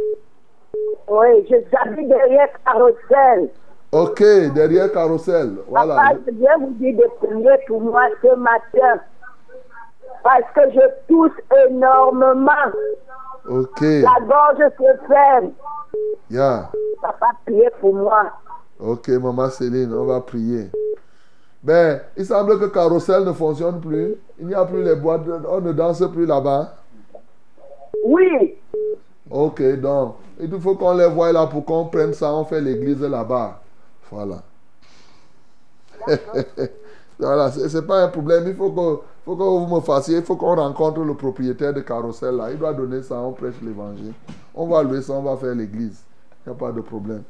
Oui, 1.06 1.46
je 1.48 1.54
j'habite 1.70 2.08
derrière 2.08 2.48
Carrousel. 2.64 3.50
Ok, 3.92 4.24
derrière 4.54 4.90
Carrousel. 4.90 5.58
Voilà. 5.68 5.94
Papa, 5.94 6.18
je 6.26 6.32
viens 6.32 6.58
vous 6.58 6.72
dire 6.72 6.96
de 6.96 7.24
prier 7.24 7.58
pour 7.68 7.80
moi 7.80 8.08
ce 8.22 8.34
matin. 8.34 9.02
Parce 10.24 10.50
que 10.52 10.62
je 10.72 10.80
tousse 11.06 11.40
énormément. 11.68 12.50
Ok. 13.48 13.82
La 13.82 14.18
gorge 14.26 14.68
se 14.78 15.06
ferme. 15.06 15.52
Yeah. 16.28 16.70
Papa, 17.00 17.28
priez 17.46 17.70
pour 17.80 17.94
moi. 17.94 18.32
Ok, 18.84 19.08
maman 19.10 19.48
Céline, 19.48 19.94
on 19.94 20.04
va 20.06 20.20
prier. 20.20 20.68
Ben, 21.62 22.00
il 22.16 22.26
semble 22.26 22.58
que 22.58 22.64
Carrousel 22.64 23.22
ne 23.24 23.32
fonctionne 23.32 23.80
plus. 23.80 24.16
Il 24.40 24.48
n'y 24.48 24.54
a 24.54 24.64
plus 24.64 24.82
les 24.82 24.96
boîtes. 24.96 25.22
On 25.48 25.60
ne 25.60 25.72
danse 25.72 26.02
plus 26.12 26.26
là-bas. 26.26 26.74
Oui. 28.04 28.56
Ok, 29.30 29.62
donc, 29.80 30.16
il 30.40 30.60
faut 30.60 30.74
qu'on 30.74 30.94
les 30.94 31.06
voie 31.06 31.30
là 31.30 31.46
pour 31.46 31.64
qu'on 31.64 31.84
prenne 31.84 32.12
ça. 32.12 32.34
On 32.34 32.44
fait 32.44 32.60
l'église 32.60 33.00
là-bas. 33.00 33.60
Voilà. 34.10 34.42
voilà, 37.20 37.52
c'est 37.52 37.68
c'est 37.68 37.86
pas 37.86 38.02
un 38.02 38.08
problème. 38.08 38.48
Il 38.48 38.56
faut 38.56 38.72
que, 38.72 39.02
faut 39.24 39.36
que 39.36 39.42
vous 39.42 39.76
me 39.76 39.80
fassiez. 39.80 40.16
Il 40.16 40.24
faut 40.24 40.34
qu'on 40.34 40.56
rencontre 40.56 41.02
le 41.02 41.14
propriétaire 41.14 41.72
de 41.72 41.82
Carrousel 41.82 42.34
là. 42.34 42.50
Il 42.50 42.58
doit 42.58 42.74
donner 42.74 43.02
ça. 43.04 43.20
On 43.20 43.32
prêche 43.32 43.54
l'évangile. 43.62 44.12
On 44.56 44.66
va 44.66 44.82
louer 44.82 45.02
ça. 45.02 45.12
On 45.12 45.22
va 45.22 45.36
faire 45.36 45.54
l'église. 45.54 46.02
Il 46.44 46.50
n'y 46.50 46.56
a 46.56 46.58
pas 46.58 46.72
de 46.72 46.80
problème. 46.80 47.22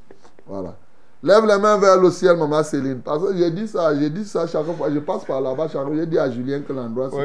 Voilà. 0.47 0.75
Lève 1.23 1.47
les 1.47 1.59
mains 1.59 1.79
vers 1.79 2.01
le 2.01 2.11
ciel, 2.11 2.37
maman 2.37 2.63
Céline. 2.65 3.01
Parce 3.01 3.23
que 3.23 3.37
j'ai 3.37 3.51
dit 3.51 3.69
ça, 3.69 3.97
j'ai 3.97 4.11
dit 4.11 4.25
ça 4.25 4.45
chaque 4.47 4.65
fois. 4.73 4.91
Je 4.91 4.99
passe 4.99 5.25
par 5.25 5.41
là-bas 5.41 5.69
chaque 5.69 5.85
fois. 5.87 5.95
J'ai 5.95 6.07
dit 6.07 6.19
à 6.19 6.29
Julien 6.31 6.61
que 6.63 6.73
l'endroit, 6.73 7.11
c'est- 7.11 7.17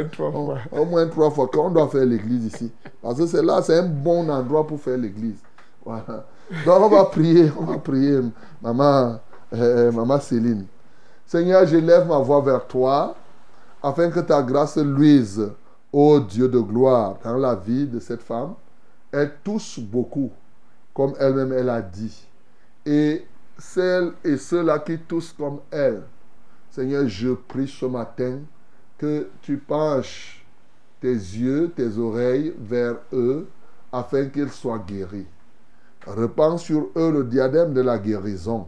au- 0.71 0.85
moins 0.85 1.07
trois 1.07 1.31
fois, 1.31 1.47
qu'on 1.47 1.71
doit 1.71 1.87
faire 1.87 2.05
l'église 2.05 2.45
ici. 2.45 2.71
Parce 3.01 3.17
que 3.17 3.25
c'est 3.25 3.41
là, 3.43 3.59
c'est 3.63 3.79
un 3.79 3.87
bon 3.87 4.29
endroit 4.29 4.67
pour 4.67 4.79
faire 4.79 4.97
l'église. 4.97 5.39
Voilà. 5.83 6.25
Donc 6.65 6.81
on 6.81 6.89
va 6.89 7.05
prier, 7.05 7.51
on 7.59 7.63
va 7.63 7.77
prier, 7.79 8.19
maman, 8.61 9.19
euh, 9.53 9.91
maman 9.91 10.19
Céline. 10.19 10.65
Seigneur, 11.25 11.65
j'élève 11.65 12.07
ma 12.07 12.19
voix 12.19 12.41
vers 12.41 12.65
toi 12.67 13.15
afin 13.81 14.09
que 14.09 14.19
ta 14.19 14.41
grâce 14.43 14.77
luise, 14.77 15.49
ô 15.91 16.19
Dieu 16.19 16.47
de 16.47 16.59
gloire, 16.59 17.15
dans 17.23 17.35
la 17.37 17.55
vie 17.55 17.87
de 17.87 17.99
cette 17.99 18.21
femme. 18.21 18.53
Elle 19.11 19.31
touche 19.43 19.79
beaucoup, 19.79 20.29
comme 20.93 21.13
elle-même 21.19 21.51
elle 21.53 21.69
a 21.69 21.81
dit. 21.81 22.27
Et 22.85 23.25
celles 23.57 24.13
et 24.23 24.37
ceux-là 24.37 24.79
qui 24.79 24.97
touchent 24.99 25.33
comme 25.33 25.59
elle, 25.71 26.03
Seigneur, 26.69 27.07
je 27.07 27.29
prie 27.33 27.67
ce 27.67 27.85
matin 27.85 28.39
que 28.97 29.29
tu 29.41 29.57
penches 29.57 30.45
tes 31.01 31.13
yeux, 31.13 31.71
tes 31.75 31.97
oreilles 31.97 32.53
vers 32.57 32.97
eux 33.13 33.47
afin 33.91 34.27
qu'ils 34.27 34.51
soient 34.51 34.79
guéris. 34.79 35.27
Repends 36.05 36.57
sur 36.57 36.89
eux 36.95 37.11
le 37.11 37.23
diadème 37.23 37.73
de 37.73 37.81
la 37.81 37.97
guérison. 37.97 38.67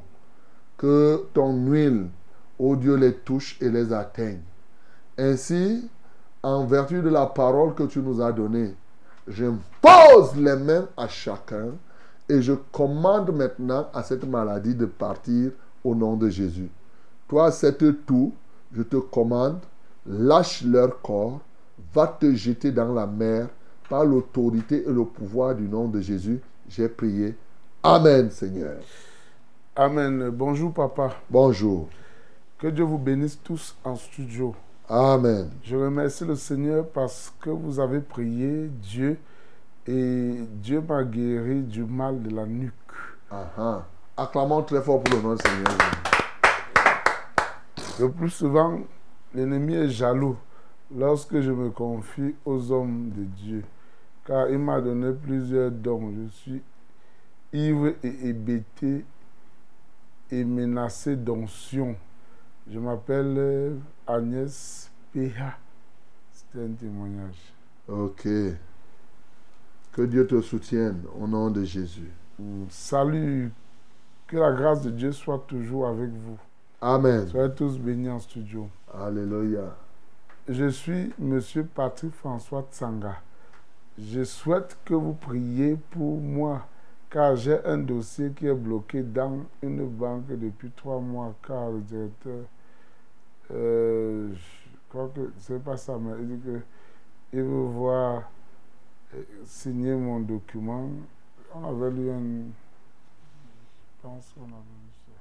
Que 0.78 1.26
ton 1.34 1.54
huile, 1.68 2.08
ô 2.58 2.76
Dieu, 2.76 2.96
les 2.96 3.14
touche 3.14 3.58
et 3.62 3.70
les 3.70 3.94
atteigne. 3.94 4.42
Ainsi, 5.18 5.90
en 6.42 6.66
vertu 6.66 7.02
de 7.02 7.10
la 7.10 7.26
parole 7.26 7.76
que 7.76 7.84
tu 7.84 8.00
nous 8.00 8.22
as 8.22 8.32
donnée, 8.32 8.76
j'impose 9.28 10.36
les 10.36 10.56
mains 10.56 10.88
à 10.98 11.08
chacun 11.08 11.72
et 12.30 12.42
je 12.42 12.54
commande 12.72 13.36
maintenant 13.36 13.90
à 13.94 14.04
cette 14.04 14.24
maladie 14.26 14.76
de 14.76 14.86
partir 14.86 15.52
au 15.84 15.96
nom 15.96 16.16
de 16.16 16.30
Jésus. 16.30 16.70
Toi, 17.28 17.52
cette 17.52 18.06
toux, 18.06 18.34
je 18.72 18.84
te 18.84 18.98
commande, 18.98 19.60
lâche 20.06 20.64
leur 20.64 21.02
corps, 21.02 21.42
va 21.94 22.08
te 22.08 22.34
jeter 22.34 22.72
dans 22.72 22.94
la 22.94 23.08
mer 23.08 23.50
par 23.90 24.06
l'autorité 24.06 24.84
et 24.88 24.92
le 24.92 25.06
pouvoir 25.06 25.56
du 25.56 25.68
nom 25.68 25.88
de 25.88 26.00
Jésus. 26.00 26.40
J'ai 26.68 26.88
prié. 26.88 27.36
Amen, 27.82 28.30
Seigneur. 28.30 28.78
Amen. 29.76 30.30
Bonjour, 30.30 30.72
papa. 30.72 31.16
Bonjour. 31.30 31.88
Que 32.60 32.68
Dieu 32.68 32.84
vous 32.84 32.98
bénisse 32.98 33.40
tous 33.42 33.76
en 33.84 33.96
studio. 33.96 34.54
Amen. 34.88 35.50
Je 35.64 35.76
remercie 35.76 36.26
le 36.26 36.36
Seigneur 36.36 36.86
parce 36.88 37.34
que 37.40 37.50
vous 37.50 37.80
avez 37.80 38.02
prié 38.02 38.70
Dieu 38.82 39.18
et 39.90 40.46
Dieu 40.62 40.82
m'a 40.82 41.04
guéri 41.04 41.64
du 41.64 41.84
mal 41.84 42.22
de 42.22 42.30
la 42.36 42.46
nuque. 42.46 42.74
Ah. 43.32 43.84
Acclamons 44.16 44.62
très 44.62 44.84
fort 44.84 45.02
pour 45.02 45.16
le 45.16 45.22
nom 45.22 45.34
du 45.34 45.42
Seigneur. 45.42 45.78
Le 48.00 48.12
plus 48.12 48.30
souvent, 48.30 48.82
l'ennemi 49.34 49.74
est 49.74 49.90
jaloux 49.90 50.38
lorsque 50.96 51.40
je 51.42 51.52
me 51.52 51.72
confie 51.72 52.36
aux 52.46 52.72
hommes 52.72 53.10
de 53.10 53.24
Dieu, 53.24 53.64
car 54.26 54.48
il 54.50 54.60
m'a 54.60 54.80
donné 54.80 55.12
plusieurs 55.12 55.72
dons. 55.72 56.14
Je 56.16 56.30
suis 56.34 56.62
ivre 57.52 57.94
et 58.04 58.28
hébété 58.30 59.04
et 60.30 60.44
menacé 60.44 61.16
d'onction. 61.16 61.96
Je 62.72 62.78
m'appelle 62.78 63.80
Agnès 64.06 64.92
Péha. 65.12 65.58
C'était 66.32 66.64
un 66.64 66.74
témoignage. 66.74 67.54
Ok. 67.88 68.28
Que 69.92 70.04
Dieu 70.04 70.28
te 70.28 70.40
soutienne 70.42 71.02
au 71.20 71.28
nom 71.28 71.50
de 71.50 71.64
Jésus. 71.64 72.12
Salut. 72.70 73.52
Que 74.28 74.38
la 74.38 74.52
grâce 74.52 74.82
de 74.84 74.92
Dieu 74.92 75.12
soit 75.12 75.44
toujours 75.48 75.88
avec 75.88 76.12
vous. 76.12 76.38
Amen. 76.82 77.28
Soyez 77.28 77.54
tous 77.56 77.78
bénis 77.80 78.10
en 78.10 78.20
studio. 78.20 78.70
Alléluia. 78.94 79.76
Je 80.48 80.70
suis 80.70 81.12
Monsieur 81.18 81.64
Patrick 81.64 82.14
François 82.14 82.68
Tsanga. 82.72 83.18
Je 83.98 84.24
souhaite 84.24 84.78
que 84.86 84.94
vous 84.94 85.14
priez 85.14 85.76
pour 85.92 86.22
moi 86.22 86.66
car 87.10 87.36
j'ai 87.36 87.64
un 87.66 87.78
dossier 87.78 88.32
qui 88.32 88.48
est 88.48 88.54
bloqué 88.54 89.02
dans 89.02 89.40
une 89.62 89.88
banque 89.88 90.28
depuis 90.28 90.70
trois 90.72 91.00
mois 91.00 91.34
car 91.46 91.72
le 91.72 91.80
directeur, 91.82 92.46
euh, 93.52 94.30
je 94.34 94.78
crois 94.90 95.12
que 95.14 95.32
c'est 95.40 95.62
pas 95.62 95.76
ça, 95.76 95.98
mais 96.00 96.12
il 96.22 96.38
dit 96.38 96.46
que 96.46 96.60
il 97.34 97.42
veut 97.42 97.66
voir 97.66 98.24
signer 99.46 99.96
mon 99.96 100.20
document. 100.20 100.90
On 101.54 101.64
avait 101.66 101.92
lu 101.92 102.10
un. 102.12 102.20
Je 102.22 104.02
pense 104.02 104.34
qu'on 104.36 104.44
avait 104.44 104.54
lu 104.54 104.92
ça. 104.94 105.12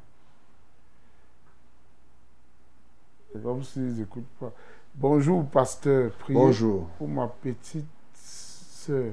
C'est 3.32 3.42
comme 3.42 3.62
s'ils 3.62 3.94
n'écoutent 3.94 4.24
pas. 4.38 4.52
Bonjour, 4.94 5.44
pasteur. 5.46 6.12
Priez 6.12 6.38
Bonjour. 6.38 6.86
pour 6.98 7.08
ma 7.08 7.28
petite 7.28 7.86
sœur, 8.14 9.12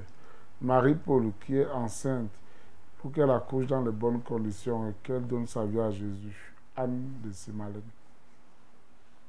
Marie-Paul, 0.62 1.32
qui 1.46 1.58
est 1.58 1.70
enceinte, 1.70 2.32
pour 3.00 3.12
qu'elle 3.12 3.30
accouche 3.30 3.68
dans 3.68 3.84
les 3.84 3.92
bonnes 3.92 4.22
conditions 4.22 4.90
et 4.90 4.94
qu'elle 5.04 5.28
donne 5.28 5.48
sa 5.48 5.66
vie 5.66 5.80
à 5.80 5.92
Jésus. 5.92 6.54
Anne 6.76 7.14
de 7.24 7.32
Simalène. 7.32 7.82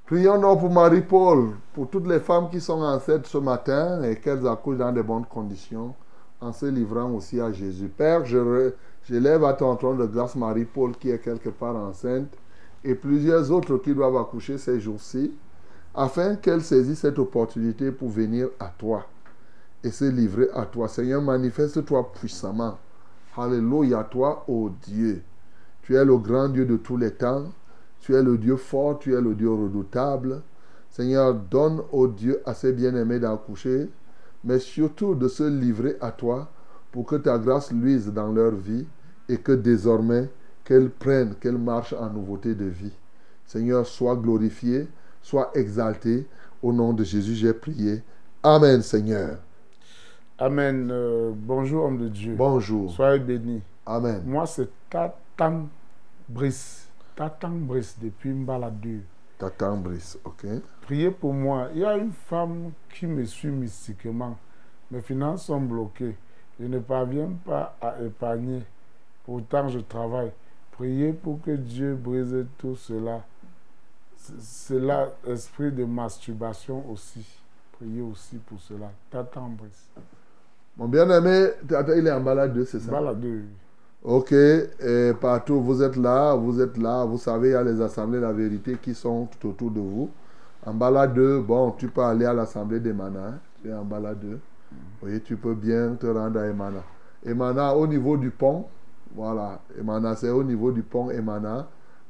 Prions 0.07 0.39
donc 0.41 0.61
pour 0.61 0.71
Marie-Paul, 0.71 1.55
pour 1.75 1.91
toutes 1.91 2.07
les 2.07 2.21
femmes 2.21 2.49
qui 2.49 2.61
sont 2.61 2.81
enceintes 2.81 3.27
ce 3.27 3.39
matin 3.39 4.05
et 4.05 4.15
qu'elles 4.15 4.47
accouchent 4.47 4.79
dans 4.79 4.93
de 4.93 5.03
bonnes 5.03 5.27
conditions 5.27 5.97
en 6.41 6.53
se 6.53 6.67
livrant 6.67 7.11
aussi 7.11 7.41
à 7.41 7.51
Jésus. 7.51 7.89
Père, 7.89 8.25
je 8.25 8.71
j'élève 9.03 9.43
à 9.43 9.53
ton 9.55 9.75
trône 9.75 9.99
de 9.99 10.07
grâce 10.07 10.37
Marie-Paul 10.37 10.93
qui 10.97 11.11
est 11.11 11.19
quelque 11.19 11.49
part 11.49 11.75
enceinte 11.75 12.33
et 12.85 12.95
plusieurs 12.95 13.51
autres 13.51 13.79
qui 13.79 13.93
doivent 13.95 14.17
accoucher 14.17 14.59
ces 14.59 14.79
jours-ci 14.79 15.33
afin 15.93 16.37
qu'elles 16.37 16.63
saisissent 16.63 17.01
cette 17.01 17.19
opportunité 17.19 17.91
pour 17.91 18.09
venir 18.09 18.47
à 18.61 18.67
toi 18.79 19.07
et 19.83 19.91
se 19.91 20.05
livrer 20.05 20.47
à 20.55 20.67
toi. 20.67 20.87
Seigneur, 20.87 21.21
manifeste-toi 21.21 22.13
puissamment. 22.13 22.79
Alléluia 23.37 24.05
toi, 24.05 24.45
ô 24.47 24.71
Dieu. 24.87 25.23
Tu 25.83 25.97
es 25.97 26.05
le 26.05 26.17
grand 26.17 26.49
Dieu 26.49 26.65
de 26.65 26.77
tous 26.77 26.97
les 26.97 27.11
temps. 27.11 27.47
Tu 28.07 28.15
es 28.15 28.23
le 28.23 28.39
Dieu 28.39 28.55
fort, 28.55 29.01
tu 29.01 29.15
es 29.15 29.21
le 29.21 29.35
Dieu 29.35 29.51
redoutable. 29.51 30.41
Seigneur, 30.91 31.35
donne 31.35 31.83
au 31.91 32.07
Dieu 32.07 32.41
à 32.47 32.55
ses 32.55 32.73
bien-aimés 32.73 33.19
d'accoucher, 33.19 33.91
mais 34.45 34.61
surtout 34.61 35.17
de 35.17 35.27
se 35.27 35.43
livrer 35.43 35.97
à 36.01 36.13
toi 36.13 36.49
pour 36.93 37.05
que 37.05 37.17
ta 37.17 37.37
grâce 37.37 37.73
luise 37.73 38.13
dans 38.13 38.31
leur 38.31 38.53
vie 38.53 38.87
et 39.29 39.39
que 39.39 39.51
désormais 39.51 40.29
qu'elles 40.63 40.91
prennent, 40.91 41.35
qu'elles 41.35 41.59
marchent 41.59 41.95
en 41.95 42.09
nouveauté 42.09 42.55
de 42.55 42.67
vie. 42.67 42.93
Seigneur, 43.45 43.85
sois 43.85 44.15
glorifié, 44.15 44.87
sois 45.21 45.51
exalté. 45.57 46.29
Au 46.63 46.73
nom 46.73 46.93
de 46.93 47.03
Jésus, 47.03 47.35
j'ai 47.35 47.55
prié. 47.55 48.05
Amen, 48.41 48.83
Seigneur. 48.83 49.39
Amen. 50.39 50.91
Euh, 50.93 51.33
bonjour, 51.35 51.87
homme 51.87 51.99
de 51.99 52.09
Dieu. 52.09 52.37
Bonjour. 52.39 52.89
Soyez 52.89 53.19
bénis. 53.19 53.63
Amen. 53.85 54.23
Moi, 54.25 54.47
c'est 54.47 54.69
Tatan 54.89 55.67
Brice. 56.29 56.86
Tatan 57.17 57.51
Brice 57.67 57.97
depuis 58.01 58.31
Mbaladure. 58.33 59.01
Tatan 59.39 59.79
Brice, 59.79 60.19
ok. 60.25 60.47
Priez 60.83 61.11
pour 61.11 61.33
moi. 61.35 61.69
Il 61.75 61.81
y 61.81 61.85
a 61.85 61.97
une 61.97 62.13
femme 62.13 62.71
qui 62.95 63.07
me 63.07 63.25
suit 63.25 63.51
mystiquement. 63.51 64.37
Mes 64.91 65.01
finances 65.01 65.47
sont 65.47 65.61
bloquées. 65.61 66.17
Je 66.61 66.67
ne 66.67 66.79
parviens 66.79 67.31
pas 67.45 67.77
à 67.81 68.01
épargner. 68.03 68.63
Pourtant, 69.25 69.69
je 69.69 69.81
travaille. 69.81 70.31
Priez 70.73 71.13
pour 71.13 71.41
que 71.43 71.51
Dieu 71.51 71.95
brise 71.95 72.47
tout 72.59 72.77
cela. 72.77 73.25
C- 74.17 74.35
C'est 74.39 74.79
là 74.79 75.09
esprit 75.27 75.73
de 75.73 75.85
masturbation 75.85 76.89
aussi. 76.91 77.27
Priez 77.73 78.01
aussi 78.03 78.37
pour 78.37 78.61
cela. 78.61 78.91
Tatan 79.11 79.49
Brice. 79.59 79.89
Mon 80.77 80.89
bien-aimé, 80.89 81.49
il 81.97 82.07
est 82.07 82.13
en 82.13 82.21
balade, 82.21 82.63
c'est 82.65 82.81
ça? 82.81 82.93
Ok, 84.05 84.33
et 84.33 85.13
partout, 85.21 85.61
vous 85.61 85.83
êtes 85.83 85.97
là, 85.97 86.35
vous 86.35 86.61
êtes 86.61 86.77
là, 86.79 87.05
vous 87.05 87.19
savez, 87.19 87.49
il 87.49 87.53
y 87.53 87.55
a 87.55 87.63
les 87.65 87.81
assemblées 87.81 88.19
de 88.19 88.23
la 88.25 88.33
vérité 88.33 88.77
qui 88.81 88.95
sont 88.95 89.27
tout 89.41 89.49
autour 89.49 89.71
de 89.73 89.81
vous. 89.81 90.09
En 90.65 90.75
balade, 90.75 91.19
bon, 91.45 91.73
tu 91.73 91.89
peux 91.89 92.03
aller 92.03 92.25
à 92.25 92.33
l'assemblée 92.33 92.79
d'Emana, 92.79 93.27
hein, 93.29 93.35
tu 93.63 93.69
es 93.69 93.75
en 93.75 93.85
balade. 93.85 94.39
Oui, 95.03 95.21
tu 95.23 95.37
peux 95.37 95.55
bien 95.55 95.95
te 95.99 96.07
rendre 96.07 96.39
à 96.41 96.47
Emana. 96.47 96.83
Emana, 97.25 97.75
au 97.75 97.87
niveau 97.87 98.17
du 98.17 98.31
pont, 98.31 98.67
voilà, 99.15 99.61
Emana, 99.79 100.15
c'est 100.15 100.31
au 100.31 100.45
niveau 100.45 100.71
du 100.71 100.83
pont 100.83 101.11
Emana. 101.11 101.67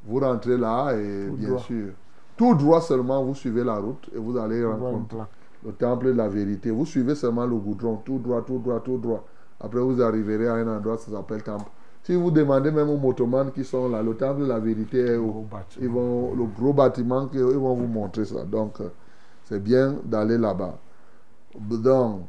Vous 0.06 0.20
rentrez 0.20 0.56
là 0.58 0.92
et 0.94 1.26
Tout 1.28 1.34
bien 1.36 1.48
droit. 1.48 1.60
sûr, 1.60 1.92
tout 2.36 2.54
droit 2.54 2.80
seulement, 2.82 3.24
vous 3.24 3.34
suivez 3.34 3.64
la 3.64 3.76
route 3.76 4.08
et 4.14 4.18
vous 4.18 4.36
allez 4.36 4.62
rencontrer 4.64 5.18
le 5.64 5.72
temple 5.72 6.06
de 6.06 6.12
la 6.12 6.28
vérité. 6.28 6.70
Vous 6.70 6.84
suivez 6.86 7.14
seulement 7.14 7.46
le 7.46 7.56
goudron, 7.56 7.96
tout 8.04 8.18
droit, 8.18 8.42
tout 8.42 8.58
droit, 8.58 8.80
tout 8.80 8.98
droit. 8.98 9.24
Après, 9.60 9.80
vous 9.80 10.00
arriverez 10.02 10.46
à 10.48 10.54
un 10.54 10.76
endroit, 10.76 10.98
ça 10.98 11.10
s'appelle 11.10 11.42
temple. 11.42 11.70
Si 12.06 12.14
vous 12.14 12.30
demandez 12.30 12.70
même 12.70 12.88
aux 12.88 12.98
motomanes 12.98 13.50
qui 13.50 13.64
sont 13.64 13.88
là, 13.88 14.00
le 14.00 14.14
temple 14.14 14.42
de 14.42 14.46
la 14.46 14.60
vérité 14.60 15.00
est 15.00 15.16
au, 15.16 15.44
bâtiment. 15.50 15.82
ils 15.82 15.88
vont, 15.88 16.34
le 16.36 16.44
gros 16.44 16.72
bâtiment, 16.72 17.28
ils 17.32 17.40
vont 17.40 17.74
vous 17.74 17.88
montrer 17.88 18.24
ça. 18.24 18.44
Donc, 18.44 18.80
euh, 18.80 18.90
c'est 19.42 19.60
bien 19.60 19.96
d'aller 20.04 20.38
là-bas. 20.38 20.78
Donc, 21.58 22.20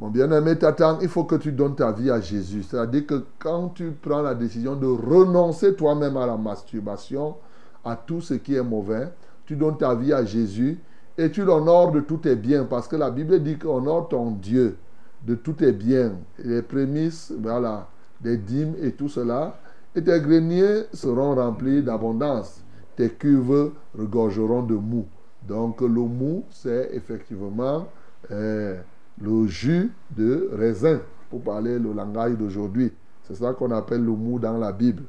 mon 0.00 0.08
bien-aimé 0.08 0.58
Tatan, 0.58 0.98
il 1.00 1.06
faut 1.06 1.22
que 1.22 1.36
tu 1.36 1.52
donnes 1.52 1.76
ta 1.76 1.92
vie 1.92 2.10
à 2.10 2.20
Jésus. 2.20 2.64
C'est-à-dire 2.64 3.06
que 3.06 3.24
quand 3.38 3.68
tu 3.68 3.92
prends 3.92 4.20
la 4.20 4.34
décision 4.34 4.74
de 4.74 4.88
renoncer 4.88 5.76
toi-même 5.76 6.16
à 6.16 6.26
la 6.26 6.36
masturbation, 6.36 7.36
à 7.84 7.94
tout 7.94 8.20
ce 8.20 8.34
qui 8.34 8.56
est 8.56 8.64
mauvais, 8.64 9.12
tu 9.46 9.54
donnes 9.54 9.78
ta 9.78 9.94
vie 9.94 10.12
à 10.12 10.24
Jésus 10.24 10.80
et 11.16 11.30
tu 11.30 11.44
l'honores 11.44 11.92
de 11.92 12.00
tous 12.00 12.16
tes 12.16 12.34
biens. 12.34 12.64
Parce 12.64 12.88
que 12.88 12.96
la 12.96 13.12
Bible 13.12 13.40
dit 13.44 13.58
qu'honore 13.58 14.08
ton 14.08 14.32
Dieu 14.32 14.76
de 15.24 15.36
tous 15.36 15.52
tes 15.52 15.70
biens. 15.70 16.14
Les 16.42 16.62
prémices, 16.62 17.32
voilà, 17.38 17.86
des 18.20 18.36
dîmes 18.36 18.74
et 18.80 18.92
tout 18.92 19.08
cela, 19.08 19.58
et 19.94 20.02
tes 20.02 20.20
greniers 20.20 20.84
seront 20.92 21.34
remplis 21.34 21.82
d'abondance. 21.82 22.62
Tes 22.96 23.10
cuves 23.10 23.72
regorgeront 23.96 24.62
de 24.62 24.74
mou. 24.74 25.06
Donc 25.46 25.80
le 25.80 25.88
mou, 25.88 26.44
c'est 26.50 26.90
effectivement 26.92 27.86
euh, 28.30 28.80
le 29.20 29.46
jus 29.46 29.92
de 30.16 30.50
raisin, 30.52 31.00
pour 31.30 31.42
parler 31.42 31.78
le 31.78 31.92
langage 31.92 32.36
d'aujourd'hui. 32.36 32.92
C'est 33.24 33.36
ça 33.36 33.52
qu'on 33.52 33.70
appelle 33.70 34.04
le 34.04 34.12
mou 34.12 34.38
dans 34.38 34.58
la 34.58 34.72
Bible. 34.72 35.04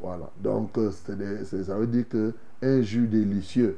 Voilà. 0.00 0.30
Donc 0.40 0.76
euh, 0.78 0.90
ça 0.90 1.76
veut 1.76 1.86
dire 1.86 2.08
que 2.08 2.32
un 2.62 2.80
jus 2.80 3.06
délicieux. 3.06 3.76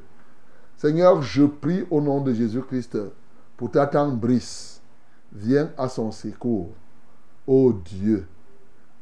Seigneur, 0.77 1.21
je 1.21 1.43
prie 1.43 1.85
au 1.89 1.99
nom 2.01 2.21
de 2.21 2.33
Jésus-Christ 2.33 2.97
pour 3.57 3.71
t'attendre, 3.71 4.15
Brice. 4.15 4.81
Viens 5.33 5.71
à 5.77 5.89
son 5.89 6.11
secours, 6.11 6.69
ô 7.45 7.73
Dieu, 7.73 8.25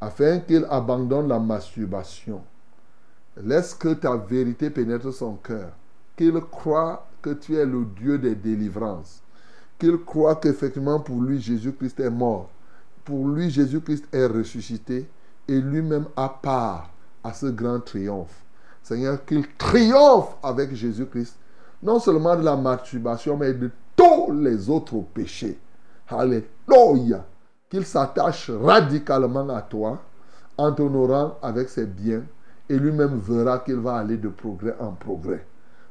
afin 0.05 0.39
qu'il 0.39 0.65
abandonne 0.69 1.27
la 1.27 1.39
masturbation. 1.39 2.41
Laisse 3.41 3.73
que 3.73 3.93
ta 3.93 4.15
vérité 4.15 4.69
pénètre 4.69 5.11
son 5.11 5.33
cœur. 5.35 5.71
Qu'il 6.15 6.39
croit 6.51 7.07
que 7.21 7.31
tu 7.31 7.55
es 7.55 7.65
le 7.65 7.85
Dieu 7.99 8.19
des 8.19 8.35
délivrances. 8.35 9.23
Qu'il 9.79 9.97
croit 9.97 10.35
qu'effectivement 10.35 10.99
pour 10.99 11.21
lui 11.21 11.41
Jésus-Christ 11.41 11.99
est 11.99 12.11
mort. 12.11 12.49
Pour 13.03 13.27
lui 13.27 13.49
Jésus-Christ 13.49 14.05
est 14.13 14.27
ressuscité 14.27 15.09
et 15.47 15.59
lui-même 15.59 16.05
a 16.15 16.29
part 16.29 16.91
à 17.23 17.33
ce 17.33 17.47
grand 17.47 17.79
triomphe. 17.79 18.43
Seigneur, 18.83 19.25
qu'il 19.25 19.43
triomphe 19.57 20.35
avec 20.43 20.73
Jésus-Christ, 20.75 21.35
non 21.81 21.99
seulement 21.99 22.35
de 22.35 22.43
la 22.43 22.55
masturbation, 22.55 23.37
mais 23.37 23.53
de 23.53 23.71
tous 23.95 24.31
les 24.31 24.69
autres 24.69 25.01
péchés. 25.13 25.57
Alléluia. 26.07 27.25
Qu'il 27.69 27.85
s'attache 27.85 28.51
radicalement 28.51 29.49
à 29.49 29.61
toi 29.61 29.99
en 30.57 30.71
t'honorant 30.71 31.37
avec 31.41 31.69
ses 31.69 31.85
biens 31.85 32.23
et 32.69 32.77
lui-même 32.77 33.19
verra 33.19 33.59
qu'il 33.59 33.75
va 33.75 33.95
aller 33.95 34.17
de 34.17 34.29
progrès 34.29 34.75
en 34.79 34.91
progrès. 34.91 35.45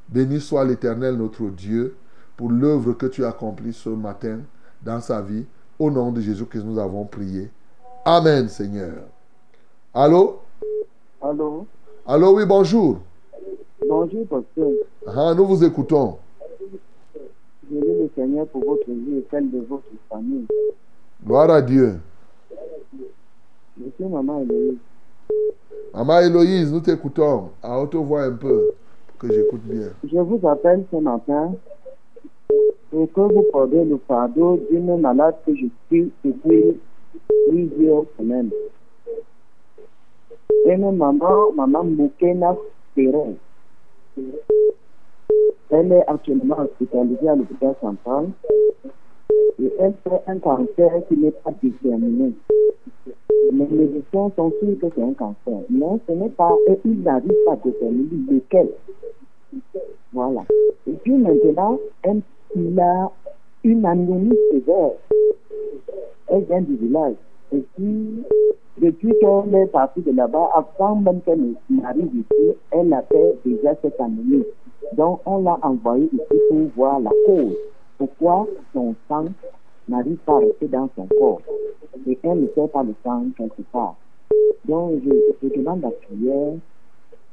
Béni 0.09 0.41
soit 0.41 0.65
l'Éternel 0.65 1.17
notre 1.17 1.45
Dieu 1.51 1.97
pour 2.37 2.51
l'œuvre 2.51 2.93
que 2.93 3.07
tu 3.07 3.25
as 3.25 3.29
accomplie 3.29 3.73
ce 3.73 3.89
matin 3.89 4.41
dans 4.83 5.01
sa 5.01 5.21
vie. 5.23 5.45
Au 5.79 5.91
nom 5.91 6.13
de 6.13 6.21
Jésus 6.21 6.47
que 6.47 6.59
nous 6.59 6.79
avons 6.79 7.05
prié. 7.05 7.51
Amen 8.05 8.49
Seigneur. 8.49 8.93
Allô? 9.93 10.41
Allô? 11.21 11.67
Allô, 12.07 12.37
oui, 12.37 12.45
bonjour. 12.47 12.99
Bonjour, 13.89 14.27
pasteur. 14.27 14.71
Ah, 15.07 15.35
nous 15.35 15.47
vous 15.47 15.65
écoutons. 15.65 16.19
Je 17.71 17.75
loue 17.75 18.03
le 18.03 18.11
Seigneur 18.15 18.47
pour 18.49 18.65
votre 18.65 18.89
vie 18.89 19.19
et 19.19 19.27
celle 19.31 19.51
de 19.51 19.61
votre 19.69 19.85
famille. 20.09 20.47
Gloire 21.23 21.51
à 21.51 21.63
Dieu. 21.63 22.01
Suis 23.97 24.05
maman 24.05 24.41
Eloïse. 24.41 24.79
Maman 25.95 26.21
Héloïse, 26.21 26.73
nous 26.73 26.81
t'écoutons. 26.81 27.51
À 27.63 27.79
haute 27.79 27.95
voix 27.95 28.25
un 28.25 28.33
peu, 28.33 28.73
pour 29.07 29.19
que 29.19 29.33
j'écoute 29.33 29.63
bien. 29.65 29.89
Je 30.03 30.19
vous 30.19 30.41
appelle 30.49 30.85
ce 30.91 30.97
matin 30.97 31.55
pour 32.91 33.13
que 33.13 33.21
vous 33.21 33.45
portez 33.53 33.85
le 33.85 33.99
fardeau 34.07 34.61
d'une 34.71 35.01
malade 35.01 35.35
que 35.47 35.55
je 35.55 35.67
suis 35.89 36.13
depuis 36.25 36.81
plusieurs 37.49 38.05
semaines. 38.19 38.51
Une 40.67 40.97
maman, 40.97 41.53
maman 41.53 41.85
Moukena 41.85 42.57
Perrin. 42.95 43.35
Elle 45.71 45.93
est 45.93 46.07
actuellement 46.07 46.61
hospitalisée 46.61 47.29
à 47.29 47.35
l'hôpital 47.35 47.75
central 47.81 48.29
et 49.63 49.73
elle 49.79 49.95
fait 50.03 50.21
un 50.27 50.39
cancer 50.39 50.91
qui 51.09 51.17
n'est 51.17 51.31
pas 51.31 51.53
déterminé. 51.63 52.33
Les 53.53 53.67
médecins 53.67 54.31
sont 54.37 54.53
sûrs 54.61 54.79
que 54.81 54.87
c'est 54.95 55.03
un 55.03 55.13
cancer, 55.13 55.61
mais 55.71 55.87
ce 56.09 56.13
n'est 56.13 56.31
pas, 56.31 56.55
et 56.69 56.79
ils 56.85 57.03
n'arrivent 57.03 57.45
pas 57.47 57.53
à 57.53 57.57
déterminer 57.57 58.09
lequel. 58.31 58.69
Voilà. 60.13 60.45
Et 60.87 60.93
puis 60.93 61.15
maintenant, 61.15 61.79
elle, 62.03 62.21
il 62.57 62.79
a 62.81 63.11
une 63.63 63.87
anémie 63.87 64.37
sévère. 64.51 64.93
Elle 66.29 66.45
vient 66.45 66.63
du 66.63 66.77
village. 66.77 67.15
Et 67.53 67.63
puis, 67.77 68.25
depuis 68.79 69.13
qu'elle 69.21 69.55
est 69.55 69.67
partie 69.67 70.01
de 70.03 70.13
là-bas, 70.13 70.51
avant 70.55 70.97
même 70.97 71.21
qu'elle 71.21 71.55
n'arrive 71.71 72.15
ici, 72.15 72.57
elle 72.73 72.93
avait 72.93 73.35
déjà 73.45 73.75
cette 73.83 74.01
anémie. 74.01 74.45
Donc, 74.97 75.21
on 75.27 75.43
l'a 75.43 75.59
envoyée 75.63 76.09
ici 76.13 76.41
pour 76.49 76.59
voir 76.77 77.01
la 77.01 77.11
cause. 77.27 77.57
Pourquoi 78.05 78.47
son 78.75 78.95
sang 79.09 79.25
n'arrive 79.89 80.19
pas 80.27 80.35
à 80.35 80.41
rester 80.41 80.69
dans 80.69 80.91
son 80.95 81.07
corps. 81.19 81.41
Et 82.07 82.19
elle 82.23 82.43
ne 82.43 82.47
sait 82.49 82.69
pas 82.69 82.83
le 82.83 82.95
sang 83.03 83.25
quelque 83.35 83.63
part. 83.73 83.97
Donc, 84.67 85.01
je, 85.07 85.11
je 85.43 85.55
demande 85.55 85.81
la 85.81 85.91
prière 85.91 86.53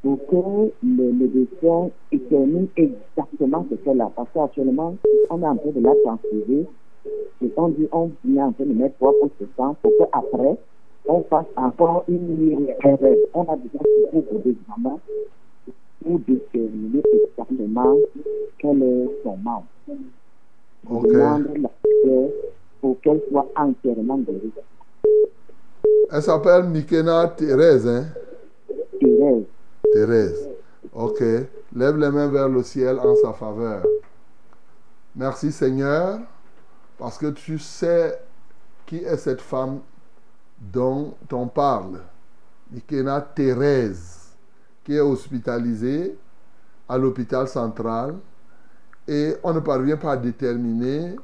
pour 0.02 0.18
que 0.28 0.72
le 0.82 1.12
médecin 1.12 1.90
détermine 2.10 2.68
exactement 2.78 3.66
ce 3.70 3.76
qu'elle 3.76 4.00
a. 4.00 4.10
Parce 4.16 4.30
qu'actuellement, 4.34 4.96
on 5.30 5.42
est 5.42 5.46
en 5.46 5.58
train 5.58 5.72
de 5.72 5.82
la 5.82 5.94
transférer. 6.06 6.66
Et 7.42 7.52
on 7.58 7.68
dit, 7.68 7.90
on 7.92 8.10
est 8.34 8.42
en 8.42 8.54
train 8.54 8.66
de 8.66 8.74
mettre 8.74 8.96
trois 8.96 9.12
poches 9.20 9.38
de 9.42 9.48
sang 9.58 9.76
pour 9.82 9.92
qu'après, 9.98 10.58
on 11.06 11.22
fasse 11.24 11.48
encore 11.58 12.06
une 12.08 12.50
IRM. 12.50 13.16
On 13.34 13.42
a 13.42 13.56
besoin 13.58 13.82
de 13.82 14.12
beaucoup 14.14 14.38
d'examens 14.38 15.00
pour 16.02 16.20
déterminer 16.20 17.04
exactement 17.12 17.98
quel 18.58 18.84
est 18.84 19.10
son 19.24 19.36
membre. 19.36 19.66
Demande 20.84 21.48
la 21.58 21.70
prière 21.70 22.30
pour 22.82 23.00
qu'elle 23.02 23.22
soit 23.30 23.48
entièrement 23.56 24.18
guérie. 24.18 24.52
Elle 26.12 26.22
s'appelle 26.22 26.64
Mikena 26.64 27.28
Thérèse, 27.30 27.88
hein? 27.88 28.06
Thérèse. 29.00 29.44
Thérèse. 29.94 30.50
Ok. 30.94 31.22
Lève 31.74 31.98
les 31.98 32.10
mains 32.10 32.28
vers 32.28 32.50
le 32.50 32.64
ciel 32.64 33.00
en 33.00 33.16
sa 33.16 33.32
faveur. 33.34 33.84
Merci 35.16 35.52
Seigneur, 35.52 36.20
parce 36.98 37.18
que 37.18 37.28
tu 37.28 37.60
sais 37.60 38.20
qui 38.86 38.98
est 38.98 39.18
cette 39.18 39.42
femme 39.42 39.80
dont 40.60 41.14
on 41.32 41.48
parle. 41.48 42.00
Mikena 42.72 43.22
Thérèse, 43.22 44.36
qui 44.84 44.96
est 44.96 45.02
hospitalisée 45.02 46.18
à 46.90 46.98
l'hôpital 46.98 47.48
central 47.48 48.16
et 49.08 49.36
on 49.44 49.54
ne 49.54 49.60
parvient 49.60 49.98
pas 49.98 50.14
à 50.14 50.18
déterminer 50.18 51.16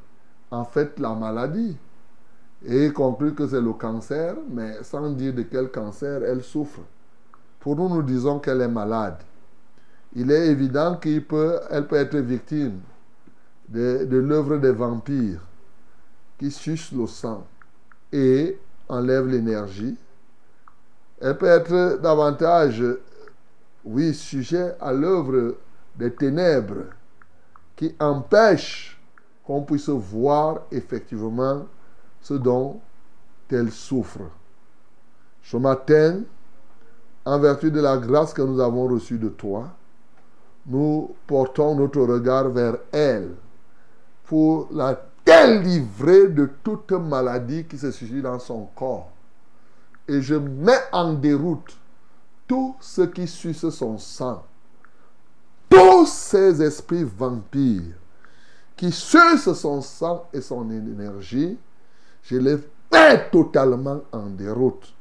en 0.51 0.65
fait 0.65 0.99
la 0.99 1.13
maladie. 1.13 1.77
Et 2.65 2.91
conclut 2.91 3.33
que 3.35 3.47
c'est 3.47 3.61
le 3.61 3.73
cancer, 3.73 4.35
mais 4.49 4.83
sans 4.83 5.11
dire 5.11 5.33
de 5.33 5.43
quel 5.43 5.69
cancer 5.69 6.23
elle 6.23 6.43
souffre. 6.43 6.81
Pour 7.59 7.75
nous, 7.75 7.87
nous 7.89 8.01
disons 8.01 8.39
qu'elle 8.39 8.61
est 8.61 8.67
malade. 8.67 9.17
Il 10.15 10.31
est 10.31 10.47
évident 10.47 10.95
qu'elle 10.95 11.23
peut, 11.23 11.59
peut 11.87 11.95
être 11.95 12.17
victime 12.17 12.79
de, 13.69 14.05
de 14.05 14.17
l'œuvre 14.17 14.57
des 14.57 14.71
vampires 14.71 15.41
qui 16.39 16.49
sucent 16.49 16.93
le 16.93 17.05
sang 17.07 17.45
et 18.11 18.57
enlèvent 18.89 19.27
l'énergie. 19.27 19.97
Elle 21.19 21.37
peut 21.37 21.47
être 21.47 21.99
davantage, 22.01 22.83
oui, 23.85 24.13
sujet 24.13 24.75
à 24.79 24.93
l'œuvre 24.93 25.55
des 25.95 26.11
ténèbres 26.11 26.85
qui 27.77 27.95
empêchent 27.99 28.99
qu'on 29.45 29.61
puisse 29.61 29.87
voir 29.87 30.63
effectivement 30.71 31.65
ce 32.21 32.33
dont 32.33 32.81
elle 33.49 33.71
souffre. 33.71 34.19
Ce 35.41 35.55
matin, 35.55 36.23
en 37.23 37.39
vertu 37.39 37.71
de 37.71 37.79
la 37.79 37.97
grâce 37.97 38.33
que 38.33 38.41
nous 38.41 38.59
avons 38.59 38.87
reçue 38.87 39.17
de 39.17 39.29
toi, 39.29 39.69
nous 40.65 41.15
portons 41.25 41.75
notre 41.75 42.01
regard 42.01 42.49
vers 42.49 42.75
elle 42.91 43.29
pour 44.25 44.67
la 44.71 44.99
délivrer 45.27 46.29
de 46.29 46.49
toute 46.63 46.91
maladie 46.91 47.65
qui 47.65 47.77
se 47.77 47.91
situe 47.91 48.21
dans 48.21 48.39
son 48.39 48.67
corps. 48.75 49.11
Et 50.07 50.21
je 50.21 50.35
mets 50.35 50.79
en 50.91 51.13
déroute 51.13 51.77
tout 52.47 52.75
ce 52.79 53.01
qui 53.01 53.27
suce 53.27 53.69
son 53.69 53.97
sang, 53.97 54.43
tous 55.69 56.06
ces 56.06 56.61
esprits 56.61 57.03
vampires 57.03 57.95
qui 58.76 58.91
sucent 58.91 59.53
son 59.53 59.81
sang 59.81 60.30
et 60.31 60.41
son 60.41 60.69
énergie, 60.69 61.57
je 62.23 62.38
les 62.38 62.57
mets 62.91 63.30
totalement 63.31 64.02
en 64.11 64.27
déroute. 64.27 64.94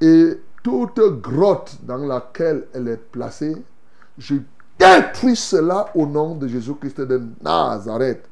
Et 0.00 0.40
toute 0.62 1.00
grotte 1.20 1.78
dans 1.82 1.98
laquelle 1.98 2.66
elle 2.74 2.88
est 2.88 3.10
placée, 3.10 3.56
je 4.18 4.36
détruis 4.78 5.36
cela 5.36 5.86
au 5.94 6.06
nom 6.06 6.34
de 6.34 6.46
Jésus-Christ 6.46 7.00
de 7.00 7.22
Nazareth. 7.42 8.28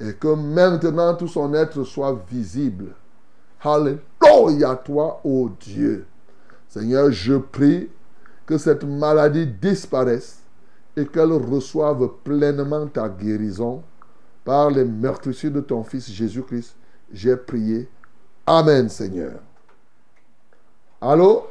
Et 0.00 0.14
que 0.14 0.34
maintenant 0.34 1.14
tout 1.14 1.28
son 1.28 1.54
être 1.54 1.84
soit 1.84 2.18
visible. 2.28 2.94
Alléluia 3.62 4.74
toi, 4.76 5.20
ô 5.24 5.50
Dieu. 5.60 6.06
Seigneur, 6.68 7.12
je 7.12 7.34
prie 7.34 7.88
que 8.44 8.58
cette 8.58 8.84
maladie 8.84 9.46
disparaisse 9.46 10.41
et 10.96 11.06
qu'elle 11.06 11.32
reçoive 11.32 12.08
pleinement 12.24 12.86
ta 12.86 13.08
guérison 13.08 13.82
par 14.44 14.70
les 14.70 14.84
meurtrissures 14.84 15.50
de 15.50 15.60
ton 15.60 15.82
Fils 15.84 16.10
Jésus-Christ. 16.10 16.76
J'ai 17.12 17.36
prié. 17.36 17.88
Amen, 18.46 18.88
Seigneur. 18.88 19.32
Allô? 21.00 21.48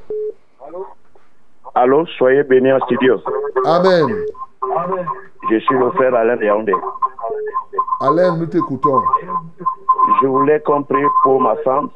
Allô, 1.73 2.05
soyez 2.17 2.43
bénis 2.43 2.73
en 2.73 2.79
studio. 2.81 3.21
Amen. 3.65 4.25
Je 5.49 5.59
suis 5.59 5.77
le 5.77 5.89
frère 5.91 6.13
Alain 6.13 6.37
de 6.37 6.43
Yaoundé. 6.43 6.73
Alain, 7.99 8.37
nous 8.37 8.45
t'écoutons. 8.45 9.01
Je 10.21 10.27
voulais 10.27 10.59
qu'on 10.61 10.83
prie 10.83 11.03
pour 11.23 11.41
ma 11.41 11.55
femme 11.57 11.89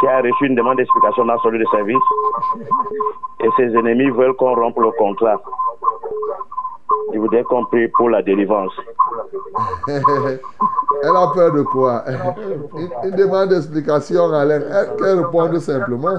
qui 0.00 0.06
a 0.06 0.20
reçu 0.20 0.46
une 0.46 0.54
demande 0.54 0.76
d'explication 0.76 1.24
dans 1.24 1.50
lieu 1.50 1.58
de 1.58 1.64
service 1.70 2.02
et 3.40 3.48
ses 3.56 3.76
ennemis 3.76 4.10
veulent 4.10 4.34
qu'on 4.34 4.54
rompe 4.54 4.78
le 4.78 4.90
contrat. 4.92 5.40
Je 7.12 7.18
voudrais 7.18 7.42
qu'on 7.44 7.64
prie 7.66 7.88
pour 7.88 8.08
la 8.10 8.22
délivrance. 8.22 8.72
Elle 9.88 11.16
a 11.16 11.26
peur 11.34 11.52
de 11.52 11.62
quoi? 11.62 12.04
Une 13.04 13.16
demande 13.16 13.48
d'explication, 13.48 14.32
Alain. 14.32 14.60
Elle- 14.60 14.96
Qu'elle 14.96 15.18
réponde 15.24 15.58
simplement. 15.58 16.10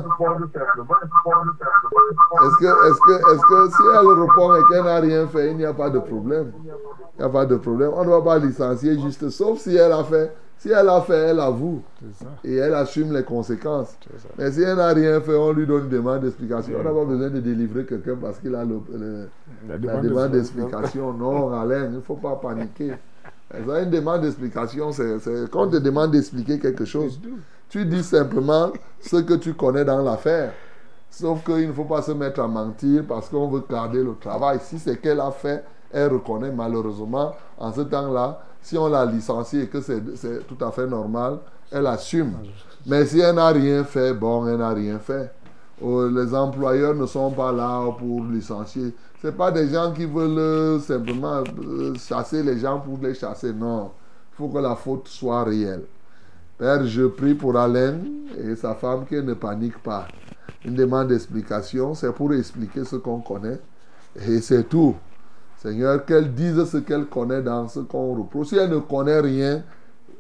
Est-ce 2.43 2.57
que, 2.57 2.65
est-ce 2.65 2.99
que, 2.99 3.13
est-ce 3.33 3.41
que 3.41 3.69
si 3.71 3.81
elle 3.93 4.07
répond 4.07 4.55
et 4.55 4.63
qu'elle 4.69 4.83
n'a 4.83 4.99
rien 4.99 5.27
fait, 5.27 5.51
il 5.51 5.57
n'y 5.57 5.65
a 5.65 5.73
pas 5.73 5.89
de 5.89 5.99
problème 5.99 6.51
Il 7.17 7.19
n'y 7.19 7.25
a 7.25 7.29
pas 7.29 7.45
de 7.45 7.55
problème. 7.55 7.91
On 7.95 8.03
ne 8.03 8.09
va 8.09 8.21
pas 8.21 8.37
licencier 8.39 8.99
juste, 8.99 9.29
sauf 9.29 9.59
si 9.59 9.75
elle 9.77 9.91
a 9.93 10.03
fait. 10.03 10.31
Si 10.63 10.69
elle 10.71 10.87
a 10.87 11.01
fait, 11.01 11.13
elle 11.31 11.41
avoue. 11.41 11.81
Et 12.45 12.55
elle 12.55 12.73
assume 12.73 13.11
les 13.13 13.23
conséquences. 13.23 13.97
Mais 14.37 14.49
si 14.49 14.61
elle 14.61 14.77
n'a 14.77 14.87
rien 14.93 15.19
fait, 15.19 15.35
on 15.35 15.51
lui 15.51 15.67
donne 15.67 15.83
une 15.83 15.89
demande 15.89 16.21
d'explication. 16.21 16.75
On 16.79 16.83
n'a 16.83 16.89
pas 16.91 17.03
besoin 17.03 17.29
de 17.29 17.39
délivrer 17.41 17.85
quelqu'un 17.85 18.15
parce 18.15 18.39
qu'il 18.39 18.55
a 18.55 18.63
le- 18.63 18.79
le- 18.97 19.27
La 19.67 19.75
la 19.75 19.77
demande 20.01 20.31
d'explication. 20.31 21.11
Non, 21.11 21.51
Alain, 21.51 21.87
il 21.89 21.95
ne 21.95 21.99
faut 21.99 22.15
pas 22.15 22.37
paniquer. 22.37 22.93
Ça, 23.51 23.81
une 23.81 23.89
demande 23.89 24.21
d'explication, 24.21 24.93
c'est- 24.93 25.17
quand 25.51 25.63
on 25.63 25.69
te 25.69 25.75
demande 25.75 26.11
d'expliquer 26.11 26.57
quelque 26.59 26.85
chose, 26.85 27.19
tu 27.67 27.83
dis 27.85 28.01
simplement 28.01 28.71
ce 29.01 29.17
que 29.17 29.33
tu 29.33 29.53
connais 29.55 29.83
dans 29.83 30.01
l'affaire. 30.01 30.53
Sauf 31.09 31.43
qu'il 31.43 31.67
ne 31.67 31.73
faut 31.73 31.83
pas 31.83 32.01
se 32.03 32.13
mettre 32.13 32.39
à 32.39 32.47
mentir 32.47 33.03
parce 33.05 33.27
qu'on 33.27 33.49
veut 33.49 33.63
garder 33.69 34.01
le 34.01 34.15
travail. 34.15 34.59
Si 34.61 34.79
c'est 34.79 34.95
qu'elle 35.01 35.19
a 35.19 35.29
fait, 35.31 35.61
elle 35.91 36.07
reconnaît 36.13 36.51
malheureusement. 36.51 37.33
En 37.57 37.73
ce 37.73 37.81
temps-là, 37.81 38.39
si 38.63 38.77
on 38.77 38.87
l'a 38.87 39.05
licenciée 39.05 39.63
et 39.63 39.67
que 39.67 39.81
c'est 39.81 40.47
tout 40.47 40.65
à 40.65 40.71
fait 40.71 40.87
normal, 40.87 41.39
elle 41.71 41.85
assume. 41.85 42.33
Mais 42.85 43.05
si 43.05 43.19
elle 43.19 43.35
n'a 43.35 43.49
rien 43.49 43.83
fait, 43.83 44.13
bon, 44.13 44.47
elle 44.47 44.57
n'a 44.57 44.69
rien 44.69 44.99
fait. 44.99 45.31
Oh, 45.81 46.07
les 46.07 46.33
employeurs 46.33 46.95
ne 46.95 47.05
sont 47.05 47.31
pas 47.31 47.51
là 47.51 47.85
pour 47.97 48.23
licencier. 48.23 48.93
Ce 49.21 49.27
pas 49.29 49.51
des 49.51 49.69
gens 49.69 49.91
qui 49.91 50.05
veulent 50.05 50.37
euh, 50.37 50.79
simplement 50.79 51.43
euh, 51.63 51.93
chasser 51.95 52.43
les 52.43 52.59
gens 52.59 52.79
pour 52.79 52.97
les 53.01 53.13
chasser. 53.13 53.53
Non. 53.53 53.91
Il 54.31 54.35
faut 54.35 54.47
que 54.47 54.59
la 54.59 54.75
faute 54.75 55.07
soit 55.07 55.43
réelle. 55.43 55.83
Père, 56.57 56.85
je 56.85 57.03
prie 57.07 57.33
pour 57.33 57.57
Alain 57.57 57.97
et 58.37 58.55
sa 58.55 58.75
femme 58.75 59.05
qu'elle 59.05 59.25
ne 59.25 59.33
panique 59.33 59.81
pas. 59.81 60.07
Une 60.63 60.75
demande 60.75 61.09
d'explication, 61.09 61.93
c'est 61.93 62.11
pour 62.13 62.33
expliquer 62.33 62.85
ce 62.85 62.95
qu'on 62.95 63.19
connaît. 63.19 63.59
Et 64.15 64.39
c'est 64.39 64.63
tout. 64.69 64.95
Seigneur, 65.63 66.03
qu'elle 66.03 66.33
dise 66.33 66.65
ce 66.65 66.75
qu'elle 66.75 67.05
connaît 67.05 67.41
dans 67.41 67.69
ce 67.69 67.79
qu'on 67.79 68.13
reproche. 68.15 68.47
Si 68.47 68.57
elle 68.57 68.69
ne 68.69 68.79
connaît 68.79 69.21
rien 69.21 69.63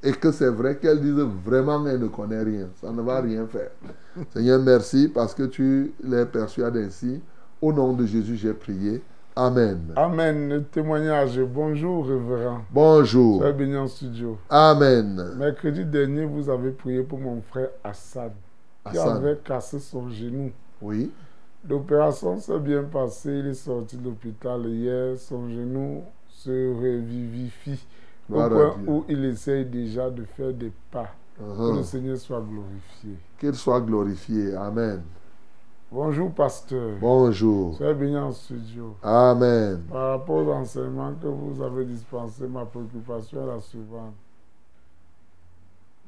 et 0.01 0.13
que 0.13 0.31
c'est 0.31 0.47
vrai, 0.49 0.77
qu'elle 0.77 1.01
dise 1.01 1.21
vraiment 1.45 1.83
qu'elle 1.83 1.99
ne 1.99 2.07
connaît 2.07 2.43
rien. 2.43 2.69
Ça 2.79 2.93
ne 2.93 3.01
va 3.01 3.19
rien 3.19 3.45
faire. 3.47 3.71
Seigneur, 4.31 4.61
merci 4.61 5.09
parce 5.13 5.33
que 5.33 5.43
tu 5.43 5.93
les 6.01 6.25
persuades 6.25 6.77
ainsi. 6.77 7.21
Au 7.61 7.73
nom 7.73 7.91
de 7.91 8.05
Jésus, 8.05 8.37
j'ai 8.37 8.53
prié. 8.53 9.01
Amen. 9.35 9.91
Amen. 9.97 10.47
Le 10.47 10.63
témoignage. 10.63 11.37
Bonjour, 11.41 12.07
révérend. 12.07 12.61
Bonjour. 12.71 13.43
Béni 13.51 13.75
en 13.75 13.87
studio. 13.87 14.37
Amen. 14.49 15.33
Mercredi 15.37 15.83
dernier, 15.83 16.23
vous 16.23 16.49
avez 16.49 16.71
prié 16.71 17.01
pour 17.01 17.19
mon 17.19 17.41
frère 17.41 17.69
Hassan, 17.83 18.31
qui 18.89 18.97
avait 18.97 19.39
cassé 19.43 19.79
son 19.79 20.09
genou. 20.09 20.51
Oui. 20.81 21.11
L'opération 21.67 22.37
s'est 22.39 22.59
bien 22.59 22.83
passée. 22.83 23.39
Il 23.39 23.47
est 23.47 23.53
sorti 23.53 23.97
de 23.97 24.03
l'hôpital 24.05 24.65
hier. 24.67 25.17
Son 25.17 25.49
genou 25.49 26.03
se 26.27 26.73
revivifie 26.75 27.85
au 28.29 28.33
point 28.33 28.75
où 28.87 29.05
il 29.07 29.23
essaye 29.25 29.65
déjà 29.65 30.09
de 30.09 30.23
faire 30.25 30.53
des 30.53 30.71
pas. 30.91 31.09
Que 31.37 31.41
Uh-huh. 31.43 31.77
le 31.77 31.83
Seigneur 31.83 32.15
soit 32.17 32.41
glorifié. 32.41 33.17
Qu'il 33.39 33.55
soit 33.55 33.81
glorifié. 33.81 34.53
Amen. 34.55 35.01
Bonjour, 35.91 36.31
pasteur. 36.31 36.97
Bonjour. 37.01 37.75
Soyez 37.75 37.93
béni 37.95 38.17
en 38.17 38.31
studio. 38.31 38.95
Amen. 39.01 39.81
Par 39.91 40.09
rapport 40.11 40.45
aux 40.45 40.51
enseignements 40.51 41.13
que 41.19 41.25
vous 41.27 41.59
avez 41.63 41.85
dispensés, 41.85 42.47
ma 42.47 42.65
préoccupation 42.65 43.43
est 43.43 43.47
la 43.47 43.59
suivante. 43.61 44.13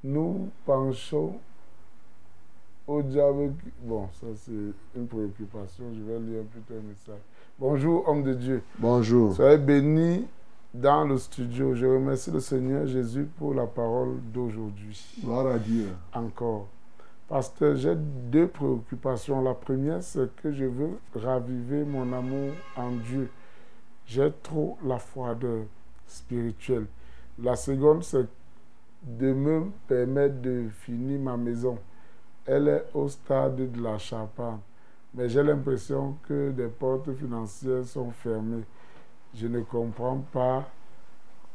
Nous 0.04 0.50
penchons 0.66 1.34
au 2.88 3.02
diable. 3.02 3.54
Bon, 3.82 4.08
ça 4.14 4.28
c'est 4.36 4.52
une 4.96 5.08
préoccupation. 5.08 5.86
Je 5.94 6.04
vais 6.04 6.20
lire 6.20 6.44
plutôt 6.44 6.74
un 6.74 6.88
message. 6.88 7.22
Bonjour, 7.60 8.08
homme 8.08 8.24
de 8.24 8.34
Dieu. 8.34 8.64
Bonjour. 8.78 9.34
Soyez 9.36 9.58
bénis 9.58 10.26
dans 10.74 11.06
le 11.06 11.18
studio. 11.18 11.74
Je 11.74 11.86
remercie 11.86 12.32
le 12.32 12.40
Seigneur 12.40 12.86
Jésus 12.86 13.28
pour 13.38 13.54
la 13.54 13.66
parole 13.66 14.18
d'aujourd'hui. 14.34 15.04
Gloire 15.24 15.48
à 15.48 15.60
Dieu. 15.60 15.88
Encore. 16.14 16.68
Pasteur, 17.28 17.76
j'ai 17.76 17.96
deux 17.96 18.48
préoccupations. 18.48 19.42
La 19.42 19.56
première, 19.56 20.04
c'est 20.04 20.34
que 20.36 20.52
je 20.52 20.66
veux 20.66 21.00
raviver 21.16 21.84
mon 21.84 22.14
amour 22.14 22.52
en 22.78 22.92
Dieu. 22.92 23.30
J'ai 24.06 24.32
trop 24.44 24.78
la 24.86 25.00
froideur 25.00 25.64
spirituelle. 26.06 26.86
La 27.42 27.56
seconde, 27.56 28.04
c'est 28.04 28.28
de 29.02 29.34
me 29.34 29.72
permettre 29.88 30.40
de 30.42 30.66
finir 30.82 31.20
ma 31.20 31.36
maison. 31.36 31.80
Elle 32.46 32.68
est 32.70 32.86
au 32.94 33.08
stade 33.08 33.72
de 33.72 33.82
la 33.82 33.98
charpente. 33.98 34.62
Mais 35.14 35.30
j'ai 35.30 35.44
l'impression 35.44 36.18
que 36.28 36.52
des 36.52 36.68
portes 36.68 37.14
financières 37.14 37.86
sont 37.86 38.12
fermées. 38.12 38.66
Je 39.34 39.48
ne 39.48 39.62
comprends 39.62 40.20
pas 40.20 40.70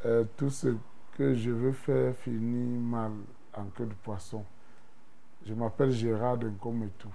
euh, 0.07 0.25
tout 0.37 0.51
ce 0.51 0.69
que 1.17 1.35
je 1.35 1.51
veux 1.51 1.73
faire 1.73 2.15
finir 2.17 2.81
mal 2.81 3.13
en 3.57 3.67
queue 3.67 3.87
de 3.87 3.95
poisson. 3.95 4.45
Je 5.47 5.55
m'appelle 5.55 5.91
Gérard 5.93 6.39
Dencom 6.39 6.83
et 6.85 6.91
tout. 6.99 7.15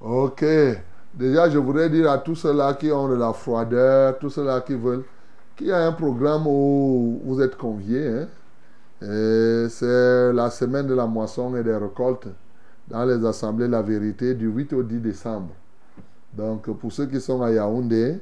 Ok. 0.00 0.44
Déjà, 1.14 1.48
je 1.48 1.58
voudrais 1.58 1.88
dire 1.90 2.10
à 2.10 2.18
tous 2.18 2.34
ceux-là 2.34 2.74
qui 2.74 2.90
ont 2.92 3.08
de 3.08 3.14
la 3.14 3.32
froideur, 3.32 4.18
tous 4.18 4.30
ceux-là 4.30 4.60
qui 4.62 4.74
veulent, 4.74 5.04
qu'il 5.56 5.68
y 5.68 5.72
a 5.72 5.86
un 5.86 5.92
programme 5.92 6.46
où 6.46 7.20
vous 7.24 7.40
êtes 7.40 7.56
conviés. 7.56 8.08
hein. 8.08 8.28
C'est 9.00 10.32
la 10.32 10.50
semaine 10.50 10.86
de 10.86 10.94
la 10.94 11.06
moisson 11.06 11.54
et 11.56 11.62
des 11.62 11.76
récoltes 11.76 12.28
dans 12.88 13.04
les 13.04 13.24
assemblées 13.24 13.68
La 13.68 13.82
Vérité 13.82 14.34
du 14.34 14.46
8 14.48 14.72
au 14.72 14.82
10 14.82 15.00
décembre. 15.00 15.50
Donc, 16.32 16.70
pour 16.78 16.92
ceux 16.92 17.06
qui 17.06 17.20
sont 17.20 17.42
à 17.42 17.50
Yaoundé, 17.50 18.18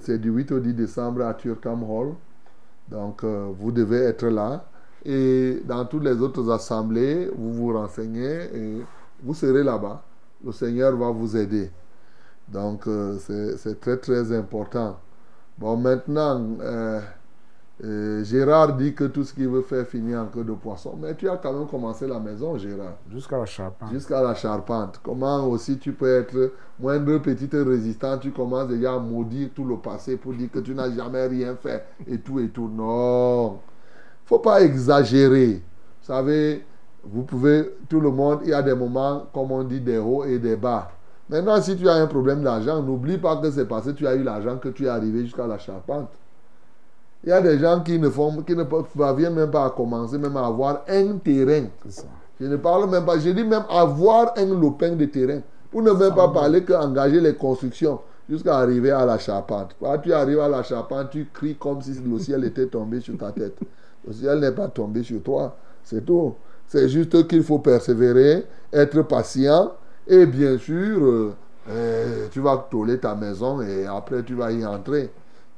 c'est 0.00 0.18
du 0.18 0.30
8 0.30 0.52
au 0.52 0.60
10 0.60 0.74
décembre 0.74 1.22
à 1.22 1.34
Turkam 1.34 1.82
Hall. 1.82 2.14
Donc, 2.88 3.24
euh, 3.24 3.48
vous 3.58 3.72
devez 3.72 3.98
être 3.98 4.26
là. 4.26 4.64
Et 5.04 5.62
dans 5.64 5.84
toutes 5.84 6.04
les 6.04 6.20
autres 6.20 6.50
assemblées, 6.50 7.30
vous 7.36 7.52
vous 7.52 7.72
renseignez 7.72 8.44
et 8.54 8.82
vous 9.22 9.34
serez 9.34 9.62
là-bas. 9.62 10.02
Le 10.44 10.52
Seigneur 10.52 10.96
va 10.96 11.10
vous 11.10 11.36
aider. 11.36 11.70
Donc, 12.48 12.86
euh, 12.86 13.18
c'est 13.18 13.80
très, 13.80 13.96
très 13.96 14.32
important. 14.32 14.98
Bon, 15.58 15.76
maintenant, 15.76 16.44
euh, 16.60 17.00
euh, 17.84 18.24
Gérard 18.24 18.74
dit 18.74 18.94
que 18.94 19.04
tout 19.04 19.22
ce 19.22 19.34
qu'il 19.34 19.48
veut 19.48 19.60
faire 19.60 19.86
finit 19.86 20.16
en 20.16 20.26
queue 20.26 20.44
de 20.44 20.52
poisson. 20.52 20.96
Mais 20.98 21.14
tu 21.14 21.28
as 21.28 21.36
quand 21.36 21.52
même 21.52 21.66
commencé 21.66 22.06
la 22.06 22.18
maison, 22.18 22.56
Gérard. 22.56 22.94
Jusqu'à 23.12 23.36
la 23.36 23.44
charpente. 23.44 23.90
Jusqu'à 23.92 24.22
la 24.22 24.34
charpente. 24.34 24.98
Comment 25.02 25.46
aussi 25.46 25.78
tu 25.78 25.92
peux 25.92 26.20
être 26.20 26.52
moindre 26.80 27.18
petite 27.18 27.52
résistant, 27.52 28.16
tu 28.16 28.30
commences 28.30 28.68
déjà 28.68 28.94
à 28.94 28.98
maudire 28.98 29.50
tout 29.54 29.64
le 29.64 29.76
passé 29.76 30.16
pour 30.16 30.32
dire 30.32 30.50
que 30.50 30.60
tu 30.60 30.74
n'as 30.74 30.90
jamais 30.90 31.26
rien 31.26 31.54
fait 31.54 31.84
et 32.06 32.18
tout 32.18 32.40
et 32.40 32.48
tout. 32.48 32.70
Non. 32.72 33.58
faut 34.24 34.38
pas 34.38 34.62
exagérer. 34.62 35.62
Vous 36.00 36.06
savez, 36.12 36.64
vous 37.04 37.24
pouvez, 37.24 37.74
tout 37.90 38.00
le 38.00 38.10
monde, 38.10 38.40
il 38.44 38.50
y 38.50 38.54
a 38.54 38.62
des 38.62 38.74
moments, 38.74 39.26
comme 39.34 39.52
on 39.52 39.64
dit, 39.64 39.80
des 39.80 39.98
hauts 39.98 40.24
et 40.24 40.38
des 40.38 40.56
bas. 40.56 40.90
Maintenant, 41.28 41.60
si 41.60 41.76
tu 41.76 41.88
as 41.88 41.94
un 41.94 42.06
problème 42.06 42.42
d'argent, 42.42 42.82
n'oublie 42.82 43.18
pas 43.18 43.36
que 43.36 43.50
c'est 43.50 43.66
parce 43.66 43.86
que 43.86 43.90
tu 43.90 44.06
as 44.06 44.14
eu 44.14 44.22
l'argent 44.22 44.56
que 44.56 44.68
tu 44.68 44.86
es 44.86 44.88
arrivé 44.88 45.22
jusqu'à 45.24 45.46
la 45.46 45.58
charpente. 45.58 46.08
Il 47.26 47.30
y 47.30 47.32
a 47.32 47.40
des 47.40 47.58
gens 47.58 47.80
qui 47.80 47.98
ne 47.98 48.08
font, 48.08 48.40
qui 48.42 48.54
ne 48.54 48.62
parviennent 48.62 49.34
même 49.34 49.50
pas 49.50 49.64
à 49.64 49.70
commencer, 49.70 50.16
même 50.16 50.36
à 50.36 50.46
avoir 50.46 50.82
un 50.88 51.16
terrain. 51.16 51.64
Je 52.40 52.46
ne 52.46 52.56
parle 52.56 52.88
même 52.88 53.04
pas, 53.04 53.18
je 53.18 53.30
dis 53.30 53.42
même 53.42 53.64
avoir 53.68 54.34
un 54.36 54.46
lopin 54.46 54.92
de 54.92 55.06
terrain. 55.06 55.40
Pour 55.72 55.82
ne 55.82 55.90
même 55.90 56.14
pas 56.14 56.28
parler 56.28 56.62
qu'engager 56.62 57.20
les 57.20 57.34
constructions 57.34 57.98
jusqu'à 58.30 58.58
arriver 58.58 58.92
à 58.92 59.04
la 59.04 59.18
charpente. 59.18 59.74
Quand 59.80 59.98
tu 59.98 60.12
arrives 60.12 60.38
à 60.38 60.48
la 60.48 60.62
charpente, 60.62 61.10
tu 61.10 61.26
cries 61.34 61.56
comme 61.56 61.82
si 61.82 61.94
le 61.94 62.16
ciel 62.20 62.44
était 62.44 62.66
tombé 62.66 63.00
sur 63.00 63.18
ta 63.18 63.32
tête. 63.32 63.58
Le 64.06 64.12
ciel 64.12 64.38
n'est 64.38 64.52
pas 64.52 64.68
tombé 64.68 65.02
sur 65.02 65.20
toi. 65.20 65.56
C'est 65.82 66.06
tout. 66.06 66.34
C'est 66.68 66.88
juste 66.88 67.26
qu'il 67.26 67.42
faut 67.42 67.58
persévérer, 67.58 68.44
être 68.72 69.02
patient 69.02 69.72
et 70.06 70.26
bien 70.26 70.58
sûr, 70.58 71.04
euh, 71.04 71.34
euh, 71.70 72.28
tu 72.30 72.38
vas 72.38 72.68
toller 72.70 72.98
ta 72.98 73.16
maison 73.16 73.60
et 73.62 73.84
après 73.84 74.22
tu 74.22 74.34
vas 74.34 74.52
y 74.52 74.64
entrer. 74.64 75.10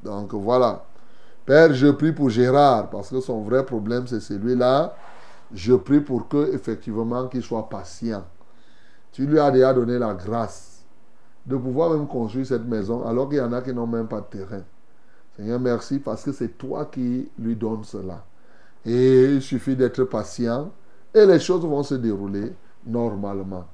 Donc 0.03 0.33
voilà. 0.33 0.85
Père, 1.49 1.73
je 1.73 1.87
prie 1.87 2.13
pour 2.13 2.29
Gérard 2.29 2.91
parce 2.91 3.09
que 3.09 3.21
son 3.21 3.41
vrai 3.41 3.65
problème 3.65 4.07
c'est 4.07 4.21
celui-là. 4.21 4.95
Je 5.51 5.73
prie 5.73 6.01
pour 6.01 6.29
que 6.29 6.53
effectivement 6.53 7.27
qu'il 7.27 7.43
soit 7.43 7.71
patient. 7.71 8.23
Tu 9.13 9.25
lui 9.25 9.39
as 9.39 9.51
déjà 9.51 9.73
donné 9.73 9.99
la 9.99 10.13
grâce 10.13 10.85
de 11.47 11.57
pouvoir 11.57 11.89
même 11.89 12.07
construire 12.07 12.45
cette 12.45 12.67
maison 12.67 13.03
alors 13.07 13.31
qu'il 13.31 13.39
y 13.39 13.41
en 13.41 13.55
a 13.55 13.63
qui 13.63 13.73
n'ont 13.73 13.87
même 13.87 14.09
pas 14.09 14.21
de 14.21 14.27
terrain. 14.27 14.61
Seigneur, 15.39 15.59
merci 15.59 16.01
parce 16.01 16.23
que 16.23 16.33
c'est 16.33 16.59
toi 16.59 16.85
qui 16.85 17.31
lui 17.39 17.57
donnes 17.57 17.85
cela. 17.85 18.23
Et 18.85 19.33
il 19.37 19.41
suffit 19.41 19.75
d'être 19.75 20.05
patient 20.05 20.71
et 21.15 21.25
les 21.25 21.41
choses 21.41 21.63
vont 21.63 21.83
se 21.83 21.95
dérouler 21.95 22.53
normalement. 22.85 23.65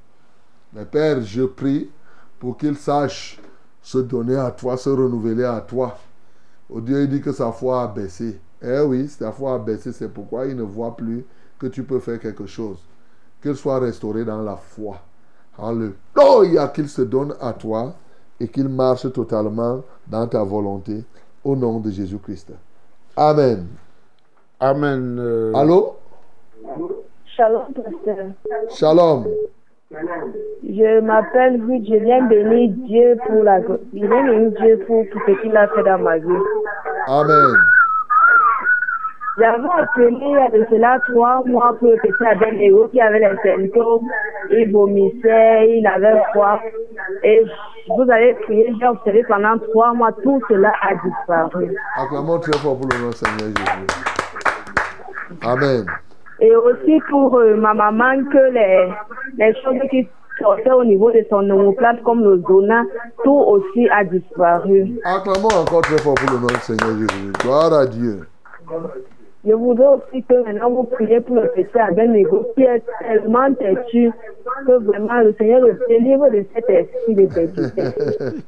Mais 0.73 0.85
Père, 0.85 1.21
je 1.23 1.43
prie 1.43 1.91
pour 2.39 2.57
qu'il 2.57 2.77
sache 2.77 3.41
se 3.83 3.99
donner 3.99 4.37
à 4.37 4.53
toi, 4.53 4.77
se 4.77 4.91
renouveler 4.91 5.43
à 5.43 5.61
toi. 5.61 5.99
Au 6.71 6.81
Dieu, 6.81 7.03
il 7.03 7.09
dit 7.09 7.21
que 7.21 7.33
sa 7.33 7.53
foi 7.53 7.83
a 7.83 7.87
baissé. 7.89 8.41
Eh 8.63 8.81
oui, 8.81 9.09
sa 9.09 9.33
foi 9.33 9.55
a 9.55 9.59
baissé, 9.59 9.93
c'est 9.93 10.09
pourquoi 10.09 10.47
il 10.47 10.57
ne 10.57 10.63
voit 10.63 10.97
plus 10.97 11.25
que 11.59 11.67
tu 11.67 11.83
peux 11.85 12.01
faire 12.01 12.19
quelque 12.19 12.47
chose. 12.47 12.79
Qu'il 13.43 13.55
soit 13.57 13.79
restauré 13.79 14.25
dans 14.25 14.43
la 14.43 14.57
foi. 14.57 14.97
Alléluia, 15.59 16.69
qu'il 16.69 16.89
se 16.89 17.03
donne 17.03 17.35
à 17.41 17.53
toi 17.53 17.95
et 18.41 18.49
qu'il 18.49 18.69
marche 18.69 19.11
totalement 19.13 19.83
dans 20.07 20.27
ta 20.27 20.43
volonté 20.43 21.05
au 21.45 21.55
nom 21.55 21.79
de 21.79 21.91
Jésus-Christ. 21.91 22.53
Amen. 23.17 23.67
Amen. 24.59 25.19
euh, 25.19 25.53
Allô? 25.55 25.97
Shalom, 27.37 27.73
pasteur. 27.73 28.27
Shalom. 28.71 29.27
Je 30.69 31.01
m'appelle 31.01 31.61
Ruth, 31.63 31.85
je 31.89 31.97
viens 31.97 32.23
bénir 32.27 32.71
Dieu 32.87 33.17
pour 33.27 33.43
la 33.43 33.61
je 33.61 33.77
viens 33.93 34.25
bénir 34.25 34.51
Dieu 34.61 34.85
pour 34.87 35.05
tout 35.13 35.21
ce 35.27 35.43
qu'il 35.43 35.57
a 35.57 35.69
fait 35.69 35.83
dans 35.83 35.99
ma 35.99 36.19
vie. 36.19 36.43
Amen. 37.07 37.57
J'avais 39.37 39.67
appelé 39.79 40.37
a 40.37 40.49
de 40.57 40.65
cela 40.71 40.99
trois 41.09 41.43
mois 41.45 41.77
pour 41.79 41.89
le 41.89 41.97
petit 41.97 42.25
Abel 42.25 42.57
qui 42.91 43.01
avait 43.01 43.19
les 43.19 43.37
symptômes. 43.43 44.09
Il 44.51 44.71
vomissait, 44.71 45.79
il 45.79 45.87
avait 45.87 46.23
froid. 46.33 46.61
Et 47.25 47.43
vous 47.89 48.11
avez 48.11 48.35
prié, 48.35 48.73
j'ai 48.79 48.87
observé 48.87 49.25
pendant 49.25 49.59
trois 49.59 49.93
mois, 49.93 50.13
tout 50.23 50.41
cela 50.49 50.73
a 50.83 50.95
disparu. 50.95 51.75
Acclamons 51.97 52.39
très 52.39 52.57
fort 52.59 52.79
pour 52.79 52.89
le 52.89 53.05
nom 53.05 53.13
Seigneur 53.13 53.49
Jésus. 53.49 53.87
Amen. 55.43 55.85
Et 56.41 56.55
aussi 56.57 57.01
pour 57.11 57.37
euh, 57.39 57.55
ma 57.57 57.75
maman, 57.75 58.25
que 58.25 58.53
les, 58.53 58.89
les 59.39 59.55
choses 59.63 59.79
qui 59.91 60.09
sortaient 60.41 60.73
au 60.73 60.85
niveau 60.85 61.11
de 61.13 61.25
son 61.31 61.49
omoplate, 61.49 62.03
comme 62.03 62.25
le 62.25 62.43
zona, 62.47 62.83
tout 63.23 63.31
aussi 63.31 63.89
a 63.91 64.03
disparu. 64.05 64.99
Acclamons 65.05 65.55
encore 65.63 65.83
très 65.83 65.99
fort 65.99 66.15
pour 66.15 66.31
le 66.35 66.41
nom 66.41 66.47
du 66.49 66.55
Seigneur 66.57 66.91
Jésus. 66.99 67.33
Gloire 67.41 67.73
à 67.73 67.87
Dieu. 67.87 68.21
Je 69.47 69.53
voudrais 69.53 69.89
aussi 69.89 70.23
que 70.23 70.43
maintenant 70.43 70.71
vous 70.71 70.85
priez 70.85 71.21
pour 71.21 71.37
le 71.37 71.49
petit 71.49 71.79
Abednego 71.79 72.47
qui 72.55 72.63
est 72.63 72.83
tellement 73.01 73.53
têtu 73.53 74.11
que 74.67 74.73
vraiment 74.73 75.21
le 75.21 75.35
Seigneur 75.35 75.61
le 75.61 75.79
délivre 75.87 76.31
de 76.31 76.47
cet 76.55 76.71
esprit 76.71 77.15
de 77.15 77.27
têtitude. 77.27 77.75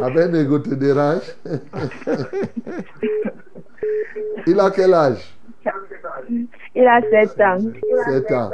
Abednego 0.00 0.58
te 0.58 0.74
dérange 0.74 1.36
Il 4.46 4.58
a 4.58 4.70
quel 4.70 4.92
âge? 4.92 5.36
Il 6.74 6.86
a 6.86 7.00
7 7.00 7.40
ans. 7.40 7.58
7 8.08 8.32
ans. 8.32 8.50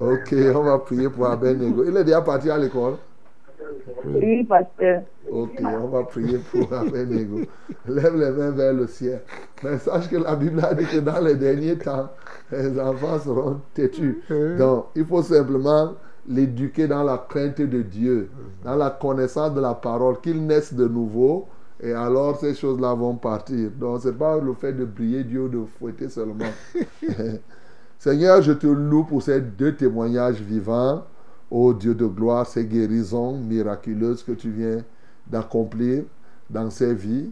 Ok, 0.00 0.34
on 0.54 0.62
va 0.62 0.78
prier 0.78 1.08
pour 1.08 1.26
Abednego. 1.26 1.84
Il 1.84 1.96
est 1.96 2.04
déjà 2.04 2.22
parti 2.22 2.50
à 2.50 2.58
l'école 2.58 2.94
Oui, 4.04 4.44
pasteur. 4.44 5.02
Ok, 5.30 5.60
on 5.62 5.88
va 5.88 6.04
prier 6.04 6.38
pour 6.50 6.72
Abednego. 6.72 7.40
Lève 7.86 8.16
les 8.16 8.30
mains 8.30 8.50
vers 8.50 8.72
le 8.72 8.86
ciel. 8.86 9.20
Mais 9.62 9.78
sache 9.78 10.08
que 10.08 10.16
la 10.16 10.36
Bible 10.36 10.60
a 10.64 10.74
dit 10.74 10.86
que 10.86 10.98
dans 10.98 11.20
les 11.20 11.34
derniers 11.34 11.76
temps, 11.76 12.08
les 12.50 12.78
enfants 12.80 13.18
seront 13.18 13.60
têtus. 13.74 14.22
Donc, 14.58 14.86
il 14.94 15.04
faut 15.04 15.22
simplement 15.22 15.94
l'éduquer 16.28 16.86
dans 16.86 17.02
la 17.02 17.24
crainte 17.28 17.60
de 17.60 17.82
Dieu, 17.82 18.30
dans 18.64 18.76
la 18.76 18.90
connaissance 18.90 19.54
de 19.54 19.60
la 19.60 19.74
parole, 19.74 20.20
qu'il 20.20 20.46
naisse 20.46 20.72
de 20.74 20.86
nouveau. 20.86 21.48
Et 21.80 21.92
alors, 21.92 22.38
ces 22.38 22.54
choses-là 22.54 22.94
vont 22.94 23.16
partir. 23.16 23.70
Donc, 23.70 24.02
ce 24.02 24.08
n'est 24.08 24.14
pas 24.14 24.38
le 24.38 24.52
fait 24.54 24.72
de 24.72 24.84
briller 24.84 25.22
Dieu 25.24 25.48
de 25.48 25.64
fouetter 25.78 26.08
seulement. 26.08 26.50
Seigneur, 27.98 28.42
je 28.42 28.52
te 28.52 28.66
loue 28.66 29.04
pour 29.04 29.22
ces 29.22 29.40
deux 29.40 29.74
témoignages 29.74 30.40
vivants. 30.40 31.04
Ô 31.50 31.72
Dieu 31.72 31.94
de 31.94 32.06
gloire, 32.06 32.46
ces 32.46 32.64
guérisons 32.64 33.38
miraculeuses 33.38 34.22
que 34.22 34.32
tu 34.32 34.50
viens 34.50 34.84
d'accomplir 35.26 36.04
dans 36.50 36.70
ces 36.70 36.94
vies. 36.94 37.30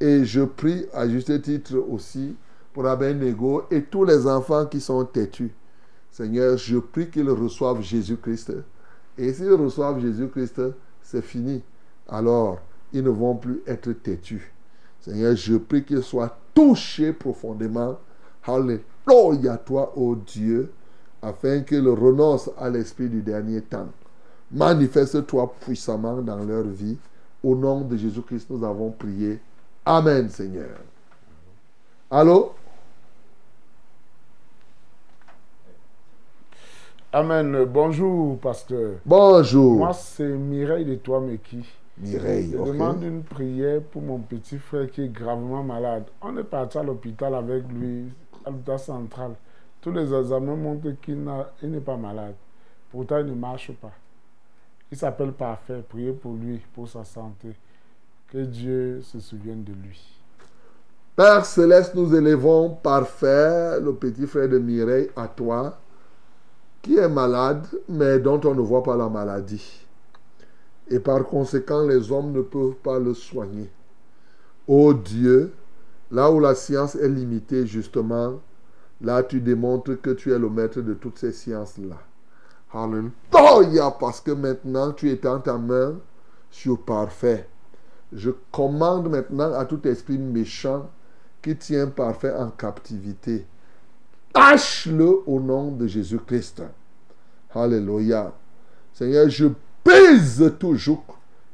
Et 0.00 0.24
je 0.24 0.42
prie 0.42 0.86
à 0.92 1.08
juste 1.08 1.42
titre 1.42 1.76
aussi 1.88 2.36
pour 2.72 2.86
Abednego 2.86 3.64
et 3.70 3.82
tous 3.82 4.04
les 4.04 4.26
enfants 4.26 4.66
qui 4.66 4.80
sont 4.80 5.04
têtus. 5.06 5.52
Seigneur, 6.10 6.56
je 6.58 6.78
prie 6.78 7.10
qu'ils 7.10 7.30
reçoivent 7.30 7.80
Jésus-Christ. 7.80 8.52
Et 9.18 9.32
s'ils 9.32 9.52
reçoivent 9.52 10.00
Jésus-Christ, 10.00 10.60
c'est 11.02 11.22
fini. 11.22 11.62
Alors, 12.08 12.58
ils 12.92 13.02
ne 13.02 13.10
vont 13.10 13.36
plus 13.36 13.62
être 13.66 13.92
têtus. 13.92 14.52
Seigneur, 15.00 15.36
je 15.36 15.56
prie 15.56 15.84
qu'ils 15.84 16.02
soient 16.02 16.36
touchés 16.54 17.12
profondément. 17.12 17.98
Alléluia, 18.44 19.56
toi, 19.58 19.92
ô 19.96 20.14
Dieu, 20.14 20.72
afin 21.22 21.60
qu'ils 21.60 21.88
renoncent 21.88 22.50
à 22.58 22.70
l'esprit 22.70 23.08
du 23.08 23.22
dernier 23.22 23.60
temps. 23.60 23.88
Manifeste-toi 24.50 25.54
puissamment 25.60 26.22
dans 26.22 26.44
leur 26.44 26.64
vie. 26.64 26.96
Au 27.42 27.54
nom 27.54 27.82
de 27.82 27.96
Jésus-Christ, 27.96 28.48
nous 28.50 28.64
avons 28.64 28.90
prié. 28.90 29.40
Amen, 29.84 30.28
Seigneur. 30.28 30.78
Allô? 32.10 32.52
Amen. 37.12 37.64
Bonjour, 37.64 38.38
pasteur. 38.38 38.96
Bonjour. 39.04 39.78
Moi, 39.78 39.92
c'est 39.92 40.28
Mireille 40.28 40.84
de 40.84 40.96
Toi-Meki. 40.96 41.64
Mireille, 41.98 42.50
Je 42.52 42.58
demande 42.58 43.02
une 43.02 43.22
prière 43.22 43.80
pour 43.80 44.02
mon 44.02 44.18
petit 44.18 44.58
frère 44.58 44.90
qui 44.90 45.02
est 45.02 45.08
gravement 45.08 45.62
malade. 45.62 46.04
On 46.20 46.36
est 46.36 46.44
parti 46.44 46.76
à 46.76 46.82
l'hôpital 46.82 47.34
avec 47.34 47.64
lui, 47.72 48.04
à 48.44 48.50
l'hôpital 48.50 48.78
central. 48.78 49.32
Tous 49.80 49.92
les 49.92 50.12
examens 50.12 50.56
montrent 50.56 50.90
qu'il 51.00 51.24
n'est 51.62 51.80
pas 51.80 51.96
malade. 51.96 52.34
Pourtant, 52.90 53.18
il 53.18 53.26
ne 53.26 53.34
marche 53.34 53.72
pas. 53.72 53.92
Il 54.90 54.98
s'appelle 54.98 55.32
Parfait. 55.32 55.82
Priez 55.88 56.12
pour 56.12 56.34
lui, 56.34 56.60
pour 56.74 56.88
sa 56.88 57.04
santé. 57.04 57.48
Que 58.28 58.38
Dieu 58.38 59.00
se 59.02 59.18
souvienne 59.18 59.64
de 59.64 59.72
lui. 59.72 60.20
Père 61.14 61.46
céleste, 61.46 61.94
nous 61.94 62.14
élevons 62.14 62.70
parfait 62.70 63.80
le 63.80 63.94
petit 63.94 64.26
frère 64.26 64.50
de 64.50 64.58
Mireille 64.58 65.08
à 65.16 65.28
toi, 65.28 65.78
qui 66.82 66.98
est 66.98 67.08
malade, 67.08 67.66
mais 67.88 68.18
dont 68.18 68.40
on 68.44 68.54
ne 68.54 68.60
voit 68.60 68.82
pas 68.82 68.96
la 68.96 69.08
maladie. 69.08 69.85
Et 70.88 71.00
par 71.00 71.24
conséquent, 71.24 71.82
les 71.86 72.12
hommes 72.12 72.32
ne 72.32 72.42
peuvent 72.42 72.76
pas 72.82 72.98
le 72.98 73.14
soigner. 73.14 73.70
Ô 74.68 74.94
Dieu, 74.94 75.52
là 76.10 76.30
où 76.30 76.40
la 76.40 76.54
science 76.54 76.94
est 76.94 77.08
limitée, 77.08 77.66
justement, 77.66 78.40
là 79.00 79.22
tu 79.22 79.40
démontres 79.40 80.00
que 80.00 80.10
tu 80.10 80.32
es 80.32 80.38
le 80.38 80.48
maître 80.48 80.80
de 80.80 80.94
toutes 80.94 81.18
ces 81.18 81.32
sciences-là. 81.32 81.96
Alléluia, 82.72 83.90
parce 83.98 84.20
que 84.20 84.32
maintenant 84.32 84.92
tu 84.92 85.10
étends 85.10 85.40
ta 85.40 85.56
main 85.56 85.94
sur 86.50 86.80
parfait. 86.80 87.48
Je 88.12 88.30
commande 88.52 89.08
maintenant 89.08 89.52
à 89.54 89.64
tout 89.64 89.86
esprit 89.86 90.18
méchant 90.18 90.88
qui 91.42 91.56
tient 91.56 91.88
parfait 91.88 92.34
en 92.34 92.50
captivité. 92.50 93.46
Tâche-le 94.32 95.22
au 95.26 95.40
nom 95.40 95.72
de 95.72 95.86
Jésus-Christ. 95.86 96.62
Alléluia. 97.54 98.32
Seigneur, 98.92 99.28
je 99.28 99.46
pèse 99.86 100.52
tout 100.58 100.74
joug 100.74 101.02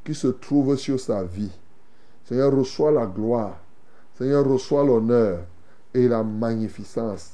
qui 0.04 0.14
se 0.14 0.28
trouve 0.28 0.76
sur 0.76 0.98
sa 0.98 1.22
vie. 1.22 1.52
Seigneur, 2.24 2.52
reçois 2.56 2.90
la 2.90 3.06
gloire. 3.06 3.58
Seigneur, 4.14 4.48
reçois 4.48 4.84
l'honneur 4.84 5.40
et 5.92 6.08
la 6.08 6.22
magnificence. 6.22 7.32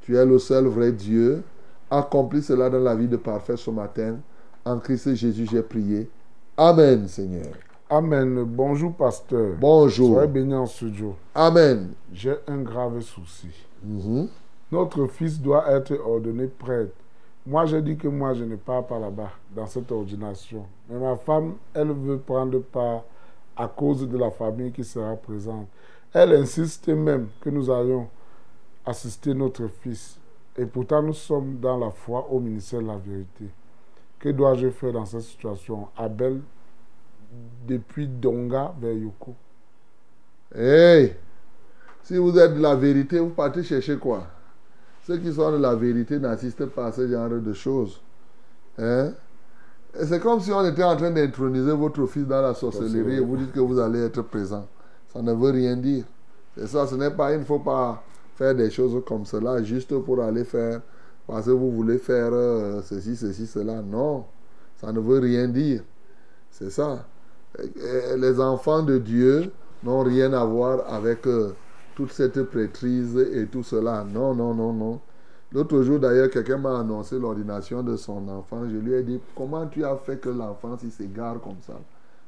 Tu 0.00 0.16
es 0.16 0.24
le 0.24 0.38
seul 0.38 0.66
vrai 0.66 0.92
Dieu. 0.92 1.42
Accomplis 1.90 2.42
cela 2.42 2.70
dans 2.70 2.78
la 2.78 2.94
vie 2.94 3.08
de 3.08 3.16
parfait 3.16 3.56
ce 3.56 3.70
matin. 3.70 4.16
En 4.64 4.78
Christ 4.78 5.14
Jésus, 5.14 5.46
j'ai 5.50 5.62
prié. 5.62 6.08
Amen, 6.56 7.06
Seigneur. 7.08 7.52
Amen. 7.90 8.44
Bonjour, 8.44 8.92
pasteur. 8.94 9.54
Bonjour. 9.60 10.14
Soyez 10.16 10.28
béni 10.28 10.54
en 10.54 10.66
studio. 10.66 11.16
Amen. 11.34 11.92
J'ai 12.12 12.34
un 12.46 12.58
grave 12.58 13.00
souci. 13.00 13.48
Mhm. 13.82 14.28
Notre 14.70 15.06
fils 15.06 15.40
doit 15.40 15.70
être 15.70 15.98
ordonné 16.04 16.46
prêtre. 16.46 16.92
Moi, 17.48 17.64
j'ai 17.64 17.80
dit 17.80 17.96
que 17.96 18.08
moi, 18.08 18.34
je 18.34 18.44
ne 18.44 18.56
pars 18.56 18.86
pas 18.86 18.98
là-bas, 18.98 19.30
dans 19.56 19.66
cette 19.66 19.90
ordination. 19.90 20.66
Mais 20.86 20.98
ma 20.98 21.16
femme, 21.16 21.54
elle 21.72 21.92
veut 21.92 22.18
prendre 22.18 22.58
part 22.58 23.04
à 23.56 23.66
cause 23.66 24.06
de 24.06 24.18
la 24.18 24.30
famille 24.30 24.70
qui 24.70 24.84
sera 24.84 25.16
présente. 25.16 25.66
Elle 26.12 26.34
insiste 26.34 26.88
même 26.88 27.28
que 27.40 27.48
nous 27.48 27.70
allions 27.70 28.06
assister 28.84 29.32
notre 29.32 29.66
fils. 29.66 30.20
Et 30.58 30.66
pourtant, 30.66 31.00
nous 31.00 31.14
sommes 31.14 31.56
dans 31.58 31.78
la 31.78 31.90
foi 31.90 32.28
au 32.30 32.38
ministère 32.38 32.82
de 32.82 32.88
la 32.88 32.98
vérité. 32.98 33.46
Que 34.18 34.28
dois-je 34.28 34.68
faire 34.68 34.92
dans 34.92 35.06
cette 35.06 35.22
situation? 35.22 35.88
Abel, 35.96 36.42
depuis 37.66 38.06
Donga 38.06 38.74
vers 38.78 38.92
Yoko. 38.92 39.34
Hey, 40.54 41.16
si 42.02 42.18
vous 42.18 42.38
êtes 42.38 42.54
de 42.54 42.60
la 42.60 42.76
vérité, 42.76 43.18
vous 43.18 43.30
partez 43.30 43.62
chercher 43.62 43.96
quoi? 43.96 44.26
Ceux 45.08 45.16
qui 45.16 45.32
sont 45.32 45.50
de 45.52 45.56
la 45.56 45.74
vérité 45.74 46.18
n'assistent 46.18 46.66
pas 46.66 46.88
à 46.88 46.92
ce 46.92 47.08
genre 47.08 47.30
de 47.30 47.52
choses. 47.54 47.98
Hein? 48.76 49.12
C'est 50.04 50.20
comme 50.20 50.38
si 50.38 50.52
on 50.52 50.62
était 50.66 50.84
en 50.84 50.96
train 50.96 51.10
d'introniser 51.10 51.72
votre 51.72 52.04
fils 52.04 52.26
dans 52.26 52.42
la 52.42 52.52
sorcellerie 52.52 53.16
et 53.16 53.20
vous 53.20 53.38
dites 53.38 53.52
que 53.52 53.60
vous 53.60 53.78
allez 53.78 54.00
être 54.00 54.20
présent. 54.20 54.66
Ça 55.10 55.22
ne 55.22 55.32
veut 55.32 55.50
rien 55.50 55.78
dire. 55.78 56.04
C'est 56.54 56.66
ça, 56.66 56.86
ce 56.86 56.94
n'est 56.94 57.10
pas, 57.10 57.32
il 57.32 57.38
ne 57.38 57.44
faut 57.44 57.58
pas 57.58 58.02
faire 58.36 58.54
des 58.54 58.70
choses 58.70 59.02
comme 59.06 59.24
cela 59.24 59.62
juste 59.62 59.96
pour 59.98 60.22
aller 60.22 60.44
faire, 60.44 60.82
parce 61.26 61.46
que 61.46 61.52
vous 61.52 61.72
voulez 61.72 61.96
faire 61.96 62.28
euh, 62.34 62.82
ceci, 62.82 63.16
ceci, 63.16 63.46
cela. 63.46 63.80
Non, 63.80 64.26
ça 64.76 64.92
ne 64.92 65.00
veut 65.00 65.20
rien 65.20 65.48
dire. 65.48 65.84
C'est 66.50 66.70
ça. 66.70 67.06
Les 68.14 68.38
enfants 68.38 68.82
de 68.82 68.98
Dieu 68.98 69.50
n'ont 69.82 70.02
rien 70.02 70.34
à 70.34 70.44
voir 70.44 70.80
avec 70.92 71.26
euh, 71.26 71.54
toute 71.98 72.12
cette 72.12 72.40
prêtrise 72.44 73.18
et 73.34 73.46
tout 73.46 73.64
cela. 73.64 74.04
Non, 74.04 74.32
non, 74.32 74.54
non, 74.54 74.72
non. 74.72 75.00
L'autre 75.50 75.82
jour, 75.82 75.98
d'ailleurs, 75.98 76.30
quelqu'un 76.30 76.56
m'a 76.56 76.78
annoncé 76.78 77.18
l'ordination 77.18 77.82
de 77.82 77.96
son 77.96 78.28
enfant. 78.28 78.62
Je 78.70 78.76
lui 78.76 78.92
ai 78.92 79.02
dit, 79.02 79.18
comment 79.34 79.66
tu 79.66 79.84
as 79.84 79.96
fait 79.96 80.16
que 80.18 80.28
l'enfant 80.28 80.78
s'égare 80.78 81.40
comme 81.40 81.56
ça? 81.60 81.72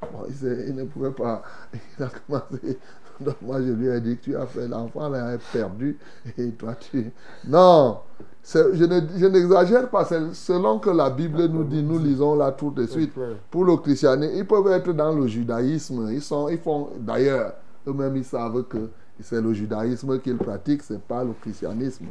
Bon, 0.03 0.27
il, 0.29 0.75
ne 0.75 0.85
pouvait 0.85 1.13
pas. 1.13 1.45
Il 1.73 2.03
a 2.03 2.09
commencé. 2.09 2.79
Donc, 3.21 3.37
moi, 3.43 3.61
je 3.63 3.71
lui 3.71 3.87
ai 3.87 4.01
dit 4.01 4.19
tu 4.19 4.35
as 4.35 4.47
fait. 4.47 4.67
L'enfant 4.67 5.09
là, 5.09 5.35
est 5.35 5.53
perdu. 5.53 5.97
Et 6.37 6.51
toi, 6.51 6.75
tu. 6.75 7.13
Non 7.47 7.99
Je 8.43 8.85
ne- 8.87 9.19
je 9.19 9.27
n'exagère 9.27 9.89
pas. 9.89 10.05
Selon 10.33 10.81
que 10.81 10.91
la 10.91 11.11
Bible 11.11 11.45
nous 11.45 11.63
dit, 11.63 11.83
nous 11.83 11.99
lisons 11.99 12.35
là 12.35 12.51
tout 12.51 12.73
de 12.73 12.87
suite. 12.87 13.13
Pour 13.53 13.65
le 13.65 13.77
christianisme, 13.77 14.33
ils 14.35 14.47
peuvent 14.47 14.73
être 14.73 14.93
dans 14.95 15.15
le 15.15 15.29
judaïsme. 15.29 16.09
Ils, 16.11 16.23
sont, 16.23 16.49
ils 16.49 16.59
font. 16.59 16.89
D'ailleurs, 16.99 17.53
eux-mêmes, 17.87 18.17
ils 18.17 18.25
savent 18.25 18.65
que 18.65 18.89
c'est 19.23 19.41
le 19.41 19.53
judaïsme 19.53 20.19
qu'ils 20.21 20.37
pratiquent, 20.37 20.83
c'est 20.83 21.01
pas 21.01 21.25
le 21.25 21.33
christianisme. 21.41 22.07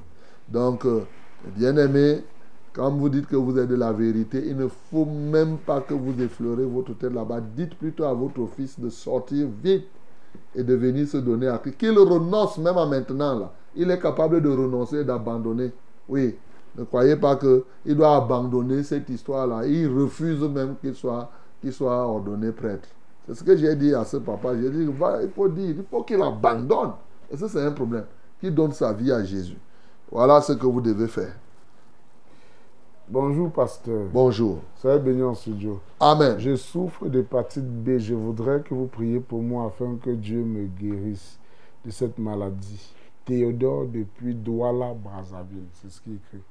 Donc, 0.47 0.85
euh, 0.85 1.01
bien 1.55 1.75
aimé, 1.77 2.23
quand 2.73 2.91
vous 2.91 3.09
dites 3.09 3.27
que 3.27 3.35
vous 3.35 3.57
êtes 3.57 3.67
de 3.67 3.75
la 3.75 3.91
vérité, 3.91 4.43
il 4.45 4.55
ne 4.55 4.67
faut 4.67 5.05
même 5.05 5.57
pas 5.57 5.81
que 5.81 5.93
vous 5.93 6.21
effleurez 6.21 6.65
votre 6.65 6.97
tête 6.97 7.13
là-bas. 7.13 7.41
Dites 7.55 7.75
plutôt 7.75 8.03
à 8.05 8.13
votre 8.13 8.45
fils 8.55 8.79
de 8.79 8.89
sortir 8.89 9.47
vite 9.63 9.87
et 10.55 10.63
de 10.63 10.75
venir 10.75 11.07
se 11.07 11.17
donner 11.17 11.47
à 11.47 11.57
Christ. 11.57 11.77
Qu'il 11.77 11.97
renonce 11.97 12.57
même 12.57 12.77
à 12.77 12.85
maintenant. 12.85 13.51
Il 13.75 13.89
est 13.89 13.99
capable 13.99 14.41
de 14.41 14.49
renoncer, 14.49 15.03
d'abandonner. 15.03 15.71
Oui. 16.07 16.35
Ne 16.77 16.83
croyez 16.83 17.15
pas 17.15 17.35
qu'il 17.35 17.95
doit 17.95 18.15
abandonner 18.15 18.83
cette 18.83 19.09
histoire-là. 19.09 19.65
Il 19.65 19.87
refuse 19.87 20.41
même 20.41 20.75
qu'il 20.79 20.93
soit, 20.93 21.29
qu'il 21.61 21.73
soit 21.73 22.05
ordonné 22.05 22.51
prêtre. 22.51 22.87
C'est 23.29 23.35
ce 23.35 23.43
que 23.43 23.55
j'ai 23.55 23.75
dit 23.75 23.93
à 23.93 24.03
ce 24.05 24.17
papa. 24.17 24.59
J'ai 24.59 24.71
dit, 24.71 24.85
va, 24.85 25.21
il 25.21 25.29
faut 25.29 25.47
dire, 25.47 25.75
il 25.77 25.83
faut 25.83 26.01
qu'il 26.01 26.19
abandonne. 26.19 26.93
Et 27.29 27.37
ça, 27.37 27.47
c'est 27.47 27.61
un 27.61 27.71
problème. 27.71 28.05
Qu'il 28.39 28.55
donne 28.55 28.71
sa 28.71 28.91
vie 28.91 29.11
à 29.11 29.23
Jésus. 29.23 29.57
Voilà 30.11 30.41
ce 30.41 30.53
que 30.53 30.65
vous 30.65 30.81
devez 30.81 31.07
faire. 31.07 31.35
Bonjour, 33.07 33.51
pasteur. 33.51 34.07
Bonjour. 34.11 34.61
Soyez 34.77 34.97
béni 34.97 35.21
en 35.21 35.35
studio. 35.35 35.79
Amen. 35.99 36.39
Je 36.39 36.55
souffre 36.55 37.07
d'hépatite 37.07 37.67
B. 37.67 37.99
Je 37.99 38.15
voudrais 38.15 38.61
que 38.61 38.73
vous 38.73 38.87
priez 38.87 39.19
pour 39.19 39.43
moi 39.43 39.67
afin 39.67 39.95
que 40.03 40.09
Dieu 40.09 40.43
me 40.43 40.65
guérisse 40.65 41.37
de 41.85 41.91
cette 41.91 42.17
maladie. 42.17 42.95
Théodore 43.25 43.85
depuis 43.93 44.33
Douala, 44.33 44.95
Brazzaville. 44.95 45.67
C'est 45.73 45.91
ce 45.91 46.01
qu'il 46.01 46.15
écrit. 46.15 46.41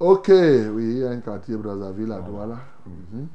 Ok, 0.00 0.26
oui, 0.28 0.84
il 0.84 0.98
y 0.98 1.04
a 1.04 1.10
un 1.10 1.20
quartier 1.20 1.56
Brazzaville 1.56 2.10
à 2.10 2.20
Douala. 2.20 2.58
Mhm. 2.84 3.28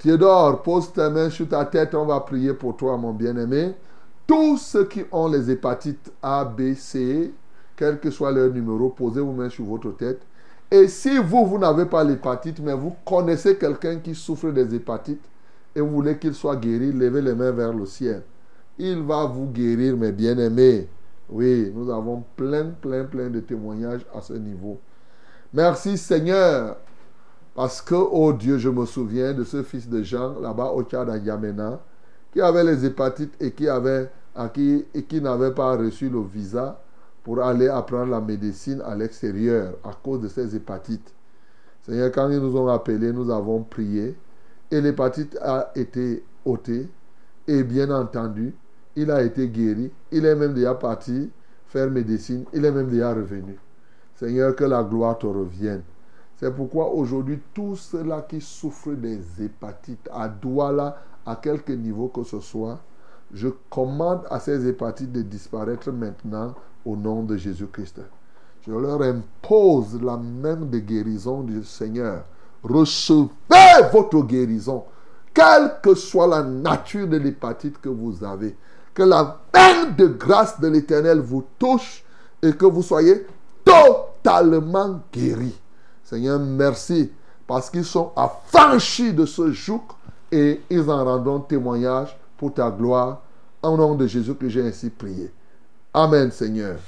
Théodore, 0.00 0.62
pose 0.62 0.92
tes 0.94 1.10
mains 1.10 1.28
sur 1.28 1.46
ta 1.46 1.62
tête, 1.66 1.94
on 1.94 2.06
va 2.06 2.20
prier 2.20 2.54
pour 2.54 2.74
toi, 2.74 2.96
mon 2.96 3.12
bien-aimé. 3.12 3.74
Tous 4.26 4.56
ceux 4.56 4.86
qui 4.86 5.04
ont 5.12 5.28
les 5.28 5.50
hépatites 5.50 6.10
A, 6.22 6.42
B, 6.42 6.72
C, 6.74 7.34
quel 7.76 8.00
que 8.00 8.10
soit 8.10 8.32
leur 8.32 8.50
numéro, 8.50 8.88
posez 8.88 9.20
vos 9.20 9.32
mains 9.32 9.50
sur 9.50 9.66
votre 9.66 9.94
tête. 9.94 10.22
Et 10.70 10.88
si 10.88 11.18
vous, 11.18 11.44
vous 11.44 11.58
n'avez 11.58 11.84
pas 11.84 12.02
l'hépatite, 12.02 12.60
mais 12.60 12.72
vous 12.72 12.94
connaissez 13.04 13.56
quelqu'un 13.56 13.96
qui 13.96 14.14
souffre 14.14 14.48
des 14.50 14.74
hépatites 14.74 15.20
et 15.76 15.80
vous 15.82 15.90
voulez 15.90 16.16
qu'il 16.16 16.32
soit 16.32 16.56
guéri, 16.56 16.92
levez 16.92 17.20
les 17.20 17.34
mains 17.34 17.50
vers 17.50 17.74
le 17.74 17.84
ciel. 17.84 18.22
Il 18.78 19.02
va 19.02 19.26
vous 19.26 19.48
guérir, 19.48 19.98
mes 19.98 20.12
bien-aimés. 20.12 20.88
Oui, 21.28 21.70
nous 21.74 21.90
avons 21.90 22.24
plein, 22.36 22.70
plein, 22.80 23.04
plein 23.04 23.28
de 23.28 23.40
témoignages 23.40 24.06
à 24.14 24.22
ce 24.22 24.32
niveau. 24.32 24.80
Merci 25.52 25.98
Seigneur, 25.98 26.76
parce 27.60 27.82
que, 27.82 27.94
oh 27.94 28.32
Dieu, 28.32 28.56
je 28.56 28.70
me 28.70 28.86
souviens 28.86 29.34
de 29.34 29.44
ce 29.44 29.62
fils 29.62 29.86
de 29.86 30.02
Jean, 30.02 30.40
là-bas 30.40 30.70
au 30.70 30.82
Tchad, 30.82 31.10
à 31.10 31.18
Yamena, 31.18 31.78
qui 32.32 32.40
avait 32.40 32.64
les 32.64 32.86
hépatites 32.86 33.34
et 33.38 33.52
qui, 33.52 33.66
n'avait 35.20 35.50
pas 35.50 35.76
reçu 35.76 36.08
le 36.08 36.22
visa 36.22 36.80
pour 37.22 37.42
aller 37.42 37.68
apprendre 37.68 38.12
la 38.12 38.20
médecine 38.22 38.80
à 38.80 38.94
l'extérieur 38.94 39.74
à 39.84 39.90
cause 39.92 40.22
de 40.22 40.28
ces 40.28 40.56
hépatites. 40.56 41.12
Seigneur, 41.82 42.10
quand 42.12 42.30
ils 42.30 42.38
nous 42.38 42.56
ont 42.56 42.68
appelés, 42.68 43.12
nous 43.12 43.30
avons 43.30 43.62
prié 43.62 44.16
et 44.70 44.80
l'hépatite 44.80 45.36
a 45.42 45.70
été 45.74 46.24
ôtée 46.46 46.88
et 47.46 47.62
bien 47.62 47.90
entendu, 47.90 48.54
il 48.96 49.10
a 49.10 49.22
été 49.22 49.46
guéri. 49.48 49.90
Il 50.10 50.24
est 50.24 50.34
même 50.34 50.54
déjà 50.54 50.74
parti 50.74 51.30
faire 51.66 51.90
médecine. 51.90 52.46
Il 52.54 52.64
est 52.64 52.72
même 52.72 52.88
déjà 52.88 53.12
revenu. 53.12 53.58
Seigneur, 54.14 54.56
que 54.56 54.64
la 54.64 54.82
gloire 54.82 55.18
te 55.18 55.26
revienne. 55.26 55.82
C'est 56.40 56.56
pourquoi 56.56 56.88
aujourd'hui, 56.94 57.38
tous 57.52 57.76
ceux-là 57.76 58.22
qui 58.22 58.40
souffrent 58.40 58.94
des 58.94 59.20
hépatites, 59.44 60.08
à 60.10 60.26
Douala, 60.26 60.96
à 61.26 61.36
quelque 61.36 61.72
niveau 61.72 62.08
que 62.08 62.24
ce 62.24 62.40
soit, 62.40 62.78
je 63.30 63.48
commande 63.68 64.22
à 64.30 64.40
ces 64.40 64.66
hépatites 64.66 65.12
de 65.12 65.20
disparaître 65.20 65.92
maintenant 65.92 66.54
au 66.86 66.96
nom 66.96 67.24
de 67.24 67.36
Jésus-Christ. 67.36 68.00
Je 68.66 68.72
leur 68.72 69.02
impose 69.02 70.00
la 70.02 70.16
main 70.16 70.56
de 70.56 70.78
guérison 70.78 71.42
du 71.42 71.62
Seigneur. 71.62 72.24
Recevez 72.62 73.28
votre 73.92 74.22
guérison, 74.22 74.84
quelle 75.34 75.74
que 75.82 75.94
soit 75.94 76.26
la 76.26 76.42
nature 76.42 77.06
de 77.06 77.18
l'hépatite 77.18 77.78
que 77.82 77.90
vous 77.90 78.24
avez. 78.24 78.56
Que 78.94 79.02
la 79.02 79.40
main 79.54 79.90
de 79.90 80.06
grâce 80.06 80.58
de 80.58 80.68
l'Éternel 80.68 81.20
vous 81.20 81.44
touche 81.58 82.02
et 82.40 82.54
que 82.54 82.64
vous 82.64 82.82
soyez 82.82 83.26
totalement 83.62 85.00
guéris. 85.12 85.60
Seigneur, 86.10 86.40
merci 86.40 87.12
parce 87.46 87.70
qu'ils 87.70 87.84
sont 87.84 88.10
affranchis 88.16 89.14
de 89.14 89.24
ce 89.24 89.52
joug 89.52 89.82
et 90.32 90.60
ils 90.68 90.90
en 90.90 91.04
rendront 91.04 91.38
témoignage 91.38 92.18
pour 92.36 92.52
ta 92.52 92.68
gloire. 92.68 93.22
En 93.62 93.76
nom 93.76 93.94
de 93.94 94.08
Jésus 94.08 94.34
que 94.34 94.48
j'ai 94.48 94.66
ainsi 94.66 94.90
prié. 94.90 95.30
Amen, 95.94 96.32
Seigneur. 96.32 96.78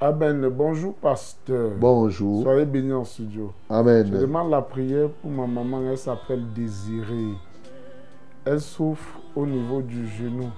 Amen. 0.00 0.48
Bonjour, 0.48 0.94
pasteur. 0.94 1.72
Bonjour. 1.76 2.44
Soyez 2.44 2.64
béni 2.64 2.92
en 2.92 3.04
studio. 3.04 3.52
Amen. 3.68 4.08
Je 4.12 4.18
demande 4.18 4.52
la 4.52 4.62
prière 4.62 5.08
pour 5.08 5.32
ma 5.32 5.48
maman. 5.48 5.82
Elle 5.90 5.98
s'appelle 5.98 6.44
Désirée. 6.54 7.34
Elle 8.44 8.60
souffre 8.60 9.18
au 9.34 9.44
niveau 9.44 9.82
du 9.82 10.06
genou. 10.06 10.50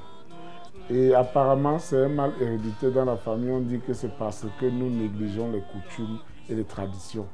Et 0.91 1.15
apparemment, 1.15 1.79
c'est 1.79 2.05
un 2.05 2.09
mal 2.11 2.33
hérédité 2.39 2.91
dans 2.91 3.07
la 3.07 3.17
famille. 3.17 3.51
On 3.51 3.61
dit 3.61 3.81
que 3.81 3.95
c'est 3.95 4.15
parce 4.19 4.45
que 4.61 4.67
nous 4.67 4.91
négligeons 4.91 5.51
les 5.51 5.63
coutumes 5.73 6.19
et 6.51 6.55
les 6.55 6.65
traditions. 6.65 7.25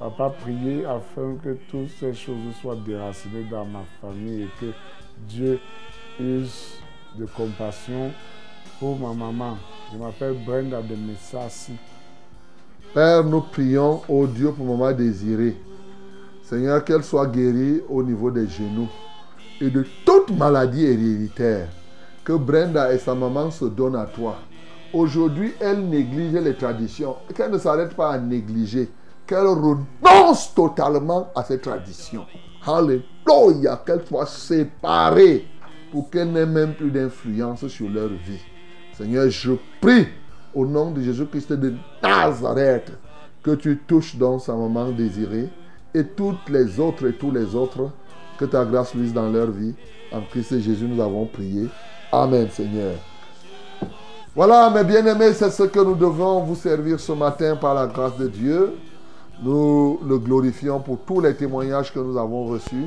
Papa, 0.00 0.32
priez 0.40 0.86
afin 0.86 1.36
que 1.44 1.58
toutes 1.70 1.90
ces 2.00 2.14
choses 2.14 2.54
soient 2.62 2.78
déracinées 2.86 3.44
dans 3.50 3.66
ma 3.66 3.82
famille 4.00 4.44
et 4.44 4.48
que 4.58 4.72
Dieu 5.28 5.60
use 6.18 6.78
de 7.18 7.26
compassion 7.26 8.10
pour 8.78 8.98
ma 8.98 9.12
maman. 9.12 9.58
Je 9.92 9.98
m'appelle 9.98 10.36
Brenda 10.46 10.80
de 10.80 10.96
Messassi. 10.96 11.74
Père, 12.94 13.24
nous 13.24 13.42
prions 13.42 14.00
au 14.08 14.26
Dieu 14.26 14.52
pour 14.52 14.64
maman 14.64 14.90
désirée. 14.92 15.54
Seigneur, 16.44 16.82
qu'elle 16.82 17.04
soit 17.04 17.26
guérie 17.26 17.82
au 17.86 18.02
niveau 18.02 18.30
des 18.30 18.48
genoux 18.48 18.88
et 19.60 19.68
de 19.68 19.84
toute 20.06 20.30
maladie 20.30 20.86
héréditaire. 20.86 21.68
Que 22.24 22.32
Brenda 22.32 22.90
et 22.94 22.98
sa 22.98 23.14
maman 23.14 23.50
se 23.50 23.66
donnent 23.66 23.96
à 23.96 24.06
toi. 24.06 24.38
Aujourd'hui, 24.94 25.52
elle 25.60 25.86
néglige 25.90 26.32
les 26.32 26.54
traditions. 26.54 27.16
Qu'elle 27.34 27.50
ne 27.50 27.58
s'arrête 27.58 27.94
pas 27.94 28.12
à 28.12 28.18
négliger. 28.18 28.88
Qu'elle 29.30 29.46
renonce 29.46 30.52
totalement 30.56 31.28
à 31.36 31.44
ces 31.44 31.60
traditions. 31.60 32.26
Alléluia. 32.66 33.80
Qu'elle 33.86 34.04
soit 34.04 34.26
séparée 34.26 35.46
pour 35.92 36.10
qu'elle 36.10 36.32
n'ait 36.32 36.46
même 36.46 36.74
plus 36.74 36.90
d'influence 36.90 37.64
sur 37.68 37.88
leur 37.88 38.08
vie. 38.08 38.40
Seigneur, 38.92 39.30
je 39.30 39.52
prie 39.80 40.08
au 40.52 40.66
nom 40.66 40.90
de 40.90 41.00
Jésus-Christ 41.00 41.52
de 41.52 41.74
Nazareth 42.02 42.90
que 43.40 43.52
tu 43.52 43.78
touches 43.86 44.16
dans 44.16 44.40
sa 44.40 44.52
maman 44.52 44.90
désirée 44.90 45.48
et 45.94 46.02
toutes 46.02 46.48
les 46.48 46.80
autres 46.80 47.06
et 47.06 47.12
tous 47.12 47.30
les 47.30 47.54
autres, 47.54 47.88
que 48.36 48.46
ta 48.46 48.64
grâce 48.64 48.96
luise 48.96 49.12
dans 49.12 49.30
leur 49.30 49.52
vie. 49.52 49.76
En 50.10 50.22
Christ 50.22 50.58
Jésus, 50.58 50.88
nous 50.88 51.00
avons 51.00 51.26
prié. 51.26 51.68
Amen, 52.10 52.48
Seigneur. 52.50 52.96
Voilà, 54.34 54.70
mes 54.70 54.82
bien-aimés, 54.82 55.32
c'est 55.34 55.50
ce 55.50 55.62
que 55.62 55.78
nous 55.78 55.94
devons 55.94 56.40
vous 56.40 56.56
servir 56.56 56.98
ce 56.98 57.12
matin 57.12 57.54
par 57.54 57.74
la 57.74 57.86
grâce 57.86 58.16
de 58.16 58.26
Dieu. 58.26 58.74
Nous 59.42 59.98
le 60.06 60.18
glorifions 60.18 60.80
pour 60.80 60.98
tous 60.98 61.20
les 61.20 61.34
témoignages 61.34 61.92
que 61.92 61.98
nous 61.98 62.18
avons 62.18 62.44
reçus. 62.44 62.86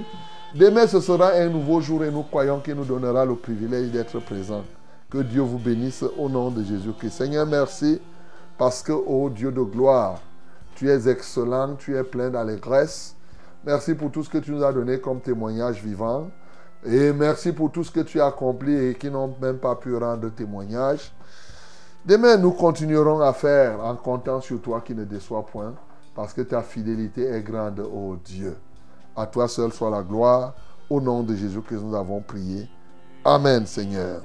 Demain, 0.54 0.86
ce 0.86 1.00
sera 1.00 1.32
un 1.32 1.50
nouveau 1.50 1.82
jour 1.82 2.04
et 2.04 2.12
nous 2.12 2.22
croyons 2.22 2.60
qu'il 2.60 2.76
nous 2.76 2.86
donnera 2.86 3.26
le 3.26 3.36
privilège 3.36 3.90
d'être 3.90 4.20
présents. 4.20 4.64
Que 5.10 5.18
Dieu 5.18 5.42
vous 5.42 5.58
bénisse 5.58 6.04
au 6.18 6.30
nom 6.30 6.52
de 6.52 6.64
Jésus-Christ. 6.64 7.10
Seigneur, 7.10 7.48
merci 7.48 8.00
parce 8.58 8.84
que, 8.84 8.92
ô 8.92 9.32
Dieu 9.32 9.52
de 9.52 9.62
gloire, 9.62 10.22
tu 10.76 10.90
es 10.90 11.08
excellent, 11.10 11.76
tu 11.76 11.98
es 11.98 12.04
plein 12.04 12.30
d'allégresse. 12.30 13.16
Merci 13.66 13.96
pour 13.96 14.12
tout 14.12 14.24
ce 14.24 14.30
que 14.30 14.38
tu 14.38 14.52
nous 14.52 14.64
as 14.64 14.72
donné 14.72 15.00
comme 15.00 15.22
témoignage 15.22 15.82
vivant. 15.82 16.28
Et 16.86 17.14
merci 17.14 17.52
pour 17.52 17.72
tout 17.72 17.84
ce 17.84 17.90
que 17.92 18.02
tu 18.02 18.22
as 18.22 18.28
accompli 18.28 18.76
et 18.76 18.96
qui 18.96 19.10
n'ont 19.10 19.34
même 19.42 19.58
pas 19.58 19.76
pu 19.76 19.96
rendre 19.96 20.30
témoignage. 20.30 21.12
Demain, 22.06 22.38
nous 22.38 22.52
continuerons 22.52 23.22
à 23.22 23.34
faire 23.34 23.84
en 23.84 23.96
comptant 23.96 24.42
sur 24.42 24.62
toi 24.62 24.82
qui 24.82 24.94
ne 24.94 25.06
déçoit 25.06 25.46
point, 25.46 25.74
parce 26.16 26.34
que 26.34 26.42
ta 26.42 26.62
fidélité 26.62 27.24
est 27.24 27.42
grande, 27.42 27.80
ô 27.80 28.18
Dieu. 28.24 28.56
À 29.16 29.26
toi 29.26 29.48
seul 29.48 29.72
soit 29.72 29.90
la 29.90 30.02
gloire. 30.02 30.54
Au 30.90 31.00
nom 31.02 31.24
de 31.24 31.36
Jésus 31.36 31.62
que 31.62 31.76
nous 31.76 31.96
avons 31.96 32.22
prié. 32.22 32.68
Amen, 33.26 33.66
Seigneur. 33.66 34.22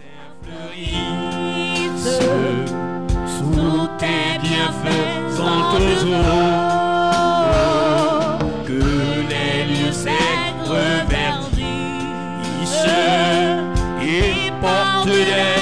Que 15.05 15.11
les 15.11 15.25
lieux 15.25 15.58